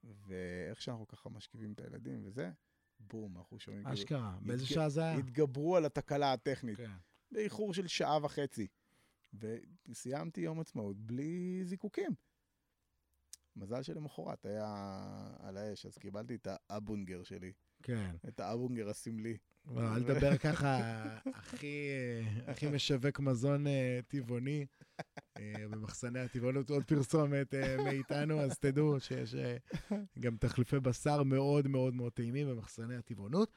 ואיך 0.05 0.83
שאנחנו 0.83 1.07
ככה 1.07 1.29
משכיבים 1.29 1.73
את 1.73 1.81
הילדים 1.81 2.21
וזה, 2.25 2.51
בום, 3.01 3.37
אנחנו 3.37 3.59
שומעים 3.61 3.83
כאילו, 3.83 3.95
אשכרה. 3.95 4.39
באיזה 4.41 4.67
שעה 4.67 4.89
זה 4.89 5.01
היה? 5.01 5.19
התגברו 5.19 5.77
על 5.77 5.85
התקלה 5.85 6.33
הטכנית. 6.33 6.77
כן. 6.77 6.91
באיחור 7.33 7.75
של 7.75 7.87
שעה 7.87 8.19
וחצי. 8.25 8.67
וסיימתי 9.89 10.41
יום 10.41 10.61
עצמאות 10.61 10.97
בלי 10.97 11.61
זיקוקים. 11.65 12.15
מזל 13.57 13.83
שלמחרת 13.83 14.47
היה 14.47 14.97
על 15.39 15.57
האש, 15.57 15.87
אז 15.87 15.99
קיבלתי 15.99 16.35
את 16.35 16.49
האבונגר 16.71 17.23
שלי, 17.23 17.53
כן. 17.83 18.17
את 18.29 18.41
האבונגר 18.41 18.89
הסמלי. 18.89 19.37
לא, 19.67 19.95
אל 19.97 20.03
תדבר 20.03 20.37
ככה, 20.39 20.81
הכי, 21.35 21.89
הכי 22.47 22.69
משווק 22.69 23.21
מזון 23.21 23.67
אה, 23.67 24.01
טבעוני 24.09 24.67
אה, 25.39 25.55
במחסני 25.71 26.21
הטבעונות, 26.21 26.71
עוד 26.71 26.85
פרסומת 26.85 27.55
אה, 27.55 27.77
מאיתנו, 27.85 28.41
אז 28.41 28.59
תדעו 28.59 29.01
שיש 29.01 29.35
גם 30.19 30.37
תחליפי 30.37 30.81
בשר 30.81 31.23
מאוד 31.23 31.69
מאוד 31.69 31.95
מאוד 31.95 32.13
טעימים 32.13 32.49
במחסני 32.49 32.97
הטבעונות. 32.97 33.53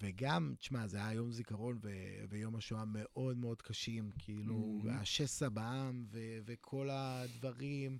וגם, 0.00 0.54
תשמע, 0.58 0.86
זה 0.86 0.96
היה 0.96 1.12
יום 1.12 1.32
זיכרון 1.32 1.78
ו- 1.82 1.88
ויום 2.28 2.56
השואה 2.56 2.84
מאוד 2.86 3.36
מאוד 3.36 3.62
קשים, 3.62 4.10
כאילו, 4.18 4.80
Mhm. 4.84 4.90
השסע 4.90 5.48
בעם 5.48 6.04
ו- 6.10 6.38
וכל 6.44 6.88
הדברים 6.92 7.98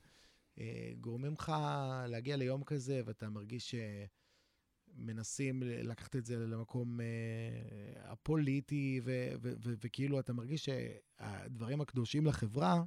אה, 0.58 0.92
גורמים 1.00 1.32
לך 1.32 1.52
להגיע 2.08 2.36
ליום 2.36 2.64
כזה, 2.64 3.00
ואתה 3.04 3.28
מרגיש 3.28 3.70
שמנסים 3.70 4.21
ל- 5.62 5.90
לקחת 5.90 6.16
את 6.16 6.24
זה 6.24 6.38
למקום 6.38 7.00
אה, 7.00 7.06
הפוליטי, 8.04 9.00
ו- 9.04 9.32
ו- 9.42 9.52
ו- 9.64 9.74
וכאילו 9.84 10.20
אתה 10.20 10.32
מרגיש 10.32 10.64
שהדברים 10.64 11.80
הקדושים 11.80 12.26
לחברה, 12.26 12.84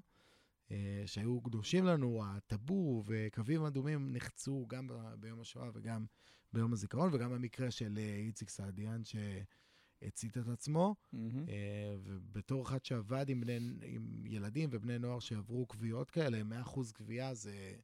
אה, 0.72 1.04
שהיו 1.06 1.42
קדושים 1.42 1.86
לנו, 1.86 2.22
הטאבו 2.26 3.04
וקווים 3.06 3.64
אדומים 3.66 4.14
נחצו 4.14 4.66
גם 4.70 4.88
ב- 4.88 5.14
ביום 5.20 5.40
השואה 5.42 5.70
וגם 5.74 6.06
ביום 6.54 6.74
הזיכרון, 6.74 7.10
וגם 7.14 7.34
המקרה 7.34 7.72
של 7.72 7.98
אה, 7.98 8.16
איציק 8.16 8.50
סעדיאן 8.50 9.02
שהצית 9.04 10.38
את 10.38 10.48
עצמו. 10.48 10.96
מהמם. 11.14 11.46
אה, 11.50 11.96
ובתור 12.04 12.64
אחד 12.64 12.86
שעבד 12.86 13.30
עם, 13.30 13.42
בני, 13.42 13.60
עם 13.84 14.26
ילדים 14.26 14.70
ובני 14.72 15.00
נוער 15.00 15.20
שעברו 15.20 15.66
קביעות 15.66 16.12
כאלה, 16.12 16.42
100% 16.44 16.92
קביעה 16.94 17.34
זה 17.34 17.76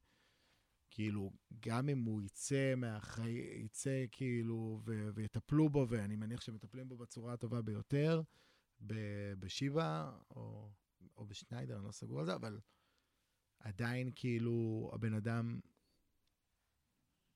כאילו, 0.94 1.30
גם 1.60 1.88
אם 1.88 2.04
הוא 2.04 2.22
יצא 2.22 2.74
מהחיים, 2.76 3.64
יצא 3.64 4.04
כאילו, 4.10 4.80
ו, 4.84 5.08
ויטפלו 5.14 5.68
בו, 5.68 5.86
ואני 5.88 6.16
מניח 6.16 6.40
שמטפלים 6.40 6.88
בו 6.88 6.96
בצורה 6.96 7.32
הטובה 7.32 7.62
ביותר, 7.62 8.22
ב- 8.86 9.32
בשיבא 9.38 10.18
או, 10.30 10.70
או 11.16 11.26
בשניידר, 11.26 11.76
אני 11.76 11.84
לא 11.84 11.92
סגור 11.92 12.20
על 12.20 12.26
זה, 12.26 12.34
אבל 12.34 12.60
עדיין 13.58 14.10
כאילו 14.14 14.90
הבן 14.94 15.14
אדם, 15.14 15.60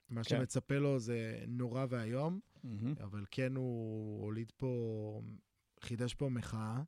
מה 0.08 0.24
כן. 0.24 0.28
שמצפה 0.28 0.78
לו 0.78 0.98
זה 0.98 1.44
נורא 1.48 1.86
ואיום. 1.88 2.40
מהמם. 2.64 2.94
אבל 3.00 3.24
כן 3.30 3.56
הוא 3.56 4.22
הוליד 4.22 4.52
פה, 4.56 5.22
חידש 5.80 6.14
פה 6.14 6.28
מחאה 6.28 6.82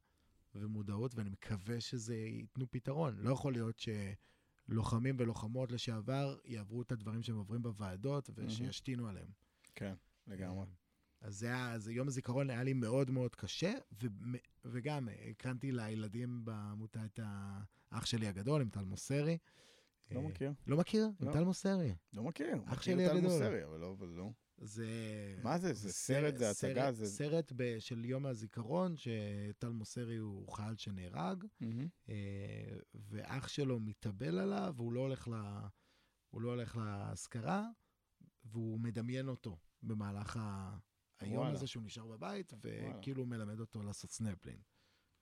ומודעות, 0.55 1.15
ואני 1.15 1.31
מקווה 1.31 1.81
שזה 1.81 2.17
ייתנו 2.17 2.71
פתרון. 2.71 3.17
לא 3.19 3.31
יכול 3.31 3.53
להיות 3.53 3.79
שלוחמים 4.69 5.17
ולוחמות 5.19 5.73
לשעבר 5.73 6.37
יעברו 6.45 6.83
את 6.83 6.93
הדברים 6.93 7.23
שהם 7.23 7.37
עוברים 7.37 7.63
בוועדות 7.63 8.31
ושישתינו 8.35 9.09
עליהם. 9.09 9.29
כן, 9.75 9.95
לגמרי. 10.27 10.67
אז 11.21 11.39
זה 11.39 11.47
היה, 11.47 11.73
אז 11.73 11.89
יום 11.89 12.09
הזיכרון 12.09 12.51
היה 12.51 12.63
לי 12.63 12.73
מאוד 12.73 13.11
מאוד 13.11 13.35
קשה, 13.35 13.73
ו, 14.03 14.07
וגם 14.65 15.09
הקרנתי 15.31 15.73
לילדים 15.73 16.45
בעמותה 16.45 17.05
את 17.05 17.21
האח 17.23 18.07
שלי 18.07 18.27
הגדול, 18.27 18.61
עם 18.61 18.69
טל 18.69 18.85
מוסרי. 18.85 19.39
לא 20.11 20.21
אה, 20.21 20.29
מכיר. 20.29 20.53
לא 20.67 20.77
מכיר? 20.77 21.11
עם 21.21 21.29
לא. 21.29 21.33
טל 21.33 21.45
מוסרי. 21.45 21.95
לא 22.13 22.23
מכיר. 22.23 22.55
אח 22.67 22.73
מכיר 22.73 22.81
שלי 22.81 23.09
טל 23.09 23.17
הגדול. 23.17 23.33
מוסרי, 23.33 23.65
אבל 23.65 23.81
לא, 23.81 23.97
אבל 23.99 24.09
לא. 24.09 24.31
זה... 24.61 24.89
מה 25.43 25.59
זה? 25.59 25.73
זה 25.73 25.93
סרט, 25.93 26.37
זה 26.37 26.51
הצגה, 26.51 26.75
סרט, 26.75 26.95
זה- 26.95 27.07
סרט 27.07 27.53
ב, 27.57 27.77
של 27.79 28.05
יום 28.05 28.27
הזיכרון, 28.27 28.95
שטל 28.97 29.69
מוסרי 29.69 30.17
הוא 30.17 30.53
חייל 30.53 30.77
שנהרג. 30.77 31.45
אה, 32.09 32.15
ואח 32.95 33.49
שלו 33.49 33.81
מתאבל 33.81 34.39
עליו, 34.39 34.75
והוא 34.77 34.93
לא 34.93 35.01
הולך, 35.01 35.29
ל, 35.29 35.33
הוא 36.31 36.43
לא 36.43 36.49
הולך 36.49 36.77
לאזכרה, 36.77 37.67
והוא 38.45 38.81
מדמיין 38.81 39.29
אותו 39.29 39.59
במהלך 39.83 40.37
ה, 40.37 40.79
היום 41.21 41.35
וואלה. 41.37 41.53
הזה 41.53 41.67
שהוא 41.67 41.83
נשאר 41.83 42.07
בבית. 42.07 42.53
וכאילו 42.63 43.23
הוא 43.23 43.29
מלמד 43.29 43.61
אותו 43.61 43.83
לעשות 43.83 44.11
סנפלין. 44.11 44.61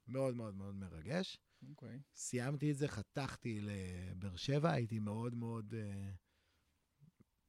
מאוד 0.09 0.37
מאוד 0.37 0.55
מאוד 0.55 0.75
מרגש. 0.75 1.39
אוקיי. 1.71 2.01
סיימתי 2.15 2.71
את 2.71 2.77
זה, 2.77 2.89
חתכתי 2.89 3.61
לבאר 3.61 4.37
שבע, 4.37 4.73
הייתי 4.73 4.99
מאוד 4.99 5.35
מאוד, 5.35 5.75
אה, 5.75 6.11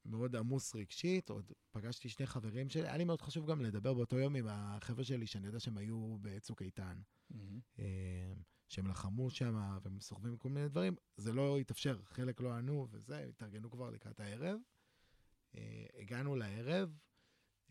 מאוד 0.08 0.36
עמוס 0.36 0.76
רגשית. 0.76 1.30
עוד 1.30 1.52
פגשתי 1.72 2.10
שני 2.10 2.28
חברים 2.28 2.70
שלי, 2.70 2.82
היה 2.88 2.98
לי 2.98 3.04
מאוד 3.04 3.22
חשוב 3.22 3.50
גם 3.52 3.62
לדבר 3.62 3.94
באותו 3.94 4.20
יום 4.20 4.36
עם 4.36 4.46
החבר'ה 4.50 5.04
שלי, 5.04 5.28
שאני 5.28 5.48
יודע 5.48 5.60
שהם 5.60 5.78
היו 5.78 6.18
בצוק 6.22 6.62
איתן, 6.62 7.00
מהמם. 7.30 7.60
אה, 7.80 8.34
שהם 8.68 8.88
לחמו 8.88 9.30
שם 9.30 9.80
והם 9.84 10.00
סוחבים 10.00 10.38
כל 10.38 10.50
מיני 10.50 10.68
דברים. 10.70 10.96
זה 11.18 11.34
לא 11.34 11.58
התאפשר, 11.58 12.00
חלק 12.04 12.42
לא 12.42 12.54
ענו 12.54 12.88
וזה, 12.92 13.26
התארגנו 13.30 13.72
כבר 13.72 13.90
לקראת 13.90 14.20
הערב. 14.20 14.60
אה, 15.56 15.86
הגענו 16.00 16.36
לערב 16.36 16.98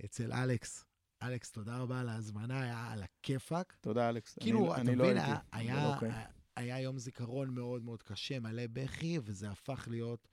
אצל 0.05 0.33
אלכס. 0.33 0.85
אלכס, 1.23 1.51
תודה 1.53 1.79
רבה 1.79 2.01
על 2.01 2.09
ההזמנה, 2.09 2.63
היה 2.63 2.93
על 2.93 3.03
הכיפאק. 3.03 3.77
תודה, 3.81 4.09
אלכס. 4.09 4.39
כאילו, 4.41 4.65
אני- 4.75 4.83
אתה 4.83 4.91
אני 4.91 4.97
לא 4.97 5.05
מבין, 5.05 5.17
הייתי, 5.17 5.31
היה, 5.53 5.75
היה, 5.85 5.95
אוקיי. 5.95 6.11
היה 6.57 6.81
יום 6.81 6.99
זיכרון 6.99 7.51
מאוד 7.55 7.83
מאוד 7.83 8.03
קשה, 8.03 8.41
מלא 8.41 8.63
בכי, 8.73 9.19
וזה 9.23 9.51
הפך 9.51 9.89
להיות 9.91 10.29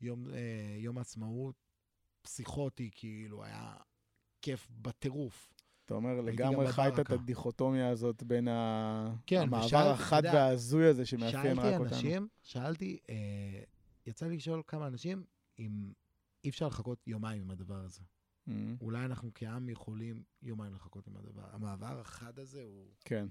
יום, 0.00 0.28
אה, 0.30 0.38
יום 0.78 0.98
עצמאות 0.98 1.54
פסיכוטי, 2.22 2.90
כאילו, 2.94 3.44
היה 3.44 3.74
כיף 4.42 4.68
בטירוף. 4.70 5.52
אתה 5.84 5.94
אומר, 5.94 6.20
לגמרי 6.20 6.72
חיית 6.72 6.98
את. 7.00 7.10
הדיכוטומיה 7.10 7.88
הזאת 7.88 8.22
בין 8.22 8.48
ה- 8.48 9.14
כן, 9.26 9.42
המעבר 9.42 9.64
ושאל- 9.66 9.86
החד 9.92 10.16
יודע, 10.16 10.32
וההזוי 10.34 10.86
הזה 10.86 11.06
שמאפיין 11.06 11.32
שאלתי 11.56 11.60
רק 11.60 11.80
אותנו. 11.80 11.84
אנשים, 11.84 12.28
שאלתי, 12.42 12.98
אה, 13.10 13.14
יצא 14.06 14.26
לי 14.26 14.36
לשאול 14.36 14.62
כמה 14.66 14.86
אנשים 14.86 15.24
אם 15.58 15.92
אי 16.44 16.50
אפשר 16.50 16.66
לחכות 16.66 17.06
יומיים 17.06 17.42
עם 17.42 17.50
הדבר 17.50 17.84
הזה. 17.84 18.02
מהמם. 18.46 18.76
אולי 18.80 19.04
אנחנו 19.04 19.30
כעם 19.34 19.68
יכולים 19.68 20.22
יומיים 20.42 20.74
לחכות 20.74 21.06
עם 21.06 21.16
הדבר. 21.16 21.48
המעבר 21.52 22.00
החד 22.00 22.38
הזה 22.38 22.62
הוא... 22.62 22.86
כן. 23.04 23.26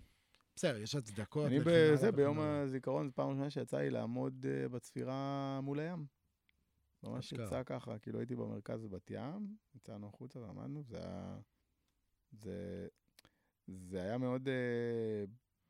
בסדר, 0.56 0.78
יש 0.78 0.96
הצדקות. 0.96 1.46
אני 1.48 1.60
בזה, 1.60 2.12
ביום. 2.12 2.40
הזיכרון, 2.40 3.08
זו 3.08 3.14
פעם 3.16 3.30
ראשונה 3.30 3.50
שיצא 3.50 3.78
לי 3.78 3.90
לעמוד 3.90 4.46
אה, 4.50 4.70
בצפירה 4.70 5.60
מול 5.64 5.80
הים. 5.80 6.06
ממש. 7.04 7.34
יצא 7.34 7.64
ככה, 7.64 8.00
כאילו 8.00 8.20
הייתי 8.20 8.36
במרכז 8.36 8.84
בבת 8.84 9.12
ים, 9.12 9.58
יצאנו 9.76 10.08
החוצה 10.08 10.40
ועמדנו, 10.40 10.84
זה 10.84 10.98
היה... 10.98 11.40
זה, 12.32 12.88
זה 13.68 14.02
היה 14.02 14.18
מאוד 14.18 14.48
אה, 14.48 15.24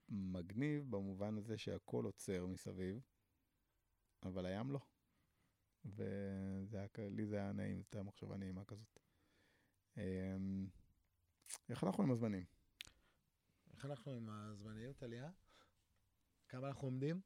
מגניב 0.10 0.86
במובן 0.90 1.38
הזה 1.38 1.58
שהכל 1.58 2.06
עוצר 2.06 2.46
מסביב, 2.46 3.02
אבל 4.24 4.46
הים 4.46 4.72
לא. 4.72 4.80
וזה 5.86 6.78
היה, 6.78 7.10
לי 7.10 7.26
זה 7.26 7.38
היה 7.38 7.52
נעים, 7.52 7.78
זו 7.78 7.84
הייתה 7.84 8.04
מחשבה 8.04 8.38
נעימה 8.38 8.66
כזאת. 8.66 9.00
אה, 9.98 10.38
איך 11.70 11.84
אנחנו 11.84 12.04
עם 12.04 12.12
הזמנים? 12.12 12.46
איך 13.74 13.86
אנחנו 13.86 14.12
עם 14.12 14.30
הזמניות, 14.30 14.98
טליה? 14.98 15.32
כמה 16.50 16.68
אנחנו 16.68 16.88
עומדים? 16.88 17.22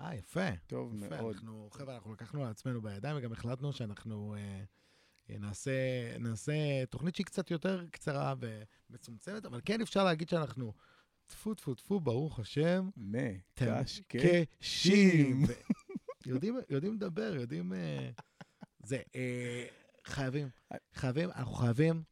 אה, 0.00 0.14
יפה. 0.14 0.56
טוב 0.66 0.94
יפה, 0.94 1.16
מאוד. 1.16 1.34
אנחנו, 1.34 1.68
חבר'ה, 1.72 1.94
אנחנו 1.94 2.12
לקחנו 2.12 2.44
על 2.44 2.50
עצמנו 2.50 2.82
בידיים 2.82 3.16
וגם 3.16 3.32
החלטנו 3.32 3.72
שאנחנו 3.72 4.34
אה, 4.34 4.64
אה, 5.30 5.38
נעשה, 5.38 5.72
נעשה 6.18 6.86
תוכנית 6.90 7.14
שהיא 7.14 7.26
קצת 7.26 7.50
יותר 7.50 7.84
קצרה 7.90 8.34
ומצומצמת, 8.90 9.44
אבל 9.44 9.60
כן 9.64 9.80
אפשר 9.80 10.04
להגיד 10.04 10.28
שאנחנו, 10.28 10.72
טפו 11.26 11.54
טפו 11.54 11.74
טפו, 11.74 12.00
ברוך 12.00 12.40
השם, 12.40 12.88
מקשקשים. 14.56 15.42
יודעים, 16.26 16.58
יודעים 16.68 16.94
לדבר, 16.94 17.34
יודעים... 17.36 17.72
אה, 17.72 18.10
זה, 18.82 19.02
אה, 19.14 19.66
חייבים, 20.04 20.48
אה. 20.72 20.76
חייבים, 20.94 21.30
אנחנו 21.30 21.52
חייבים, 21.52 22.02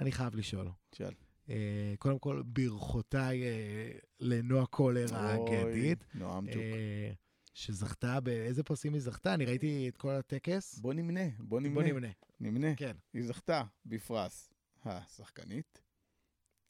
אני 0.00 0.12
חייב 0.12 0.34
לשאול. 0.36 0.68
שאל. 0.92 1.14
אה, 1.48 1.94
קודם 1.98 2.18
כל, 2.18 2.42
ברכותיי 2.46 3.42
אה, 3.42 3.90
לנועה 4.20 4.66
קולר 4.66 5.06
האגדית, 5.12 6.04
נועם 6.14 6.46
צ'וק. 6.46 6.62
אה, 7.54 7.58
שזכתה, 7.58 8.20
באיזה 8.20 8.62
פרסים 8.62 8.94
היא 8.94 9.02
זכתה? 9.02 9.34
אני 9.34 9.44
ראיתי 9.44 9.88
את 9.88 9.96
כל 9.96 10.10
הטקס. 10.12 10.78
בוא 10.78 10.94
נמנה, 10.94 11.20
בוא 11.38 11.60
נמנה. 11.60 11.74
בוא 11.74 11.82
נמנה. 11.82 12.08
נמנה. 12.40 12.74
כן. 12.76 12.96
היא 13.12 13.22
זכתה 13.24 13.62
בפרס 13.86 14.52
השחקנית, 14.84 15.82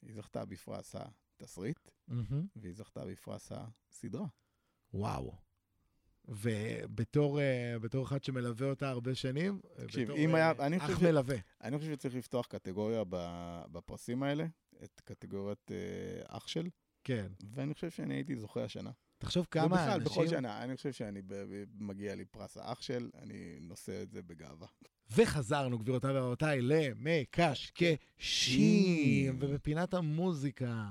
היא 0.01 0.13
זכתה 0.13 0.45
בפרס 0.45 0.95
התסריט, 0.95 1.79
מהמם. 2.07 2.47
והיא 2.55 2.73
זכתה 2.73 3.05
בפרס 3.05 3.51
הסדרה. 3.51 4.25
וואו. 4.93 5.35
ובתור 6.27 7.39
אה, 7.41 7.75
בתור 7.81 8.05
אחד 8.05 8.23
שמלווה 8.23 8.69
אותה 8.69 8.89
הרבה 8.89 9.15
שנים, 9.15 9.59
תקשיב, 9.85 10.03
בתור, 10.03 10.17
אם 10.17 10.29
אה, 10.29 10.35
היה- 10.35 10.65
אני 10.65 10.77
אח 10.77 10.85
חושב 10.85 10.97
ש- 10.99 11.03
מלווה. 11.03 11.35
אני 11.63 11.77
חושב 11.77 11.91
שצריך 11.91 12.15
לפתוח 12.15 12.45
קטגוריה 12.47 13.03
בפרסים 13.71 14.23
האלה, 14.23 14.45
את 14.83 15.01
קטגוריית 15.05 15.71
אה, 15.71 15.77
אח 16.37 16.47
של, 16.47 16.67
כן. 17.03 17.31
ואני 17.49 17.73
חושב 17.73 17.89
שאני 17.89 18.13
הייתי 18.13 18.35
זוכה 18.35 18.63
השנה. 18.63 18.91
תחשוב 19.17 19.47
כמה 19.51 19.65
ובכלל, 19.65 19.99
בכל 19.99 20.21
אנשים... 20.21 20.37
שנה, 20.37 20.63
אני 20.63 20.75
חושב 20.75 20.91
שאני, 20.91 21.21
מגיע 21.79 22.15
לי 22.15 22.25
פרס 22.25 22.57
האח 22.57 22.81
של, 22.81 23.09
אני 23.17 23.57
נושא 23.61 24.01
את 24.01 24.11
זה 24.11 24.21
בגאווה. 24.21 24.67
וחזרנו, 25.11 25.79
גבירותיי 25.79 26.19
ורבותיי, 26.19 26.61
למקשקשים, 26.61 27.97
ובפינת 29.39 29.93
המוזיקה. 29.93 30.89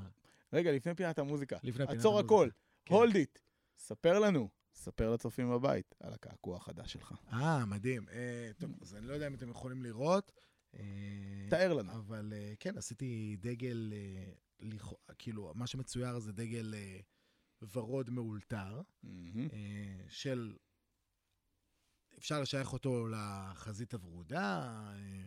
רגע, 0.52 0.72
לפני 0.72 0.94
פינת 0.94 1.18
המוזיקה, 1.18 1.56
לפני 1.62 1.86
פינת 1.86 1.98
עצור 1.98 2.12
המוזיקה. 2.12 2.34
הכל, 2.34 2.48
כן. 2.84 2.94
הולד 2.94 3.16
איט, 3.16 3.38
ספר 3.78 4.18
לנו, 4.18 4.48
ספר 4.74 5.10
לצופים 5.10 5.50
בבית 5.50 5.94
על 6.00 6.12
הקעקוע 6.12 6.56
החדש 6.56 6.92
שלך. 6.92 7.14
אה, 7.32 7.66
מדהים. 7.66 8.06
אה, 8.12 8.50
טוב, 8.58 8.70
אז 8.82 8.94
אני 8.94 9.06
לא 9.06 9.14
יודע 9.14 9.26
אם 9.26 9.34
אתם 9.34 9.50
יכולים 9.50 9.82
לראות. 9.82 10.32
אה, 10.74 11.46
תאר 11.50 11.72
לנו. 11.72 11.92
אבל 11.92 12.32
אה, 12.36 12.52
כן, 12.60 12.78
עשיתי 12.78 13.36
דגל, 13.40 13.92
אה, 13.92 14.32
כאילו, 15.18 15.52
מה 15.54 15.66
שמצויר 15.66 16.18
זה 16.18 16.32
דגל 16.32 16.74
אה, 16.74 16.98
ורוד 17.72 18.10
מאולתר. 18.10 18.80
אה, 19.04 20.04
של... 20.08 20.56
אפשר 22.18 22.40
לשייך 22.40 22.72
אותו 22.72 23.06
לחזית 23.08 23.94
הוורודה, 23.94 24.62
אה, 24.94 25.24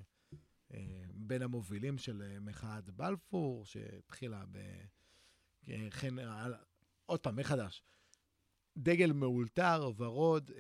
אה, 0.74 1.04
בין 1.14 1.42
המובילים 1.42 1.98
של 1.98 2.38
מחאת 2.42 2.90
בלפור, 2.90 3.66
שהתחילה 3.66 4.44
ב... 4.52 4.60
כן, 6.00 6.14
עוד 7.06 7.20
פעם, 7.20 7.36
מחדש. 7.36 7.84
דגל 8.78 9.12
מאולתר, 9.12 9.92
ורוד, 9.98 10.52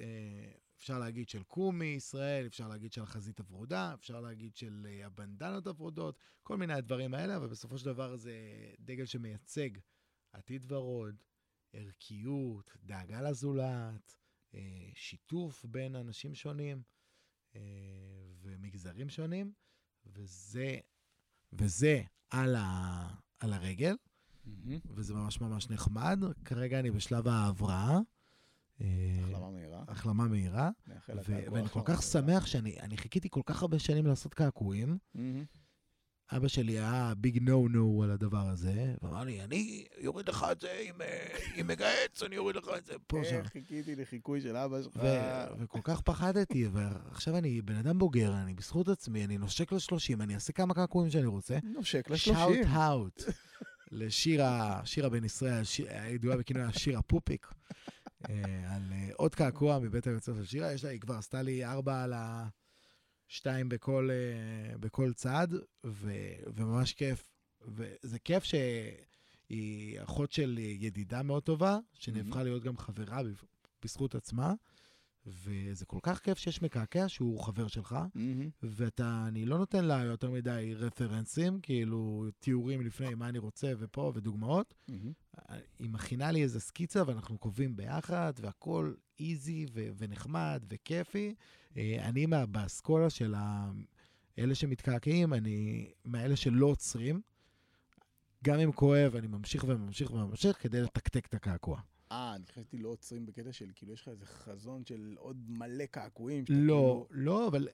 אפשר 0.78 1.00
להגיד 1.00 1.30
של 1.30 1.44
קומי 1.44 1.86
ישראל, 1.86 2.46
אפשר 2.46 2.68
להגיד 2.68 2.94
של 2.94 3.02
החזית 3.02 3.40
הוורודה, 3.40 3.94
אפשר 3.94 4.22
להגיד 4.22 4.56
של 4.56 4.88
הבנדנות 5.06 5.68
הוורודות, 5.68 6.20
כל 6.44 6.58
מיני 6.58 6.74
הדברים 6.74 7.14
האלה, 7.14 7.36
אבל 7.36 7.48
בסופו 7.48 7.78
של 7.78 7.86
דבר 7.86 8.16
זה 8.16 8.34
דגל 8.80 9.06
שמייצג 9.06 9.70
עתיד 10.34 10.72
ורוד, 10.72 11.24
ערכיות, 11.74 12.78
דאגה 12.84 13.22
לזולת, 13.22 14.16
אה, 14.56 14.60
שיתוף 14.96 15.66
בין 15.66 15.96
אנשים 15.96 16.36
שונים 16.36 16.82
אה, 17.56 17.62
ומגזרים 18.42 19.10
שונים, 19.10 19.52
וזה, 20.06 20.78
וזה 21.54 22.02
על, 22.30 22.56
ה, 22.56 23.08
על 23.40 23.54
הרגל, 23.54 23.96
מהמם. 24.46 24.80
וזה 24.86 25.14
ממש 25.14 25.42
ממש 25.42 25.70
נחמד. 25.70 26.20
כרגע 26.46 26.80
אני 26.80 26.92
בשלב 26.92 27.28
ההבראה. 27.28 28.00
אה, 28.82 29.20
החלמה 29.24 29.52
מהירה. 29.52 29.84
החלמה 29.88 30.28
מהירה, 30.28 30.70
ו- 30.88 31.44
ואני 31.52 31.70
כל 31.70 31.82
כך. 31.86 32.04
שמח 32.04 32.46
שאני 32.46 32.80
אני 32.80 32.98
חיכיתי 32.98 33.30
כל 33.30 33.42
כך 33.46 33.62
הרבה 33.62 33.80
שנים 33.80 34.06
לעשות 34.06 34.34
קעקועים. 34.34 34.98
מהמם. 35.16 35.46
אבא 36.32 36.48
שלי 36.48 36.72
היה 36.72 37.14
ביג 37.18 37.40
נו 37.42 37.68
נו 37.68 38.04
על 38.04 38.12
הדבר 38.12 38.48
הזה, 38.50 38.94
ואמר 39.02 39.24
לי, 39.24 39.42
אני 39.42 39.86
אוריד 40.06 40.30
לך 40.30 40.46
את 40.52 40.62
זה 40.62 40.84
עם, 40.84 41.02
אה, 41.02 41.64
מגהץ, 41.64 42.24
אני 42.24 42.38
אוריד 42.38 42.56
לך 42.56 42.70
את 42.78 42.86
זה 42.86 42.94
פה 43.08 43.22
שם. 43.24 43.36
איך 43.36 43.48
חיכיתי 43.48 43.96
לחיקוי 43.96 44.42
של 44.42 44.56
אבא 44.56 44.82
שלך. 44.82 45.04
וכל 45.60 45.80
כך 45.84 46.02
פחדתי, 46.02 46.68
ועכשיו 46.72 47.38
אני 47.38 47.62
בן 47.62 47.76
אדם 47.76 48.00
בוגר, 48.00 48.34
אני 48.34 48.54
בזכות 48.54 48.88
עצמי, 48.88 49.26
אני 49.26 49.38
נושק 49.38 49.72
לשלושים, 49.72 50.22
אני 50.22 50.36
אעשה 50.36 50.54
כמה 50.54 50.74
קעקועים 50.74 51.12
שאני 51.12 51.26
רוצה. 51.26 51.58
נושק 51.64 52.08
שאוט 52.08 52.12
לשלושים. 52.12 52.64
האוט 52.68 53.24
לשירה, 53.92 54.82
שירה 54.86 55.10
בן 55.10 55.24
ישראל, 55.24 55.64
הידועה 55.90 56.38
בכינויה 56.38 56.74
שירה 56.74 57.02
פופיק, 57.02 57.48
אה, 58.30 58.36
על 58.76 58.82
אה, 58.92 59.10
עוד 59.16 59.36
קעקוע 59.36 59.80
מבית 59.80 60.08
היוצר 60.08 60.34
של 60.36 60.46
שירה. 60.46 60.70
היא 60.90 61.00
כבר 61.00 61.16
עשתה 61.16 61.42
לי 61.42 61.66
ארבע 61.66 62.04
על 62.04 62.14
ה... 62.14 62.48
שתיים 63.28 63.70
בכל, 63.70 64.10
אה, 64.12 64.78
בכל 64.78 65.14
צד, 65.14 65.48
ו, 65.86 66.12
וממש 66.56 66.94
כיף. 66.94 67.30
וזה 67.68 68.20
כיף 68.20 68.44
שהיא 68.44 70.02
אחות 70.04 70.32
של 70.32 70.58
ידידה 70.60 71.24
מאוד 71.24 71.44
טובה, 71.44 71.78
שנהפכה 71.94 72.44
להיות 72.44 72.64
גם 72.64 72.78
חברה 72.78 73.22
בזכות 73.84 74.16
עצמה, 74.16 74.54
וזה 75.26 75.86
כל 75.86 76.00
כך 76.04 76.20
כיף 76.20 76.38
שיש 76.38 76.62
מקעקע 76.62 77.10
שהוא 77.10 77.44
חבר 77.44 77.68
שלך, 77.68 77.98
מהמם. 78.16 78.50
ואתה, 78.64 79.26
אני 79.28 79.46
לא 79.46 79.58
נותן 79.58 79.86
לה 79.86 80.04
יותר 80.04 80.32
מדי 80.32 80.74
רפרנסים, 80.76 81.60
כאילו 81.62 82.26
תיאורים 82.40 82.82
לפני 82.82 83.16
מה 83.16 83.30
אני 83.30 83.40
רוצה 83.40 83.74
ופה 83.80 84.12
ודוגמאות. 84.16 84.74
מהמם. 84.88 85.12
היא 85.80 85.90
מכינה 85.90 86.32
לי 86.32 86.44
איזה 86.44 86.60
סקיצה 86.60 87.04
ואנחנו 87.08 87.38
קובעים 87.38 87.76
ביחד, 87.76 88.34
והכל 88.42 88.94
איזי 89.20 89.66
ו- 89.74 89.90
ונחמד 89.98 90.64
וכיפי. 90.70 91.36
אה, 91.78 92.08
אני 92.10 92.26
מה- 92.26 92.46
באסכולה 92.46 93.10
של 93.10 93.34
ה- 93.38 93.72
אלה 94.40 94.56
שמתקעקעים, 94.56 95.34
אני 95.34 95.90
מאלה 96.06 96.36
שלא 96.36 96.66
עוצרים. 96.66 97.22
גם 98.44 98.60
אם 98.60 98.72
כואב, 98.72 99.16
אני 99.16 99.28
ממשיך 99.28 99.66
וממשיך 99.68 100.12
וממשיך 100.14 100.58
כדי 100.64 100.82
לתקתק 100.82 101.26
את 101.26 101.34
הקעקוע. 101.34 101.80
אה, 102.12 102.36
אני 102.36 102.46
חשבתי 102.46 102.78
לא 102.78 102.90
עוצרים 102.90 103.26
בקטע 103.26 103.52
של 103.52 103.66
כאילו 103.76 103.94
יש 103.94 104.02
לך 104.02 104.08
איזה 104.08 104.26
חזון 104.26 104.86
של 104.86 105.16
עוד 105.18 105.38
מלא 105.48 105.86
קעקועים. 105.86 106.44
לא, 106.50 106.56
כאילו- 106.56 107.08
לא, 107.12 107.48
אבל 107.48 107.68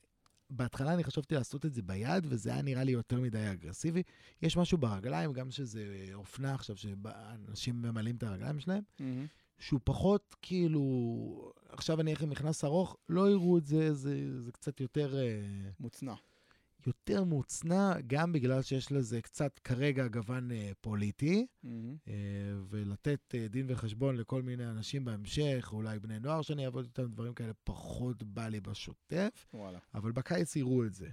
בהתחלה 0.49 0.93
אני 0.93 1.03
חשבתי 1.03 1.35
לעשות 1.35 1.65
את 1.65 1.73
זה 1.73 1.81
ביד, 1.81 2.25
וזה 2.29 2.53
היה 2.53 2.61
נראה 2.61 2.83
לי 2.83 2.91
יותר 2.91 3.19
מדי 3.21 3.51
אגרסיבי. 3.51 4.03
יש 4.41 4.57
משהו 4.57 4.77
ברגליים, 4.77 5.33
גם 5.33 5.51
שזה 5.51 5.85
אופנה 6.13 6.53
עכשיו, 6.53 6.77
שאנשים 6.77 7.81
ממלאים 7.81 8.15
את 8.15 8.23
הרגליים 8.23 8.59
שלהם, 8.59 8.83
מהמם. 8.99 9.25
שהוא 9.59 9.79
פחות 9.83 10.35
כאילו, 10.41 10.81
עכשיו 11.73 12.01
אני 12.01 12.11
אלך 12.11 12.21
עם 12.21 12.29
מכנס 12.29 12.63
ארוך, 12.63 12.97
לא 13.09 13.29
יראו 13.31 13.57
את 13.57 13.65
זה, 13.65 13.93
זה, 13.93 14.41
זה 14.43 14.51
קצת 14.51 14.79
יותר, 14.79 15.17
אה, 15.17 15.41
מוצנע. 15.79 16.13
יותר 16.87 17.23
מוצנע, 17.23 17.93
גם 18.07 18.31
בגלל 18.31 18.61
שיש 18.61 18.91
לזה 18.91 19.21
קצת 19.21 19.59
כרגע 19.59 20.07
גוון 20.07 20.51
אה, 20.51 20.71
פוליטי, 20.81 21.47
מהמם. 21.63 21.95
אה, 22.07 22.13
ולתת 22.69 23.35
אה, 23.35 23.47
דין 23.47 23.65
וחשבון 23.69 24.15
לכל 24.15 24.41
מיני 24.41 24.65
אנשים 24.65 25.05
בהמשך, 25.05 25.69
אולי 25.73 25.99
בני 25.99 26.19
נוער 26.19 26.41
שאני 26.41 26.65
אעבוד 26.65 26.85
איתם, 26.85 27.11
דברים 27.11 27.33
כאלה, 27.33 27.53
פחות 27.63 28.23
בא 28.23 28.47
לי 28.47 28.59
בשוטף, 28.59 29.47
וואלה. 29.53 29.79
אבל 29.93 30.11
בקיץ 30.11 30.55
יראו 30.55 30.85
את 30.85 30.93
זה. 30.93 31.09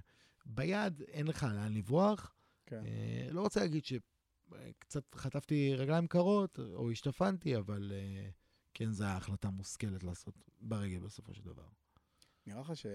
ביד 0.46 1.02
אין 1.02 1.26
לך 1.26 1.42
לאן 1.42 1.72
לברוח, 1.72 2.34
כן. 2.66 2.82
אה, 2.84 3.28
לא 3.30 3.40
רוצה 3.40 3.60
להגיד 3.60 3.84
שקצת 3.84 5.14
חטפתי 5.14 5.74
רגליים 5.74 6.06
קרות 6.06 6.58
או 6.58 6.90
השתפנתי, 6.90 7.56
אבל 7.56 7.92
אה, 7.94 8.28
כן, 8.74 8.92
זו 8.92 9.04
החלטה 9.04 9.50
מושכלת 9.50 10.02
לעשות 10.02 10.34
ברגל 10.60 10.98
בסופו 10.98 11.34
של 11.34 11.42
דבר. 11.42 11.68
נראה 12.46 12.60
לך 12.60 12.76
ש... 12.76 12.86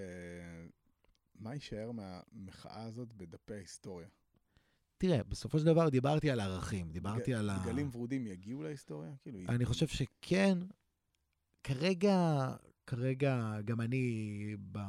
מה 1.35 1.53
יישאר 1.53 1.91
מהמחאה 1.91 2.83
הזאת 2.83 3.13
בדפי 3.13 3.53
ההיסטוריה? 3.53 4.07
תראה, 4.97 5.23
בסופו 5.23 5.59
של 5.59 5.65
דבר 5.65 5.89
דיברתי 5.89 6.31
על 6.31 6.39
ערכים, 6.39 6.91
דיברתי 6.91 7.31
דג- 7.31 7.37
על 7.37 7.49
ה... 7.49 7.59
דגלים 7.63 7.89
ורודים 7.93 8.27
יגיעו 8.27 8.63
להיסטוריה? 8.63 9.11
כאילו, 9.21 9.39
אני 9.49 9.65
חושב 9.65 9.87
שכן. 9.87 10.57
כרגע, 11.63 12.47
כרגע 12.87 13.61
גם 13.65 13.81
אני 13.81 14.55
ב... 14.71 14.79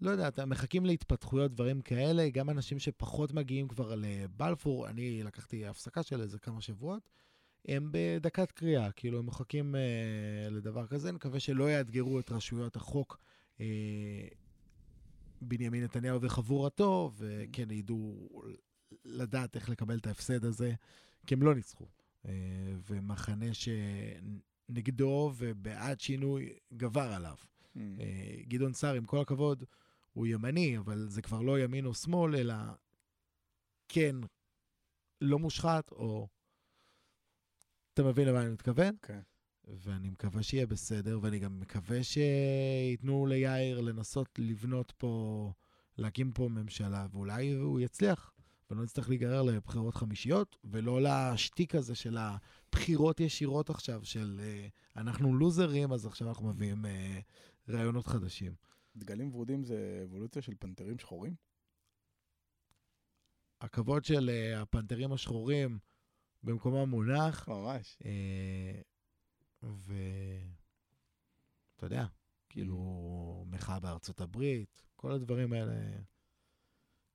לא 0.00 0.10
יודע, 0.10 0.28
אתם 0.28 0.48
מחכים 0.48 0.86
להתפתחויות, 0.86 1.52
דברים 1.52 1.80
כאלה, 1.80 2.28
גם 2.28 2.50
אנשים 2.50 2.78
שפחות 2.78 3.32
מגיעים 3.32 3.68
כבר 3.68 3.94
לבלפור, 3.94 4.88
אני 4.88 5.22
לקחתי 5.22 5.66
הפסקה 5.66 6.02
של 6.02 6.20
איזה 6.20 6.38
כמה 6.38 6.60
שבועות, 6.60 7.08
הם 7.68 7.88
בדקת 7.92 8.50
קריאה, 8.50 8.92
כאילו 8.92 9.18
הם 9.18 9.26
מחכים 9.26 9.76
אה, 9.76 10.50
לדבר 10.50 10.86
כזה, 10.86 11.08
אני 11.08 11.16
מקווה 11.16 11.40
שלא 11.40 11.70
יאתגרו 11.70 12.20
את 12.20 12.32
רשויות 12.32 12.76
החוק 12.76 13.18
אה, 13.60 14.28
בנימין 15.42 15.84
נתניהו 15.84 16.22
וחבורתו, 16.22 17.12
וכן 17.16 17.70
ידעו 17.70 18.42
לדעת 19.04 19.56
איך 19.56 19.68
לקבל 19.68 19.98
את 19.98 20.06
ההפסד 20.06 20.44
הזה, 20.44 20.72
כי 21.26 21.34
הם 21.34 21.42
לא 21.42 21.54
ניצחו. 21.54 21.86
אה, 22.26 22.32
ומחנה 22.90 23.46
שנגדו 23.54 25.32
ובעד 25.36 26.00
שינוי 26.00 26.52
גבר 26.76 27.12
עליו. 27.12 27.36
מהמם. 27.74 28.00
אה, 28.00 28.36
גדעון 28.48 28.72
סער, 28.72 28.94
עם 28.94 29.04
כל 29.04 29.20
הכבוד, 29.20 29.64
הוא 30.12 30.26
ימני, 30.26 30.78
אבל 30.78 31.06
זה 31.08 31.22
כבר 31.22 31.40
לא 31.40 31.58
ימין 31.58 31.86
או 31.86 31.94
שמאל, 31.94 32.36
אלא 32.36 32.54
כן 33.88 34.16
לא 35.20 35.38
מושחת, 35.38 35.92
או... 35.92 36.28
אתה 37.94 38.02
מבין 38.02 38.28
למה 38.28 38.42
אני 38.42 38.50
מתכוון? 38.50 38.96
כן. 39.02 39.20
ואני 39.66 40.10
מקווה 40.10 40.42
שיהיה 40.42 40.66
בסדר, 40.66 41.18
ואני 41.22 41.38
גם 41.38 41.60
מקווה 41.60 42.02
שייתנו 42.02 43.26
ליאיר 43.26 43.80
לנסות 43.80 44.28
לבנות 44.38 44.92
פה 44.98 45.52
להקים 45.98 46.32
פה 46.32 46.48
ממשלה, 46.48 47.06
ואולי 47.12 47.52
הוא 47.52 47.80
יצליח, 47.80 48.32
ולא 48.70 48.82
נצטרך 48.82 49.08
להיגרר 49.08 49.42
לבחירות 49.42 49.94
חמישיות, 49.94 50.56
ולא 50.64 51.00
לשטיק 51.02 51.74
הזה 51.74 51.94
של 51.94 52.16
הבחירות 52.16 53.20
ישירות 53.20 53.70
עכשיו, 53.70 54.04
של 54.04 54.40
אה, 54.42 54.68
אנחנו 54.96 55.34
לוזרים, 55.34 55.92
אז 55.92 56.06
עכשיו 56.06 56.28
אנחנו 56.28 56.48
מביאים 56.48 56.86
אה, 56.86 57.20
רעיונות 57.68 58.06
חדשים. 58.06 58.54
דגלים 58.96 59.34
ורודים 59.34 59.64
זה 59.64 60.00
אבולוציה 60.04 60.42
של 60.42 60.52
פנתרים 60.58 60.98
שחורים? 60.98 61.34
הכבוד 63.60 64.04
של 64.04 64.30
אה, 64.30 64.62
הפנתרים 64.62 65.12
השחורים 65.12 65.78
במקומם 66.44 66.90
מונח, 66.90 67.48
ממש. 67.48 67.98
אה, 68.04 68.80
ואתה 69.62 69.96
יודע, 71.86 72.06
כאילו, 72.48 73.44
מחאה 73.48 73.80
בארצות 73.80 74.20
הברית, 74.20 74.86
כל 74.96 75.12
הדברים 75.12 75.52
האלה. 75.52 75.74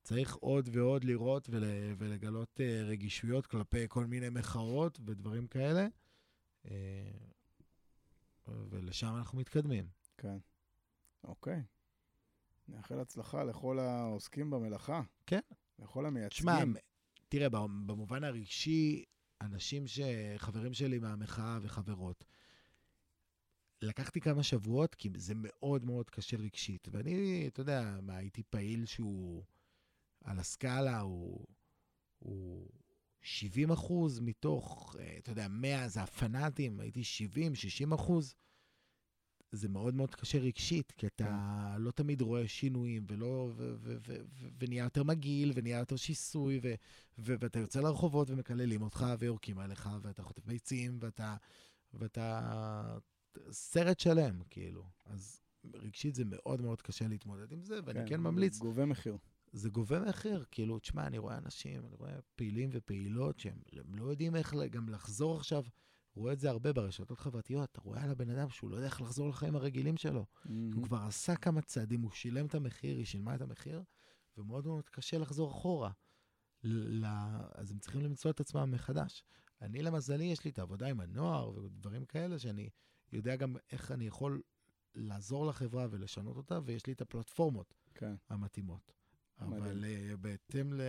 צריך 0.03 0.35
עוד 0.35 0.69
ועוד 0.71 1.03
לראות 1.03 1.49
ול, 1.49 1.63
ולגלות 1.97 2.59
uh, 2.59 2.63
רגישויות 2.85 3.47
כלפי 3.47 3.85
כל 3.87 4.05
מיני 4.05 4.29
מחאות 4.29 4.99
ודברים 5.05 5.47
כאלה, 5.47 5.87
uh, 6.65 6.69
ולשם 8.47 9.15
אנחנו 9.17 9.39
מתקדמים. 9.39 9.87
כן. 10.17 10.37
אוקיי. 11.23 11.63
נאחל 12.67 12.99
הצלחה 12.99 13.43
לכל 13.43 13.79
העוסקים 13.79 14.49
במלאכה. 14.49 15.01
כן. 15.25 15.39
לכל 15.79 16.05
המייצגים. 16.05 16.29
תשמע, 16.29 16.79
תראה, 17.29 17.49
במובן 17.49 18.23
הרגשי, 18.23 19.05
אנשים 19.41 19.87
ש... 19.87 19.99
חברים 20.37 20.73
שלי 20.73 20.99
מהמחאה 20.99 21.59
וחברות, 21.61 22.25
לקחתי 23.81 24.21
כמה 24.21 24.43
שבועות, 24.43 24.95
כי 24.95 25.09
זה 25.15 25.33
מאוד 25.35 25.85
מאוד 25.85 26.09
קשה 26.09 26.37
רגשית. 26.37 26.87
ואני, 26.91 27.47
אתה 27.47 27.61
יודע, 27.61 27.99
מה, 28.01 28.15
הייתי 28.15 28.43
פעיל 28.43 28.85
שהוא 28.85 29.43
על 30.23 30.39
הסקאלה, 30.39 30.99
הוא, 30.99 31.45
הוא 32.19 32.69
70 33.21 33.71
אחוז 33.71 34.19
מתוך, 34.19 34.95
אה, 34.99 35.17
אתה 35.17 35.31
יודע, 35.31 35.47
100 35.47 35.87
זה 35.87 36.01
הפנאטים, 36.01 36.79
הייתי 36.79 37.03
70, 37.03 37.55
60 37.55 37.93
אחוז. 37.93 38.35
זה 39.51 39.69
מאוד 39.69 39.95
מאוד 39.95 40.15
קשה 40.15 40.39
רגשית, 40.39 40.91
כי 40.91 41.07
אתה 41.07 41.25
כן. 41.75 41.81
לא 41.81 41.91
תמיד 41.91 42.21
רואה 42.21 42.47
שינויים, 42.47 43.05
ולא, 43.07 43.51
ו, 43.55 43.75
ו, 43.79 43.97
ו, 44.01 44.15
ו, 44.33 44.47
ונהיה 44.59 44.83
יותר 44.83 45.03
מגעיל, 45.03 45.51
ונהיה 45.55 45.79
יותר 45.79 45.95
שיסוי, 45.95 46.59
ו, 46.63 46.73
ו, 47.19 47.35
ואתה 47.39 47.59
יוצא 47.59 47.81
לרחובות 47.81 48.29
ומקללים 48.29 48.81
אותך, 48.81 49.05
ויורקים 49.19 49.59
עליך, 49.59 49.89
ואתה 50.01 50.23
חוטף 50.23 50.45
ביצים, 50.45 50.97
ואתה, 51.01 51.35
ואתה 51.93 52.49
סרט 53.51 53.99
שלם, 53.99 54.41
כאילו. 54.49 54.83
אז 55.05 55.41
רגשית 55.73 56.15
זה 56.15 56.23
מאוד 56.25 56.61
מאוד 56.61 56.81
קשה 56.81 57.07
להתמודד 57.07 57.51
עם 57.51 57.63
זה, 57.63 57.79
ואני 57.85 57.99
כן, 57.99 58.07
כן 58.07 58.21
ממליץ... 58.21 58.57
גובה 58.57 58.85
מחיר. 58.85 59.17
זה 59.51 59.69
גובה 59.69 59.99
מחיר, 59.99 60.45
כאילו, 60.51 60.79
תשמע, 60.79 61.07
אני 61.07 61.17
רואה 61.17 61.37
אנשים, 61.37 61.85
אני 61.85 61.95
רואה 61.95 62.13
פעילים 62.35 62.69
ופעילות 62.73 63.39
שהם 63.39 63.57
לא 63.93 64.05
יודעים 64.05 64.35
איך 64.35 64.53
גם 64.71 64.89
לחזור 64.89 65.37
עכשיו. 65.37 65.63
רואה 66.19 66.33
את 66.33 66.39
זה 66.39 66.49
הרבה 66.49 66.73
ברשתות 66.73 67.19
חברתיות, 67.19 67.69
אתה 67.71 67.81
רואה 67.81 68.03
על 68.03 68.11
הבן 68.11 68.29
אדם 68.29 68.49
שהוא 68.49 68.69
לא 68.69 68.75
יודע 68.75 68.87
איך 68.87 69.01
לחזור 69.01 69.29
לחיים 69.29 69.55
הרגילים 69.55 69.97
שלו. 69.97 70.25
Mm-hmm. 70.25 70.49
הוא 70.75 70.83
כבר 70.83 70.97
עשה 70.97 71.35
כמה 71.35 71.61
צעדים, 71.61 72.01
הוא 72.01 72.11
שילם 72.11 72.45
את 72.45 72.55
המחיר, 72.55 72.97
היא 72.97 73.05
שילמה 73.05 73.35
את 73.35 73.41
המחיר, 73.41 73.83
ומאוד 74.37 74.67
מאוד 74.67 74.89
קשה 74.89 75.17
לחזור 75.17 75.51
אחורה. 75.51 75.91
ל... 76.63 77.05
אז 77.55 77.71
הם 77.71 77.79
צריכים 77.79 78.01
למצוא 78.01 78.31
את 78.31 78.39
עצמם 78.39 78.71
מחדש. 78.71 79.23
אני, 79.61 79.81
למזלי, 79.81 80.23
יש 80.23 80.45
לי 80.45 80.51
את 80.51 80.59
העבודה 80.59 80.87
עם 80.87 80.99
הנוער 80.99 81.57
ודברים 81.57 82.05
כאלה, 82.05 82.39
שאני 82.39 82.69
יודע 83.11 83.35
גם 83.35 83.55
איך 83.71 83.91
אני 83.91 84.07
יכול 84.07 84.41
לעזור 84.95 85.45
לחברה 85.45 85.87
ולשנות 85.89 86.37
אותה, 86.37 86.59
ויש 86.65 86.87
לי 86.87 86.93
את 86.93 87.01
הפלטפורמות 87.01 87.73
כן. 87.93 88.15
המתאימות. 88.29 88.91
אבל 89.39 89.85
אה, 89.85 90.17
בהתאם 90.17 90.73
ל... 90.73 90.81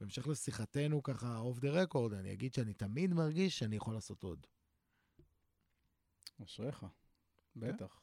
בהמשך 0.00 0.28
לשיחתנו 0.28 1.02
ככה 1.02 1.38
off 1.38 1.58
the 1.58 1.70
record, 1.70 2.12
אני 2.12 2.32
אגיד 2.32 2.54
שאני 2.54 2.74
תמיד 2.74 3.14
מרגיש 3.14 3.58
שאני 3.58 3.76
יכול 3.76 3.94
לעשות 3.94 4.22
עוד. 4.22 4.46
אשריך, 6.42 6.80
כן. 6.80 6.86
בטח. 7.60 8.00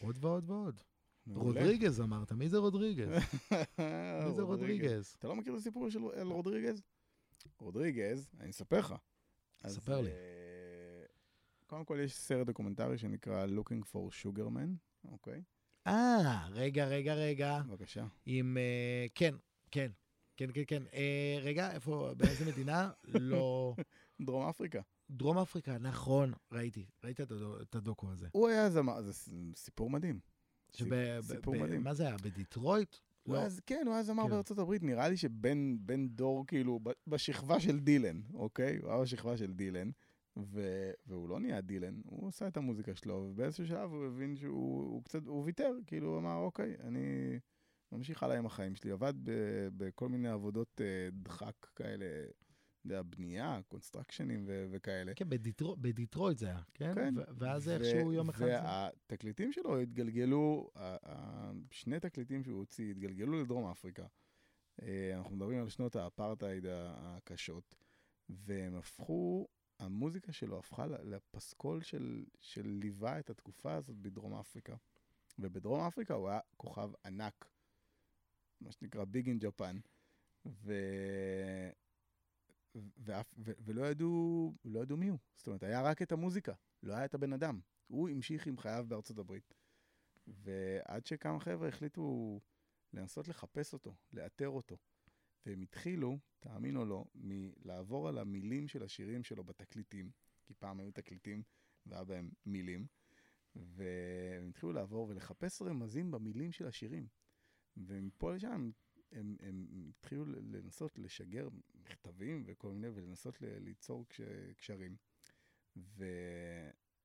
עוד 0.00 0.24
ועוד 0.24 0.50
ועוד. 0.50 0.80
רודריגז 1.26 2.00
אמרת, 2.00 2.32
מי 2.32 2.48
זה 2.48 2.58
רודריגז? 2.58 3.08
מי 4.26 4.32
זה 4.36 4.42
רודריגז? 4.42 5.14
אתה 5.18 5.28
לא 5.28 5.36
מכיר 5.36 5.52
את 5.54 5.58
הסיפור 5.58 5.90
של 5.90 5.98
רודריגז? 6.22 6.82
רודריגז, 7.58 8.30
אני 8.40 8.50
אספר 8.50 8.78
לך. 8.78 8.94
ספר 9.66 10.00
לי. 10.00 10.10
אה, 10.10 11.04
קודם 11.66 11.84
כל 11.84 11.98
יש 12.04 12.14
סרט 12.14 12.46
דוקומנטרי 12.46 12.98
שנקרא 12.98 13.46
Looking 13.46 13.84
for 13.92 14.22
Sugarman, 14.22 14.68
אוקיי? 15.04 15.42
אה, 15.86 16.48
רגע, 16.50 16.86
רגע, 16.86 17.14
רגע. 17.14 17.62
בבקשה. 17.68 18.06
עם, 18.26 18.56
אה, 18.56 19.12
כן, 19.14 19.34
כן, 19.70 19.90
כן, 20.46 20.50
כן, 20.52 20.62
כן. 20.66 20.82
אה, 20.90 21.44
רגע, 21.44 21.70
איפה, 21.70 22.10
באיזה 22.16 22.44
מדינה? 22.44 22.90
לא... 23.04 23.74
דרום 24.26 24.48
אפריקה. 24.48 24.80
דרום 25.10 25.38
אפריקה, 25.38 25.78
נכון, 25.78 26.32
ראיתי, 26.52 26.86
ראיתי 27.04 27.22
את, 27.22 27.30
הדוק, 27.30 27.56
את 27.62 27.74
הדוקו 27.74 28.10
הזה. 28.10 28.28
הוא 28.32 28.48
היה 28.48 28.70
זמר, 28.70 29.02
זה 29.02 29.30
סיפור 29.56 29.90
מדהים. 29.90 30.20
סיפור 31.20 31.56
מדהים. 31.56 31.84
מה 31.84 31.94
זה 31.94 32.06
היה, 32.06 32.16
בדיטרויט? 32.16 32.96
לא. 33.26 33.42
אז, 33.42 33.60
כן, 33.66 33.82
הוא 33.86 33.94
היה 33.94 34.02
זמר 34.02 34.22
כן. 34.24 34.30
בארצות 34.30 34.58
הברית, 34.58 34.82
נראה 34.82 35.08
לי 35.08 35.16
שבין 35.16 36.08
דור, 36.08 36.46
כאילו, 36.46 36.80
בשכבה 37.06 37.60
של 37.60 37.80
דילן, 37.80 38.20
אוקיי? 38.34 38.78
הוא 38.78 38.90
היה 38.90 39.02
בשכבה 39.02 39.36
של 39.36 39.52
דילן. 39.52 39.90
ו... 40.36 40.90
והוא 41.06 41.28
לא 41.28 41.40
נהיה 41.40 41.60
דילן, 41.60 42.00
הוא 42.04 42.28
עשה 42.28 42.48
את 42.48 42.56
המוזיקה 42.56 42.94
שלו, 42.94 43.26
ובאיזשהו 43.30 43.66
שלב 43.66 43.90
הוא 43.90 44.06
הבין 44.06 44.36
שהוא 44.36 44.84
הוא 44.84 45.04
קצת, 45.04 45.26
הוא 45.26 45.44
ויתר, 45.44 45.72
כאילו 45.86 46.08
הוא 46.08 46.18
אמר, 46.18 46.36
אוקיי, 46.36 46.76
אני 46.80 47.38
ממשיך 47.92 48.22
הלאה 48.22 48.38
עם 48.38 48.46
החיים 48.46 48.76
שלי. 48.76 48.90
עבד 48.90 49.14
ב... 49.22 49.30
בכל 49.76 50.08
מיני 50.08 50.28
עבודות 50.28 50.80
uh, 50.80 51.14
דחק 51.14 51.66
כאלה, 51.76 52.04
אתה 52.24 52.86
יודע, 52.86 53.02
בנייה, 53.02 53.60
קונסטרקשנים 53.68 54.44
ו... 54.46 54.66
וכאלה. 54.70 55.14
כן, 55.14 55.28
בדיטרו... 55.28 55.76
בדיטרויט 55.76 56.38
זה 56.38 56.46
היה, 56.46 56.62
כן? 56.74 56.94
כן. 56.94 57.14
ו... 57.16 57.20
ואז 57.38 57.68
ו... 57.68 57.70
איכשהו 57.70 58.12
יום 58.12 58.28
אחד... 58.28 58.46
והתקליטים 58.46 59.52
שלו 59.52 59.78
התגלגלו, 59.78 60.70
שני 61.70 62.00
תקליטים 62.00 62.44
שהוא 62.44 62.58
הוציא 62.58 62.90
התגלגלו 62.90 63.42
לדרום 63.42 63.70
אפריקה. 63.70 64.06
אה, 64.82 65.16
אנחנו 65.16 65.36
מדברים 65.36 65.60
על 65.60 65.68
שנות 65.68 65.96
האפרטהייד 65.96 66.64
הקשות, 66.68 67.74
והם 68.28 68.76
הפכו... 68.76 69.48
המוזיקה 69.82 70.32
שלו 70.32 70.58
הפכה 70.58 70.86
לפסקול 70.86 71.82
של, 71.82 72.24
של 72.40 72.66
ליווה 72.66 73.18
את 73.18 73.30
התקופה 73.30 73.74
הזאת 73.74 73.96
בדרום 73.96 74.34
אפריקה. 74.34 74.76
ובדרום 75.38 75.80
אפריקה 75.80 76.14
הוא 76.14 76.28
היה 76.28 76.40
כוכב 76.56 76.90
ענק, 77.04 77.51
מה 78.64 78.72
שנקרא 78.72 79.04
ביג 79.04 79.28
אין 79.28 79.38
ג'פן. 79.38 79.78
ולא 83.64 83.86
ידעו, 83.86 84.54
לא 84.64 84.80
ידעו 84.80 84.96
מי 84.96 85.08
הוא. 85.08 85.18
זאת 85.36 85.46
אומרת, 85.46 85.62
היה 85.62 85.82
רק 85.82 86.02
את 86.02 86.12
המוזיקה, 86.12 86.52
לא 86.82 86.94
היה 86.94 87.04
את 87.04 87.14
הבן 87.14 87.32
אדם. 87.32 87.60
הוא 87.86 88.08
המשיך 88.08 88.46
עם 88.46 88.58
חייו 88.58 88.84
בארצות 88.88 89.18
הברית. 89.18 89.54
ועד 90.26 91.06
שכמה 91.06 91.40
חבר'ה 91.40 91.68
החליטו 91.68 92.40
לנסות 92.92 93.28
לחפש 93.28 93.72
אותו, 93.72 93.94
לאתר 94.12 94.48
אותו. 94.48 94.78
והם 95.46 95.60
התחילו, 95.60 96.18
תאמין 96.40 96.76
או 96.76 96.84
לא, 96.84 97.04
מלעבור 97.14 98.08
על 98.08 98.18
המילים 98.18 98.68
של 98.68 98.82
השירים 98.82 99.24
שלו 99.24 99.44
בתקליטים, 99.44 100.10
כי 100.44 100.54
פעם 100.54 100.80
היו 100.80 100.92
תקליטים 100.92 101.42
והיה 101.86 102.04
בהם 102.04 102.30
מילים, 102.46 102.86
והם 103.54 104.48
התחילו 104.48 104.72
לעבור 104.72 105.08
ולחפש 105.08 105.62
רמזים 105.62 106.10
במילים 106.10 106.52
של 106.52 106.66
השירים. 106.66 107.06
ומפה 107.76 108.34
לשם 108.34 108.70
הם, 109.12 109.36
הם 109.40 109.66
התחילו 109.88 110.24
לנסות 110.24 110.98
לשגר 110.98 111.48
מכתבים 111.74 112.42
וכל 112.46 112.72
מיני, 112.72 112.88
ולנסות 112.88 113.36
ליצור 113.40 114.08
קש, 114.08 114.20
קשרים. 114.56 114.96
ו, 115.76 116.04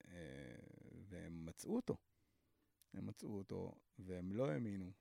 אה, 0.08 0.56
והם 1.02 1.46
מצאו 1.46 1.76
אותו. 1.76 1.98
הם 2.94 3.06
מצאו 3.06 3.38
אותו, 3.38 3.76
והם 4.00 4.32
לא 4.32 4.50
האמינו 4.50 4.92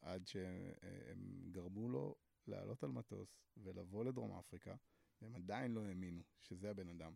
עד 0.00 0.26
שהם 0.26 1.50
גרמו 1.50 1.88
לו 1.88 2.14
לעלות 2.46 2.84
על 2.84 2.90
מטוס 2.90 3.42
ולבוא 3.56 4.04
לדרום 4.04 4.32
אפריקה, 4.38 4.74
והם 5.22 5.34
עדיין 5.34 5.72
לא 5.72 5.84
האמינו 5.84 6.22
שזה 6.40 6.70
הבן 6.70 6.88
אדם. 6.88 7.14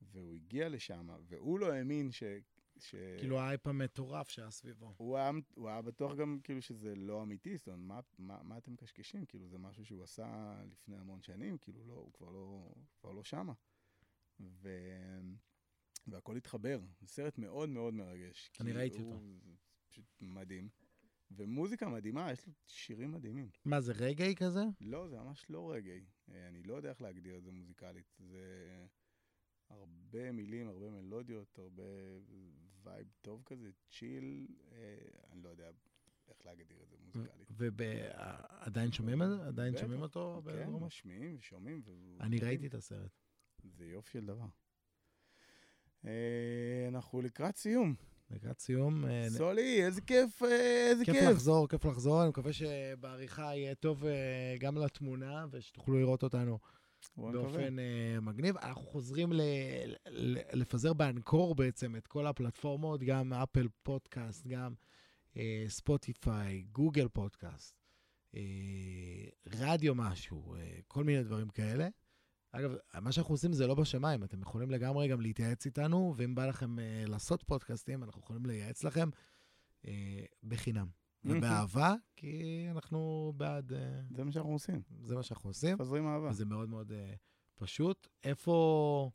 והוא 0.00 0.34
הגיע 0.34 0.68
לשם, 0.68 1.08
והוא 1.22 1.58
לא 1.58 1.72
האמין 1.72 2.12
ש... 2.12 2.22
ש... 2.78 2.94
כאילו 3.18 3.38
האייפ 3.38 3.66
המטורף 3.66 4.28
שהיה 4.28 4.50
סביבו. 4.50 4.94
הוא 4.96 5.16
היה, 5.16 5.30
הוא 5.54 5.68
היה 5.68 5.82
בטוח 5.82 6.14
גם 6.14 6.38
כאילו 6.44 6.62
שזה 6.62 6.94
לא 6.94 7.22
אמיתי, 7.22 7.56
זאת 7.56 7.68
אומרת, 7.68 7.80
מה, 7.80 8.00
מה, 8.18 8.42
מה 8.42 8.58
אתם 8.58 8.72
מקשקשים? 8.72 9.26
כאילו, 9.26 9.48
זה 9.48 9.58
משהו 9.58 9.84
שהוא 9.84 10.02
עשה 10.02 10.56
לפני 10.70 10.96
המון 10.96 11.22
שנים, 11.22 11.58
כאילו, 11.58 11.84
לא, 11.84 11.94
הוא 11.94 12.12
כבר 12.12 12.30
לא, 12.30 12.74
כבר 13.00 13.12
לא 13.12 13.24
שמה. 13.24 13.52
ו... 14.40 14.68
והכל 16.06 16.36
התחבר. 16.36 16.80
זה 17.00 17.06
סרט 17.06 17.38
מאוד 17.38 17.68
מאוד 17.68 17.94
מרגש. 17.94 18.50
אני 18.60 18.72
ראיתי 18.72 18.98
הוא... 18.98 19.12
אותו. 19.12 19.24
פשוט 19.88 20.04
מדהים. 20.20 20.68
ומוזיקה 21.30 21.88
מדהימה, 21.88 22.32
יש 22.32 22.46
לו 22.46 22.52
שירים 22.66 23.12
מדהימים. 23.12 23.50
מה, 23.64 23.80
זה 23.80 23.92
רגאיי 23.92 24.34
כזה? 24.36 24.60
לא, 24.80 25.08
זה 25.08 25.16
ממש 25.16 25.46
לא 25.50 25.72
רגאיי. 25.72 26.04
אה, 26.28 26.48
אני 26.48 26.62
לא 26.62 26.74
יודע 26.74 26.90
איך 26.90 27.02
להגדיר 27.02 27.36
את 27.36 27.42
זה 27.42 27.52
מוזיקלית. 27.52 28.14
זה 28.18 28.86
הרבה 29.68 30.32
מילים, 30.32 30.68
הרבה 30.68 30.90
מלודיות, 30.90 31.58
הרבה 31.58 31.82
vibe 32.86 33.06
טוב 33.20 33.42
כזה, 33.46 33.70
chill, 33.90 34.46
אה, 34.72 34.96
אני 35.32 35.42
לא 35.42 35.48
יודע. 35.48 35.70
איך 36.28 36.46
להגדיר 36.46 36.82
את 36.82 36.88
זה 36.88 36.96
מוזיקלית. 37.04 37.52
ועדיין 37.56 38.92
שומעים 38.92 39.22
את 39.22 39.28
זה? 39.28 39.46
עדיין. 39.46 39.76
שומעים 39.76 40.02
אותו? 40.02 40.42
כן? 40.44 40.70
משמיעים 40.70 41.36
ושומעים. 41.38 41.82
אני 42.20 42.38
ראיתי 42.38 42.66
את 42.66 42.74
הסרט. 42.74 43.10
זה 43.64 43.86
יופי 43.86 44.10
של 44.10 44.26
דבר. 44.26 44.46
אה, 46.04 46.86
אנחנו 46.88 47.22
לקראת 47.22 47.56
סיום. 47.56 47.94
לקראת 48.30 48.60
סיום. 48.60 49.04
אה, 49.06 49.26
סולי, 49.30 49.84
איזה 49.84 50.00
כיף, 50.00 50.42
אה, 50.42 50.88
איזה 50.90 51.04
כיף 51.04 51.14
כיף. 51.14 51.30
לחזור, 51.30 51.68
כיף 51.68 51.84
לחזור. 51.84 52.22
אני 52.22 52.28
מקווה 52.28 52.52
שבעריכה 52.52 53.42
יהיה 53.42 53.74
טוב 53.74 54.04
גם 54.58 54.78
לתמונה, 54.78 55.46
ושתוכלו 55.50 55.98
לראות 55.98 56.22
אותנו. 56.22 56.58
באופן 57.16 57.78
אה, 57.78 58.20
מגניב. 58.20 58.56
אנחנו 58.56 58.82
חוזרים 58.82 59.32
ל- 59.32 59.40
ל- 60.08 60.60
לפזר 60.60 60.92
באנקור 60.92 61.54
בעצם 61.54 61.96
את 61.96 62.06
כל 62.06 62.26
הפלטפורמות, 62.26 63.02
גם 63.02 63.32
אפל 63.32 63.68
פודקאסט, 63.82 64.46
גם 64.46 64.74
אה, 65.36 65.64
ספוטיפיי, 65.68 66.62
גוגל 66.72 67.08
פודקאסט, 67.08 67.74
אה, 68.34 68.40
רדיו 69.46 69.94
משהו, 69.94 70.54
אה, 70.54 70.78
כל 70.88 71.04
מיני 71.04 71.22
דברים 71.22 71.48
כאלה. 71.48 71.88
אגב, 72.52 72.74
מה 73.00 73.12
שאנחנו 73.12 73.34
עושים 73.34 73.52
זה 73.52 73.66
לא 73.66 73.74
בשמיים, 73.74 74.24
אתם 74.24 74.42
יכולים 74.42 74.70
לגמרי 74.70 75.08
גם 75.08 75.20
להתייעץ 75.20 75.66
איתנו, 75.66 76.14
ואם 76.16 76.34
בא 76.34 76.46
לכם 76.46 76.78
אה, 76.78 77.04
לעשות 77.06 77.42
פודקאסטים, 77.42 78.04
אנחנו 78.04 78.20
יכולים 78.20 78.46
לייעץ 78.46 78.84
לכם 78.84 79.08
אה, 79.86 80.24
בחינם. 80.44 80.86
ובאהבה, 81.26 81.94
כי 82.16 82.66
אנחנו 82.70 83.32
בעד, 83.36 83.72
אה, 83.72 83.78
זה 84.16 84.24
מה 84.24 84.32
שאנחנו 84.32 84.52
עושים. 84.52 84.82
זה 85.02 85.14
מה 85.14 85.22
שאנחנו 85.22 85.50
עושים. 85.50 85.74
מפזרים 85.74 86.06
אהבה. 86.06 86.28
וזה 86.28 86.44
מאוד 86.44 86.68
מאוד 86.68 86.92
אה, 86.92 87.14
פשוט. 87.58 88.08
איפה 88.24 89.10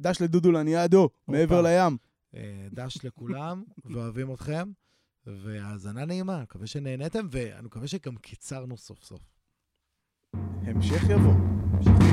דש 0.00 0.22
לדודו 0.22 0.52
לניאדו, 0.52 1.08
מעבר 1.28 1.62
לים. 1.62 1.96
אה, 2.34 2.68
דש 2.72 3.04
לכולם, 3.04 3.64
ואוהבים 3.92 4.32
אתכם, 4.32 4.70
והאזנה 5.26 6.04
נעימה, 6.04 6.42
מקווה 6.42 6.66
שנהניתם, 6.66 7.26
ואני 7.30 7.66
מקווה 7.66 7.88
שגם 7.88 8.16
קיצרנו 8.16 8.76
סוף 8.76 9.04
סוף. 9.04 9.22
המשך 10.62 11.02
יבוא. 11.10 11.32
המשך 11.72 12.07